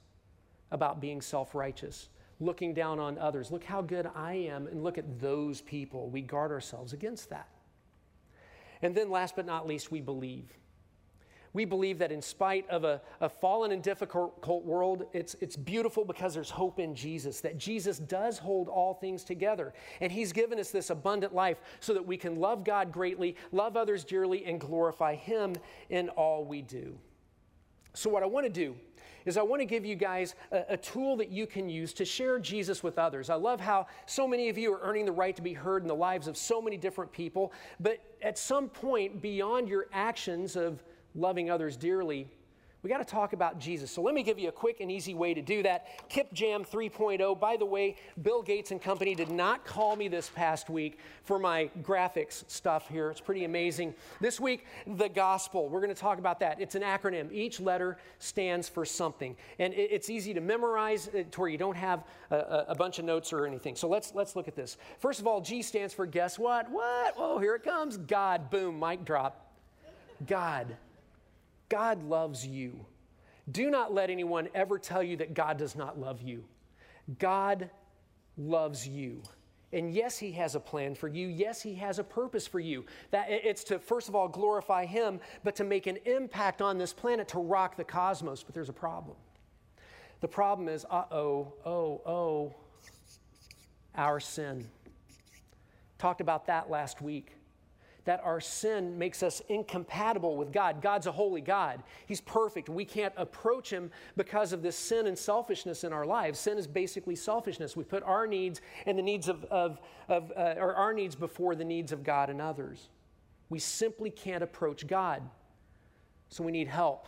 about 0.72 1.02
being 1.02 1.22
self 1.22 1.54
righteous 1.54 2.10
looking 2.40 2.74
down 2.74 3.00
on 3.00 3.18
others. 3.18 3.52
Look 3.52 3.64
how 3.64 3.82
good 3.82 4.10
I 4.16 4.34
am, 4.34 4.68
and 4.68 4.84
look 4.84 4.98
at 4.98 5.20
those 5.20 5.62
people. 5.62 6.10
We 6.10 6.22
guard 6.22 6.52
ourselves 6.52 6.94
against 6.94 7.30
that. 7.30 7.48
And 8.82 8.96
then, 8.96 9.10
last 9.10 9.36
but 9.36 9.46
not 9.46 9.68
least, 9.68 9.92
we 9.92 10.02
believe. 10.02 10.52
We 11.54 11.66
believe 11.66 12.00
that 12.00 12.12
in 12.12 12.22
spite 12.22 12.68
of 12.70 12.84
a, 12.84 13.00
a 13.22 13.30
fallen 13.30 13.72
and 13.72 13.84
difficult 13.84 14.66
world, 14.66 15.06
it's, 15.14 15.36
it's 15.40 15.56
beautiful 15.56 16.04
because 16.04 16.34
there's 16.34 16.50
hope 16.50 16.80
in 16.80 16.96
Jesus, 16.96 17.42
that 17.42 17.60
Jesus 17.60 18.00
does 18.00 18.40
hold 18.40 18.68
all 18.68 18.96
things 18.96 19.24
together. 19.24 19.74
And 20.02 20.12
He's 20.12 20.34
given 20.34 20.60
us 20.60 20.72
this 20.72 20.90
abundant 20.90 21.34
life 21.34 21.60
so 21.80 21.94
that 21.94 22.06
we 22.06 22.18
can 22.18 22.38
love 22.38 22.64
God 22.64 22.92
greatly, 22.92 23.36
love 23.52 23.78
others 23.78 24.04
dearly, 24.04 24.46
and 24.46 24.60
glorify 24.60 25.14
Him 25.14 25.54
in 25.90 26.10
all 26.10 26.44
we 26.44 26.64
do. 26.64 26.98
So, 27.94 28.10
what 28.10 28.24
I 28.24 28.26
want 28.26 28.48
to 28.48 28.52
do 28.52 28.76
is 29.26 29.38
I 29.38 29.44
want 29.44 29.62
to 29.62 29.66
give 29.66 29.86
you 29.86 29.96
guys 29.96 30.36
a, 30.52 30.64
a, 30.70 30.78
tool 30.78 31.16
that 31.18 31.30
you 31.30 31.48
can 31.48 31.70
use 31.70 31.94
to 31.94 32.06
share 32.06 32.40
Jesus 32.40 32.84
with 32.84 32.98
others. 32.98 33.30
I 33.30 33.36
love 33.36 33.62
how 33.62 33.88
so 34.06 34.28
many 34.28 34.50
of 34.50 34.58
you 34.58 34.74
are 34.74 34.82
earning 34.82 35.06
the 35.06 35.12
right 35.12 35.36
to 35.36 35.42
be 35.42 35.54
heard 35.54 35.82
in 35.84 35.88
the 35.88 35.96
lives 35.96 36.28
of 36.28 36.36
so 36.36 36.62
many 36.62 36.78
different 36.78 37.12
people, 37.12 37.54
but 37.80 38.00
at 38.22 38.38
some 38.38 38.68
point, 38.68 39.22
beyond 39.22 39.70
your 39.70 39.88
actions 39.94 40.56
of 40.56 40.84
loving 41.16 41.50
others 41.50 41.78
dearly, 41.78 42.28
we 42.84 42.90
got 42.90 42.98
to 42.98 43.06
talk 43.06 43.32
about 43.32 43.60
Jesus. 43.60 43.90
So 43.90 44.02
let 44.02 44.14
me 44.14 44.24
give 44.24 44.38
you 44.38 44.50
a 44.50 44.52
quick 44.52 44.82
and 44.82 44.92
easy 44.92 45.14
way 45.14 45.34
to 45.34 45.42
do 45.42 45.64
that. 45.64 46.10
Kip 46.10 46.34
Jam 46.34 46.66
3.0. 46.66 47.40
By 47.40 47.56
the 47.56 47.66
way, 47.66 47.96
Bill 48.22 48.44
Gates 48.44 48.72
and 48.72 48.82
company 48.82 49.16
did 49.16 49.32
not 49.32 49.66
call 49.66 49.96
me 49.96 50.10
this 50.10 50.30
past 50.30 50.70
week 50.70 51.00
for 51.24 51.40
my 51.40 51.70
graphics 51.82 52.44
stuff 52.52 52.90
here. 52.90 53.10
It's 53.10 53.22
pretty 53.22 53.46
amazing. 53.46 53.96
This 54.20 54.38
week, 54.38 54.66
the 54.86 55.08
gospel. 55.08 55.70
We're 55.70 55.80
going 55.80 55.96
to 55.96 56.02
talk 56.02 56.20
about 56.20 56.42
that. 56.42 56.60
It's 56.60 56.76
an 56.76 56.82
acronym. 56.82 57.32
Each 57.32 57.62
letter 57.62 57.98
stands 58.20 58.68
for 58.68 58.84
something, 58.84 59.38
and 59.60 59.74
it's 59.74 60.10
easy 60.10 60.34
to 60.34 60.42
memorize 60.42 61.08
uh, 61.08 61.24
to 61.32 61.40
where 61.40 61.50
you 61.50 61.58
don't 61.58 61.78
have 61.78 62.04
a, 62.32 62.66
a 62.68 62.76
bunch 62.76 63.00
of 63.00 63.06
notes 63.06 63.32
or 63.32 63.48
anything. 63.48 63.78
So 63.78 63.88
let's 63.88 64.14
let's 64.14 64.36
look 64.36 64.50
at 64.50 64.58
this. 64.58 64.76
First 65.00 65.22
of 65.22 65.28
all, 65.28 65.40
G 65.40 65.62
stands 65.62 65.94
for 65.94 66.06
guess 66.06 66.38
what? 66.38 66.70
What? 66.70 67.14
Oh, 67.18 67.40
here 67.40 67.56
it 67.56 67.64
comes. 67.64 67.96
God. 67.96 68.50
Boom. 68.50 68.78
Mic 68.78 69.06
drop. 69.06 69.54
God. 70.28 70.76
God 71.70 72.04
loves 72.04 72.46
you. 72.46 72.86
Do 73.52 73.70
not 73.70 73.94
let 73.94 74.10
anyone 74.10 74.48
ever 74.54 74.80
tell 74.80 75.04
you 75.04 75.18
that 75.18 75.34
God 75.34 75.58
does 75.58 75.76
not 75.76 76.00
love 76.00 76.22
you. 76.22 76.46
God 77.20 77.70
loves 78.38 78.88
you. 78.88 79.22
And 79.74 79.92
yes, 79.92 80.18
he 80.18 80.32
has 80.34 80.56
a 80.56 80.60
plan 80.60 80.94
for 80.94 81.08
you. 81.08 81.28
Yes, 81.28 81.62
he 81.62 81.74
has 81.76 81.98
a 81.98 82.04
purpose 82.04 82.46
for 82.46 82.60
you. 82.60 82.86
That 83.12 83.26
it's 83.30 83.64
to 83.66 83.80
first 83.80 84.08
of 84.08 84.16
all 84.16 84.28
glorify 84.28 84.86
him, 84.86 85.20
but 85.44 85.56
to 85.56 85.64
make 85.64 85.88
an 85.88 85.98
impact 86.06 86.62
on 86.62 86.78
this 86.78 86.94
planet 86.94 87.28
to 87.30 87.40
rock 87.40 87.76
the 87.76 87.84
cosmos. 87.84 88.44
But 88.44 88.54
there's 88.54 88.70
a 88.70 88.74
problem. 88.74 89.18
The 90.22 90.28
problem 90.28 90.70
is, 90.70 90.86
uh-oh, 90.90 91.54
oh, 91.66 92.02
oh, 92.06 92.56
our 93.96 94.20
sin. 94.20 94.70
Talked 95.98 96.22
about 96.22 96.46
that 96.48 96.70
last 96.70 97.02
week 97.02 97.34
that 98.06 98.22
our 98.24 98.42
sin 98.42 98.98
makes 98.98 99.24
us 99.24 99.42
incompatible 99.48 100.36
with 100.36 100.52
God. 100.52 100.82
God's 100.82 101.08
a 101.08 101.12
holy 101.12 101.42
God. 101.42 101.82
He's 102.06 102.20
perfect. 102.20 102.68
We 102.68 102.84
can't 102.84 103.14
approach 103.16 103.70
Him 103.70 103.92
because 104.18 104.52
of 104.52 104.62
this 104.62 104.76
sin 104.76 105.08
and 105.08 105.18
selfishness 105.18 105.84
in 105.84 105.94
our 105.94 106.06
lives. 106.06 106.40
Sin 106.40 106.58
is 106.58 106.68
basically 106.68 107.16
selfishness. 107.16 107.78
We 107.78 107.86
put 107.86 108.04
our 108.04 108.28
needs 108.28 108.62
and 108.86 108.98
the 108.98 109.04
needs 109.04 109.30
of, 109.30 109.46
of, 109.46 109.80
of 110.10 110.32
uh, 110.36 110.56
or 110.58 110.76
our 110.76 110.94
needs 110.94 111.16
before 111.16 111.56
the 111.56 111.64
needs 111.64 111.92
of 111.92 112.04
God 112.04 112.30
and 112.30 112.42
others. 112.42 112.90
We 113.50 113.60
simply 113.60 114.10
can't 114.10 114.44
approach 114.44 114.86
God. 114.86 115.22
So 116.28 116.44
we 116.44 116.52
need 116.52 116.68
help. 116.68 117.08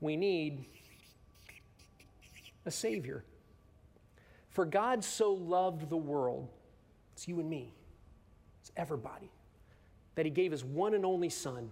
We 0.00 0.16
need 0.16 0.66
a 2.66 2.70
Savior. 2.70 3.24
For 4.50 4.64
God 4.64 5.02
so 5.02 5.32
loved 5.32 5.90
the 5.90 5.96
world, 5.96 6.48
it's 7.14 7.26
you 7.26 7.40
and 7.40 7.50
me, 7.50 7.72
it's 8.60 8.70
everybody 8.76 9.30
that 10.14 10.24
he 10.24 10.30
gave 10.30 10.52
his 10.52 10.64
one 10.64 10.94
and 10.94 11.04
only 11.04 11.28
Son, 11.28 11.70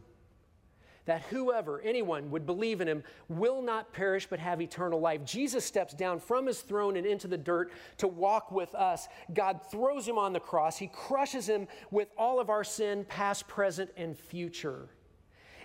that 1.04 1.22
whoever, 1.22 1.80
anyone, 1.80 2.30
would 2.30 2.46
believe 2.46 2.80
in 2.80 2.88
him 2.88 3.02
will 3.28 3.60
not 3.60 3.92
perish 3.92 4.26
but 4.28 4.38
have 4.38 4.60
eternal 4.60 5.00
life. 5.00 5.24
Jesus 5.24 5.64
steps 5.64 5.94
down 5.94 6.20
from 6.20 6.46
his 6.46 6.60
throne 6.60 6.96
and 6.96 7.06
into 7.06 7.26
the 7.26 7.38
dirt 7.38 7.72
to 7.98 8.06
walk 8.06 8.52
with 8.52 8.74
us. 8.74 9.08
God 9.32 9.60
throws 9.70 10.06
him 10.06 10.18
on 10.18 10.32
the 10.32 10.40
cross, 10.40 10.78
he 10.78 10.88
crushes 10.88 11.48
him 11.48 11.66
with 11.90 12.08
all 12.16 12.40
of 12.40 12.50
our 12.50 12.64
sin, 12.64 13.04
past, 13.08 13.48
present, 13.48 13.90
and 13.96 14.16
future. 14.16 14.88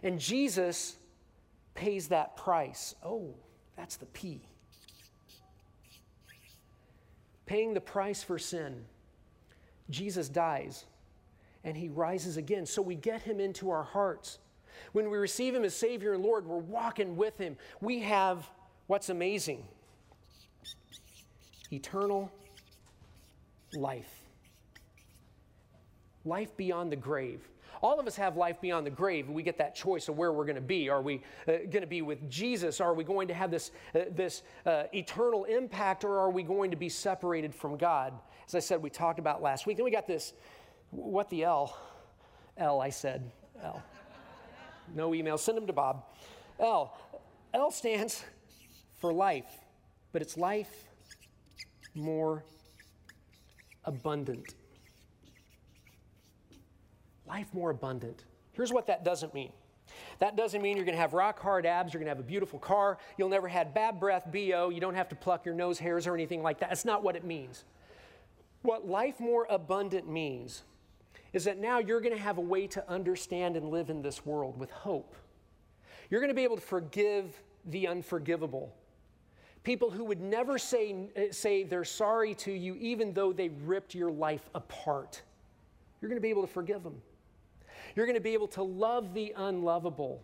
And 0.03 0.19
Jesus 0.19 0.97
pays 1.73 2.07
that 2.09 2.35
price. 2.37 2.95
Oh, 3.03 3.35
that's 3.75 3.97
the 3.97 4.05
P. 4.07 4.41
Paying 7.45 7.73
the 7.73 7.81
price 7.81 8.23
for 8.23 8.37
sin. 8.37 8.83
Jesus 9.89 10.27
dies 10.27 10.85
and 11.67 11.75
he 11.75 11.89
rises 11.89 12.37
again. 12.37 12.65
So 12.65 12.81
we 12.81 12.95
get 12.95 13.21
him 13.21 13.41
into 13.41 13.69
our 13.69 13.83
hearts. 13.83 14.39
When 14.93 15.09
we 15.09 15.17
receive 15.17 15.53
him 15.53 15.65
as 15.65 15.75
Savior 15.75 16.13
and 16.13 16.23
Lord, 16.23 16.47
we're 16.47 16.57
walking 16.57 17.17
with 17.17 17.37
him. 17.37 17.57
We 17.81 17.99
have 17.99 18.49
what's 18.87 19.09
amazing 19.09 19.65
eternal 21.69 22.31
life. 23.73 24.23
Life 26.23 26.55
beyond 26.55 26.89
the 26.89 26.95
grave. 26.95 27.41
All 27.81 27.99
of 27.99 28.07
us 28.07 28.15
have 28.15 28.37
life 28.37 28.61
beyond 28.61 28.87
the 28.87 28.91
grave. 28.91 29.29
We 29.29 29.43
get 29.43 29.57
that 29.57 29.75
choice 29.75 30.07
of 30.07 30.17
where 30.17 30.31
we're 30.31 30.45
going 30.45 30.55
to 30.55 30.61
be. 30.61 30.89
Are 30.89 31.01
we 31.01 31.21
uh, 31.47 31.57
going 31.69 31.81
to 31.81 31.85
be 31.87 32.01
with 32.01 32.29
Jesus? 32.29 32.79
Are 32.79 32.93
we 32.93 33.03
going 33.03 33.27
to 33.27 33.33
have 33.33 33.51
this, 33.51 33.71
uh, 33.93 33.99
this 34.15 34.43
uh, 34.65 34.83
eternal 34.93 35.43
impact, 35.43 36.05
or 36.05 36.17
are 36.17 36.31
we 36.31 36.43
going 36.43 36.71
to 36.71 36.77
be 36.77 36.87
separated 36.87 37.53
from 37.53 37.75
God? 37.75 38.13
As 38.47 38.55
I 38.55 38.59
said, 38.59 38.81
we 38.81 38.89
talked 38.89 39.19
about 39.19 39.41
last 39.41 39.67
week. 39.67 39.75
Then 39.75 39.83
we 39.83 39.91
got 39.91 40.07
this 40.07 40.33
What 40.91 41.29
the 41.29 41.43
L? 41.43 41.77
L, 42.57 42.81
I 42.81 42.89
said. 42.89 43.31
L. 43.61 43.83
No 44.95 45.13
email. 45.13 45.37
Send 45.37 45.57
them 45.57 45.67
to 45.67 45.73
Bob. 45.73 46.03
L. 46.59 46.97
L 47.53 47.71
stands 47.71 48.23
for 48.97 49.13
life, 49.13 49.51
but 50.11 50.21
it's 50.21 50.37
life 50.37 50.87
more 51.93 52.43
abundant. 53.85 54.55
Life 57.27 57.53
more 57.53 57.69
abundant. 57.69 58.23
Here's 58.53 58.71
what 58.71 58.87
that 58.87 59.03
doesn't 59.03 59.33
mean. 59.33 59.51
That 60.19 60.35
doesn't 60.35 60.61
mean 60.61 60.77
you're 60.77 60.85
going 60.85 60.95
to 60.95 61.01
have 61.01 61.13
rock 61.13 61.39
hard 61.39 61.65
abs, 61.65 61.93
you're 61.93 61.99
going 61.99 62.07
to 62.07 62.15
have 62.15 62.19
a 62.19 62.27
beautiful 62.27 62.59
car, 62.59 62.97
you'll 63.17 63.29
never 63.29 63.47
have 63.47 63.73
bad 63.73 63.99
breath, 63.99 64.23
BO, 64.31 64.69
you 64.69 64.79
don't 64.79 64.95
have 64.95 65.09
to 65.09 65.15
pluck 65.15 65.45
your 65.45 65.55
nose 65.55 65.79
hairs 65.79 66.07
or 66.07 66.13
anything 66.13 66.43
like 66.43 66.59
that. 66.59 66.69
That's 66.69 66.85
not 66.85 67.03
what 67.03 67.15
it 67.15 67.23
means. 67.23 67.63
What 68.63 68.87
life 68.87 69.19
more 69.19 69.47
abundant 69.49 70.09
means 70.09 70.63
is 71.33 71.43
that 71.45 71.59
now 71.59 71.79
you're 71.79 72.01
going 72.01 72.15
to 72.15 72.21
have 72.21 72.37
a 72.37 72.41
way 72.41 72.67
to 72.67 72.89
understand 72.89 73.55
and 73.55 73.69
live 73.69 73.89
in 73.89 74.01
this 74.01 74.25
world 74.25 74.57
with 74.57 74.71
hope. 74.71 75.15
You're 76.09 76.21
going 76.21 76.29
to 76.29 76.35
be 76.35 76.43
able 76.43 76.55
to 76.55 76.61
forgive 76.61 77.41
the 77.65 77.87
unforgivable. 77.87 78.73
People 79.63 79.91
who 79.91 80.05
would 80.05 80.21
never 80.21 80.57
say, 80.57 81.09
say 81.31 81.63
they're 81.63 81.83
sorry 81.83 82.33
to 82.35 82.51
you, 82.51 82.75
even 82.75 83.13
though 83.13 83.33
they 83.33 83.49
ripped 83.49 83.93
your 83.93 84.11
life 84.11 84.49
apart. 84.55 85.21
You're 86.01 86.09
going 86.09 86.17
to 86.17 86.21
be 86.21 86.29
able 86.29 86.43
to 86.43 86.53
forgive 86.53 86.83
them. 86.83 87.01
You're 87.95 88.05
going 88.05 88.15
to 88.15 88.21
be 88.21 88.33
able 88.33 88.47
to 88.49 88.63
love 88.63 89.13
the 89.13 89.33
unlovable. 89.35 90.21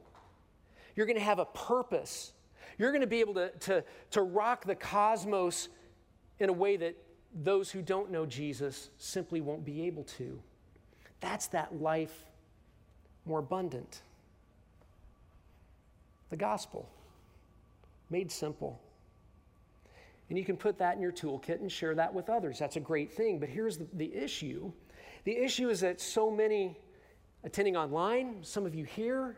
You're 0.96 1.06
going 1.06 1.18
to 1.18 1.24
have 1.24 1.40
a 1.40 1.46
purpose. 1.46 2.32
You're 2.78 2.92
going 2.92 3.02
to 3.02 3.08
be 3.08 3.20
able 3.20 3.34
to, 3.34 3.50
to, 3.50 3.84
to 4.12 4.22
rock 4.22 4.66
the 4.66 4.76
cosmos 4.76 5.70
in 6.40 6.50
a 6.50 6.54
way 6.54 6.78
that 6.78 6.96
those 7.34 7.72
who 7.72 7.82
don't 7.82 8.12
know 8.12 8.26
Jesus 8.26 8.92
simply 8.98 9.42
won't 9.42 9.66
be 9.66 9.88
able 9.88 10.04
to. 10.04 10.40
That's 11.24 11.48
that 11.48 11.82
life 11.82 12.26
more 13.26 13.40
abundant. 13.40 14.02
The 16.30 16.36
gospel, 16.36 16.90
made 18.10 18.30
simple. 18.30 18.82
And 20.30 20.38
you 20.38 20.44
can 20.44 20.58
put 20.58 20.78
that 20.80 20.96
in 20.96 21.02
your 21.02 21.14
toolkit 21.14 21.62
and 21.62 21.72
share 21.72 21.96
that 21.96 22.14
with 22.14 22.30
others. 22.30 22.60
That's 22.60 22.76
a 22.76 22.82
great 22.82 23.14
thing. 23.14 23.40
But 23.40 23.48
here's 23.48 23.78
the, 23.78 23.88
the 23.94 24.14
issue 24.14 24.72
the 25.24 25.38
issue 25.38 25.70
is 25.70 25.80
that 25.80 26.02
so 26.02 26.30
many 26.30 26.78
attending 27.46 27.78
online, 27.78 28.40
some 28.42 28.66
of 28.66 28.76
you 28.76 28.84
here, 28.84 29.38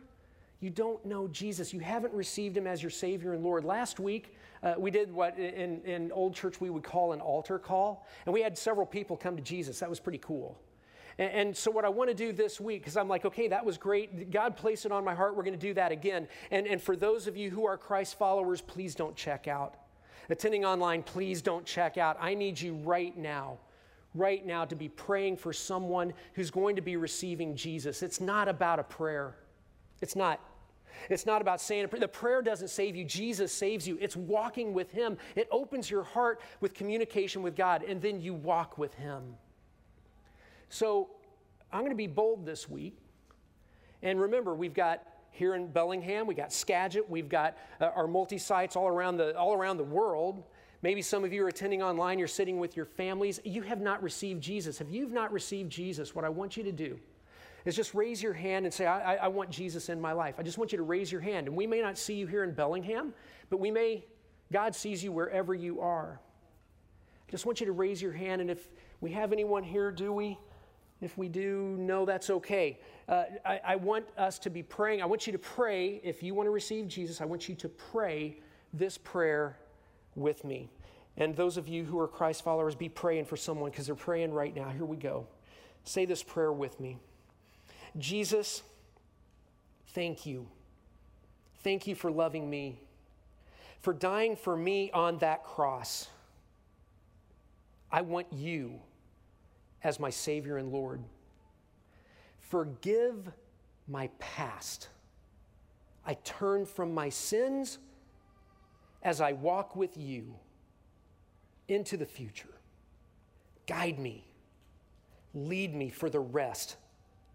you 0.62 0.72
don't 0.72 1.06
know 1.06 1.28
Jesus. 1.28 1.72
You 1.72 1.80
haven't 1.82 2.14
received 2.16 2.58
him 2.58 2.66
as 2.66 2.82
your 2.82 2.90
Savior 2.90 3.34
and 3.34 3.44
Lord. 3.44 3.64
Last 3.64 4.00
week, 4.00 4.36
uh, 4.64 4.74
we 4.80 4.90
did 4.90 5.14
what 5.14 5.38
in, 5.38 5.82
in 5.82 6.12
old 6.12 6.34
church 6.34 6.60
we 6.60 6.72
would 6.72 6.82
call 6.82 7.14
an 7.14 7.22
altar 7.22 7.60
call, 7.60 8.08
and 8.26 8.34
we 8.34 8.42
had 8.42 8.58
several 8.58 8.88
people 8.88 9.16
come 9.16 9.36
to 9.36 9.44
Jesus. 9.44 9.78
That 9.78 9.90
was 9.90 10.00
pretty 10.00 10.18
cool. 10.18 10.58
And, 11.18 11.32
and 11.32 11.58
so, 11.58 11.72
what 11.72 11.86
I 11.86 11.90
want 11.90 12.10
to 12.10 12.16
do 12.16 12.32
this 12.32 12.60
week, 12.60 12.82
because 12.82 12.98
I'm 12.98 13.08
like, 13.08 13.26
okay, 13.26 13.48
that 13.48 13.66
was 13.66 13.78
great. 13.78 14.32
God 14.32 14.58
placed 14.58 14.86
it 14.86 14.92
on 14.92 15.04
my 15.04 15.16
heart. 15.16 15.36
We're 15.36 15.44
going 15.44 15.58
to 15.58 15.68
do 15.68 15.74
that 15.76 15.92
again. 15.92 16.28
And, 16.52 16.68
and 16.68 16.82
for 16.82 16.96
those 16.96 17.28
of 17.28 17.38
you 17.38 17.50
who 17.50 17.66
are 17.66 17.78
Christ 17.78 18.18
followers, 18.18 18.62
please 18.62 18.96
don't 18.96 19.16
check 19.16 19.48
out. 19.48 19.76
Attending 20.30 20.66
online, 20.66 21.04
please 21.04 21.42
don't 21.42 21.66
check 21.66 21.98
out. 21.98 22.18
I 22.20 22.34
need 22.34 22.60
you 22.60 22.76
right 22.76 23.16
now 23.16 23.60
right 24.16 24.46
now 24.46 24.66
to 24.66 24.76
be 24.76 24.88
praying 24.88 25.38
for 25.38 25.54
someone 25.54 26.14
who's 26.34 26.50
going 26.50 26.78
to 26.78 26.82
be 26.82 26.96
receiving 26.96 27.56
Jesus. 27.56 28.02
It's 28.02 28.22
not 28.22 28.48
about 28.48 28.80
a 28.80 28.84
prayer. 28.84 29.36
It's 30.02 30.16
not. 30.16 30.40
It's 31.10 31.26
not 31.26 31.42
about 31.42 31.60
saying 31.60 31.90
the 32.00 32.08
prayer 32.08 32.42
doesn't 32.42 32.70
save 32.70 32.96
you. 32.96 33.04
Jesus 33.04 33.52
saves 33.52 33.86
you. 33.86 33.98
It's 34.00 34.16
walking 34.16 34.74
with 34.74 34.92
Him. 34.92 35.18
It 35.36 35.48
opens 35.52 35.90
your 35.90 36.04
heart 36.04 36.40
with 36.62 36.74
communication 36.74 37.44
with 37.44 37.56
God, 37.56 37.84
and 37.84 38.02
then 38.02 38.22
you 38.22 38.34
walk 38.34 38.78
with 38.78 38.94
Him. 38.94 39.36
So 40.70 41.10
I'm 41.72 41.82
going 41.82 41.92
to 41.92 41.96
be 41.96 42.08
bold 42.08 42.46
this 42.46 42.70
week. 42.70 42.98
And 44.02 44.20
remember, 44.20 44.54
we've 44.54 44.74
got 44.74 45.04
here 45.32 45.56
in 45.56 45.68
Bellingham, 45.68 46.28
we 46.28 46.34
got 46.34 46.54
Skagit, 46.54 47.10
we've 47.10 47.28
got 47.28 47.58
uh, 47.82 47.90
our 47.96 48.08
multi 48.08 48.38
sites 48.38 48.76
all 48.76 48.88
around 48.88 49.18
the 49.18 49.38
all 49.38 49.54
around 49.54 49.78
the 49.78 49.84
world. 49.84 50.44
Maybe 50.82 51.02
some 51.02 51.24
of 51.24 51.34
you 51.34 51.44
are 51.44 51.48
attending 51.48 51.82
online, 51.82 52.20
you're 52.20 52.28
sitting 52.28 52.60
with 52.60 52.76
your 52.76 52.86
families. 52.86 53.40
You 53.44 53.64
have 53.64 53.82
not 53.82 54.04
received 54.04 54.42
Jesus. 54.42 54.80
If 54.82 54.90
you've 54.90 55.12
not 55.12 55.32
received 55.32 55.72
Jesus, 55.72 56.14
what 56.14 56.24
I 56.24 56.30
want 56.30 56.56
you 56.56 56.64
to 56.64 56.72
do 56.72 57.00
is 57.66 57.76
just 57.76 57.96
raise 57.96 58.22
your 58.22 58.34
hand 58.34 58.66
and 58.66 58.74
say, 58.74 58.86
I, 58.86 59.16
I, 59.16 59.28
want 59.28 59.50
Jesus 59.50 59.90
in 59.90 60.00
my 60.00 60.12
life. 60.12 60.36
I 60.38 60.44
just 60.44 60.60
want 60.60 60.72
you 60.72 60.78
to 60.78 60.84
raise 60.84 61.12
your 61.12 61.22
hand. 61.22 61.48
And 61.48 61.56
we 61.56 61.66
may 61.66 61.82
not 61.82 61.98
see 61.98 62.14
you 62.14 62.28
here 62.28 62.44
in 62.44 62.54
Bellingham, 62.54 63.14
but 63.50 63.60
we 63.60 63.72
may, 63.72 64.06
God 64.54 64.76
sees 64.76 65.04
you 65.04 65.12
wherever 65.12 65.56
you 65.56 65.82
are. 65.82 66.20
I 67.28 67.32
just 67.32 67.48
want 67.48 67.60
you 67.60 67.66
to 67.66 67.72
raise 67.72 68.00
your 68.00 68.12
hand. 68.12 68.42
And 68.42 68.52
if 68.52 68.68
we 69.02 69.12
have 69.14 69.34
anyone 69.34 69.64
here, 69.64 69.92
do 69.92 70.14
we? 70.14 70.38
If 71.02 71.18
we 71.18 71.28
do, 71.28 71.76
no, 71.78 72.06
that's 72.06 72.30
okay. 72.30 72.80
Uh, 73.08 73.24
I, 73.46 73.62
I 73.66 73.76
want 73.76 74.06
us 74.18 74.40
to 74.40 74.50
be 74.50 74.64
praying. 74.64 75.02
I 75.02 75.06
want 75.06 75.28
you 75.28 75.34
to 75.34 75.40
pray. 75.40 76.00
If 76.04 76.24
you 76.24 76.34
want 76.34 76.48
to 76.48 76.52
receive 76.52 76.88
Jesus, 76.88 77.22
I 77.22 77.26
want 77.26 77.50
you 77.50 77.56
to 77.56 77.70
pray 77.70 78.38
this 78.74 78.98
prayer 78.98 79.58
with 80.16 80.44
me. 80.44 80.70
And 81.18 81.36
those 81.36 81.58
of 81.58 81.68
you 81.68 81.84
who 81.84 82.00
are 82.00 82.08
Christ 82.08 82.44
followers, 82.44 82.76
be 82.76 82.90
praying 82.90 83.26
for 83.26 83.38
someone 83.38 83.72
because 83.72 83.86
they're 83.86 83.96
praying 83.96 84.34
right 84.34 84.56
now. 84.56 84.70
Here 84.70 84.86
we 84.86 84.98
go. 84.98 85.28
Say 85.84 86.06
this 86.06 86.24
prayer 86.24 86.52
with 86.52 86.80
me 86.80 86.98
Jesus, 87.98 88.64
thank 89.90 90.26
you. 90.26 90.48
Thank 91.60 91.88
you 91.88 91.96
for 91.96 92.12
loving 92.12 92.50
me, 92.50 92.80
for 93.82 93.94
dying 93.94 94.36
for 94.36 94.56
me 94.56 94.92
on 94.92 95.18
that 95.20 95.44
cross. 95.44 96.10
I 97.92 98.02
want 98.02 98.28
you 98.32 98.82
as 99.86 100.00
my 100.00 100.10
Savior 100.10 100.58
and 100.58 100.72
Lord. 100.72 101.00
Forgive 102.40 103.32
my 103.88 104.10
past. 104.18 104.90
I 106.08 106.16
turn 106.24 106.66
from 106.66 106.92
my 106.92 107.10
sins 107.10 107.78
as 109.04 109.22
I 109.22 109.34
walk 109.34 109.76
with 109.76 109.96
you 109.96 110.34
into 111.68 111.98
the 111.98 112.06
future. 112.06 112.56
Guide 113.68 114.00
me, 114.00 114.26
lead 115.36 115.76
me 115.76 115.90
for 115.90 116.10
the 116.10 116.20
rest 116.20 116.78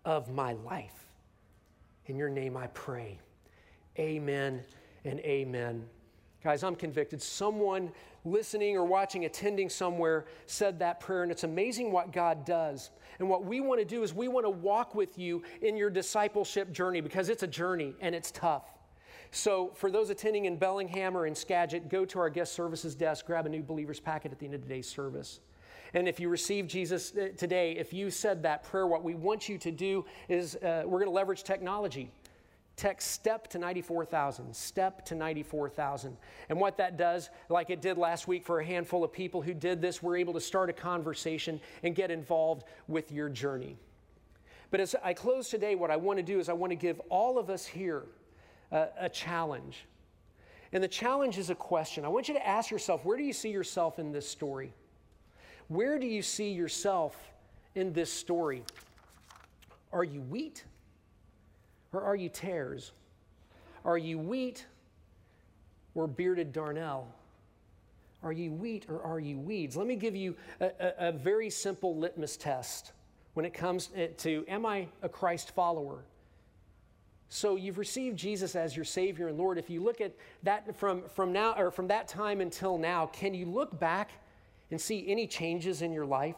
of 0.05 0.29
my 0.29 0.55
life. 0.55 1.07
In 2.07 2.17
your 2.17 2.31
name 2.31 2.57
I 2.57 2.67
pray. 2.69 3.21
Amen 3.97 4.65
and 5.05 5.21
amen. 5.21 5.87
Guys, 6.43 6.65
I'm 6.65 6.75
convicted. 6.75 7.23
Someone 7.23 7.93
listening 8.25 8.77
or 8.77 8.85
watching, 8.85 9.25
attending 9.25 9.69
somewhere 9.69 10.27
said 10.47 10.79
that 10.79 11.01
prayer, 11.01 11.23
and 11.23 11.33
it's 11.33 11.45
amazing 11.45 11.93
what 11.93 12.13
God 12.13 12.45
does. 12.45 12.91
And 13.19 13.29
what 13.29 13.45
we 13.45 13.61
want 13.61 13.81
to 13.81 13.85
do 13.85 14.03
is 14.03 14.15
we 14.15 14.29
want 14.29 14.47
to 14.47 14.51
walk 14.51 14.95
with 14.95 15.19
you 15.19 15.43
in 15.63 15.77
your 15.77 15.91
discipleship 15.91 16.73
journey 16.73 17.01
because 17.01 17.29
it's 17.29 17.43
a 17.43 17.47
journey 17.47 17.95
and 18.01 18.15
it's 18.15 18.31
tough. 18.31 18.65
So, 19.33 19.71
for 19.75 19.91
those 19.93 20.11
attending 20.11 20.47
in 20.47 20.57
Bellingham 20.57 21.17
or 21.17 21.27
in 21.27 21.37
Skagit, 21.37 21.89
go 21.89 22.05
to 22.05 22.19
our 22.19 22.29
guest 22.29 22.53
services 22.53 22.97
desk, 22.97 23.27
grab 23.27 23.47
a 23.47 23.49
new 23.49 23.63
believer's 23.63 24.01
packet 24.01 24.33
at 24.33 24.41
the 24.41 24.47
end 24.47 24.55
of 24.55 24.63
today's 24.63 24.89
service. 24.89 25.41
And 25.95 26.09
if 26.09 26.21
you 26.21 26.29
receive 26.29 26.67
Jesus 26.67 27.13
uh, 27.17 27.29
today, 27.37 27.73
if 27.77 27.93
you 27.93 28.11
said 28.11 28.43
that 28.43 28.65
prayer, 28.65 28.87
what 28.87 29.05
we 29.05 29.15
want 29.15 29.49
you 29.49 29.59
to 29.59 29.71
do 29.71 30.05
is 30.29 30.57
uh, 30.57 30.83
we're 30.85 30.99
going 30.99 31.11
to 31.11 31.15
leverage 31.15 31.43
technology. 31.45 32.11
Text 32.81 33.11
STEP 33.11 33.47
to 33.49 33.59
94,000, 33.59 34.57
STEP 34.57 35.05
to 35.05 35.15
94,000. 35.15 36.17
And 36.49 36.59
what 36.59 36.79
that 36.79 36.97
does, 36.97 37.29
like 37.51 37.69
it 37.69 37.83
did 37.83 37.99
last 37.99 38.27
week 38.27 38.43
for 38.43 38.59
a 38.59 38.65
handful 38.65 39.05
of 39.05 39.13
people 39.13 39.43
who 39.43 39.53
did 39.53 39.83
this, 39.83 40.03
we're 40.03 40.17
able 40.17 40.33
to 40.33 40.41
start 40.41 40.71
a 40.71 40.73
conversation 40.73 41.61
and 41.83 41.95
get 41.95 42.11
involved 42.11 42.65
with 42.89 43.13
your 43.13 43.29
journey. 43.29 43.77
But 44.71 44.81
as 44.81 44.97
I 45.05 45.13
close 45.13 45.51
today, 45.51 45.75
what 45.75 45.91
I 45.91 45.97
want 45.97 46.21
to 46.21 46.23
do 46.23 46.41
is 46.41 46.49
I 46.49 46.55
want 46.55 46.71
to 46.71 46.75
give 46.75 47.03
all 47.11 47.39
of 47.39 47.51
us 47.51 47.67
here 47.67 48.05
a, 48.73 48.87
a 48.99 49.09
challenge. 49.11 49.85
And 50.73 50.83
the 50.83 50.89
challenge 50.89 51.37
is 51.37 51.51
a 51.51 51.55
question. 51.55 52.07
I 52.07 52.09
want 52.09 52.29
you 52.29 52.35
to 52.35 52.49
ask 52.49 52.71
yourself 52.71 53.05
where 53.05 53.19
do 53.19 53.25
you 53.25 53.35
see 53.35 53.51
yourself 53.51 53.99
in 53.99 54.11
this 54.11 54.27
story? 54.27 54.73
Where 55.69 55.99
do 55.99 56.07
you 56.07 56.23
see 56.23 56.53
yourself 56.53 57.15
in 57.75 57.93
this 57.93 58.11
story? 58.11 58.63
Are 59.93 60.03
you 60.03 60.23
wheat 60.23 60.65
or 61.93 62.03
are 62.03 62.17
you 62.17 62.29
tares? 62.29 62.93
Are 63.85 63.99
you 63.99 64.19
wheat 64.19 64.67
or 65.95 66.07
bearded 66.07 66.53
darnel? 66.53 67.05
Are 68.23 68.33
you 68.33 68.53
wheat 68.53 68.87
or 68.89 69.03
are 69.03 69.19
you 69.19 69.39
weeds? 69.39 69.77
Let 69.77 69.87
me 69.87 69.97
give 69.97 70.15
you 70.15 70.37
a, 70.61 70.67
a, 70.67 71.09
a 71.09 71.13
very 71.13 71.51
simple 71.51 71.97
litmus 71.97 72.37
test 72.37 72.93
when 73.35 73.47
it 73.47 73.55
comes 73.55 73.91
eh, 73.97 74.09
to 74.19 74.45
am 74.49 74.67
I 74.67 74.89
a 75.03 75.09
Christ 75.09 75.53
follower? 75.55 76.05
So 77.33 77.55
you've 77.55 77.79
received 77.79 78.19
Jesus 78.19 78.57
as 78.57 78.75
your 78.75 78.85
Savior 78.85 79.29
and 79.29 79.39
Lord. 79.39 79.57
If 79.57 79.71
you 79.71 79.83
look 79.83 80.01
at 80.01 80.13
that 80.43 80.77
from, 80.77 81.03
from 81.15 81.33
now 81.33 81.55
or 81.57 81.71
from 81.71 81.87
that 81.89 82.09
time 82.09 82.41
until 82.41 82.77
now, 82.77 83.07
can 83.07 83.35
you 83.35 83.47
look 83.47 83.79
back 83.79 84.11
and 84.73 84.81
see 84.81 85.09
any 85.09 85.29
changes 85.29 85.81
in 85.81 85.93
your 85.93 86.05
life? 86.05 86.35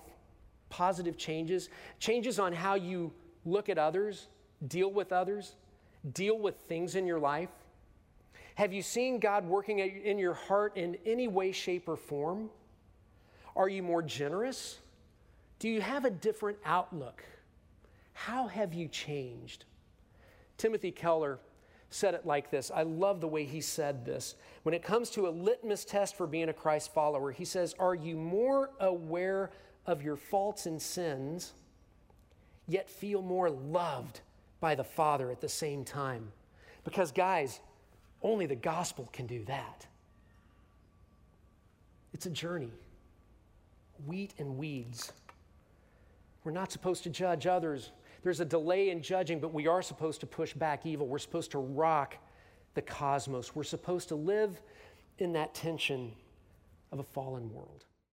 Positive 0.68 1.16
changes, 1.16 1.70
changes 1.98 2.38
on 2.38 2.52
how 2.52 2.74
you 2.74 3.10
look 3.46 3.70
at 3.70 3.78
others, 3.78 4.28
deal 4.68 4.90
with 4.90 5.12
others, 5.12 5.54
deal 6.12 6.38
with 6.38 6.56
things 6.68 6.94
in 6.94 7.06
your 7.06 7.18
life? 7.18 7.50
Have 8.56 8.72
you 8.72 8.82
seen 8.82 9.18
God 9.18 9.46
working 9.46 9.78
in 9.78 10.18
your 10.18 10.34
heart 10.34 10.76
in 10.76 10.96
any 11.06 11.28
way, 11.28 11.52
shape, 11.52 11.88
or 11.88 11.96
form? 11.96 12.50
Are 13.56 13.68
you 13.68 13.82
more 13.82 14.02
generous? 14.02 14.78
Do 15.58 15.68
you 15.68 15.80
have 15.80 16.04
a 16.04 16.10
different 16.10 16.58
outlook 16.64 17.22
How 18.14 18.46
have 18.46 18.74
you 18.74 18.88
changed? 18.88 19.64
Timothy 20.58 20.90
Keller 20.90 21.38
said 21.88 22.14
it 22.14 22.26
like 22.26 22.50
this. 22.50 22.70
I 22.74 22.82
love 22.82 23.20
the 23.20 23.28
way 23.28 23.44
he 23.44 23.60
said 23.60 24.04
this. 24.04 24.34
When 24.62 24.74
it 24.74 24.82
comes 24.82 25.10
to 25.10 25.28
a 25.28 25.30
litmus 25.30 25.84
test 25.84 26.16
for 26.16 26.26
being 26.26 26.48
a 26.48 26.52
Christ 26.52 26.92
follower, 26.92 27.32
he 27.32 27.44
says, 27.44 27.74
Are 27.78 27.94
you 27.94 28.16
more 28.16 28.70
aware 28.80 29.50
of 29.86 30.02
your 30.02 30.16
faults 30.16 30.66
and 30.66 30.80
sins, 30.80 31.52
yet 32.68 32.88
feel 32.88 33.22
more 33.22 33.50
loved 33.50 34.20
by 34.62 34.74
the 34.74 34.84
Father 34.84 35.30
at 35.30 35.42
the 35.42 35.48
same 35.50 35.84
time? 35.84 36.32
Because, 36.84 37.12
guys, 37.12 37.60
only 38.22 38.46
the 38.46 38.56
gospel 38.56 39.10
can 39.12 39.26
do 39.26 39.44
that. 39.44 39.86
It's 42.14 42.24
a 42.24 42.30
journey 42.30 42.72
wheat 44.06 44.32
and 44.38 44.56
weeds. 44.56 45.12
We're 46.42 46.52
not 46.52 46.72
supposed 46.72 47.02
to 47.04 47.10
judge 47.10 47.46
others 47.46 47.92
there's 48.22 48.40
a 48.40 48.44
delay 48.44 48.90
in 48.90 49.02
judging, 49.02 49.40
but 49.40 49.52
we 49.52 49.66
are 49.66 49.82
supposed 49.82 50.20
to 50.20 50.26
push 50.26 50.54
back 50.54 50.86
evil. 50.86 51.06
We're 51.06 51.18
supposed 51.18 51.50
to 51.52 51.58
rock 51.58 52.16
the 52.74 52.82
cosmos. 52.82 53.54
We're 53.54 53.64
supposed 53.64 54.08
to 54.08 54.14
live 54.14 54.60
in 55.18 55.32
that 55.32 55.54
tension 55.54 56.12
of 56.92 57.00
a 57.00 57.02
fallen 57.02 57.52
world. 57.52 57.84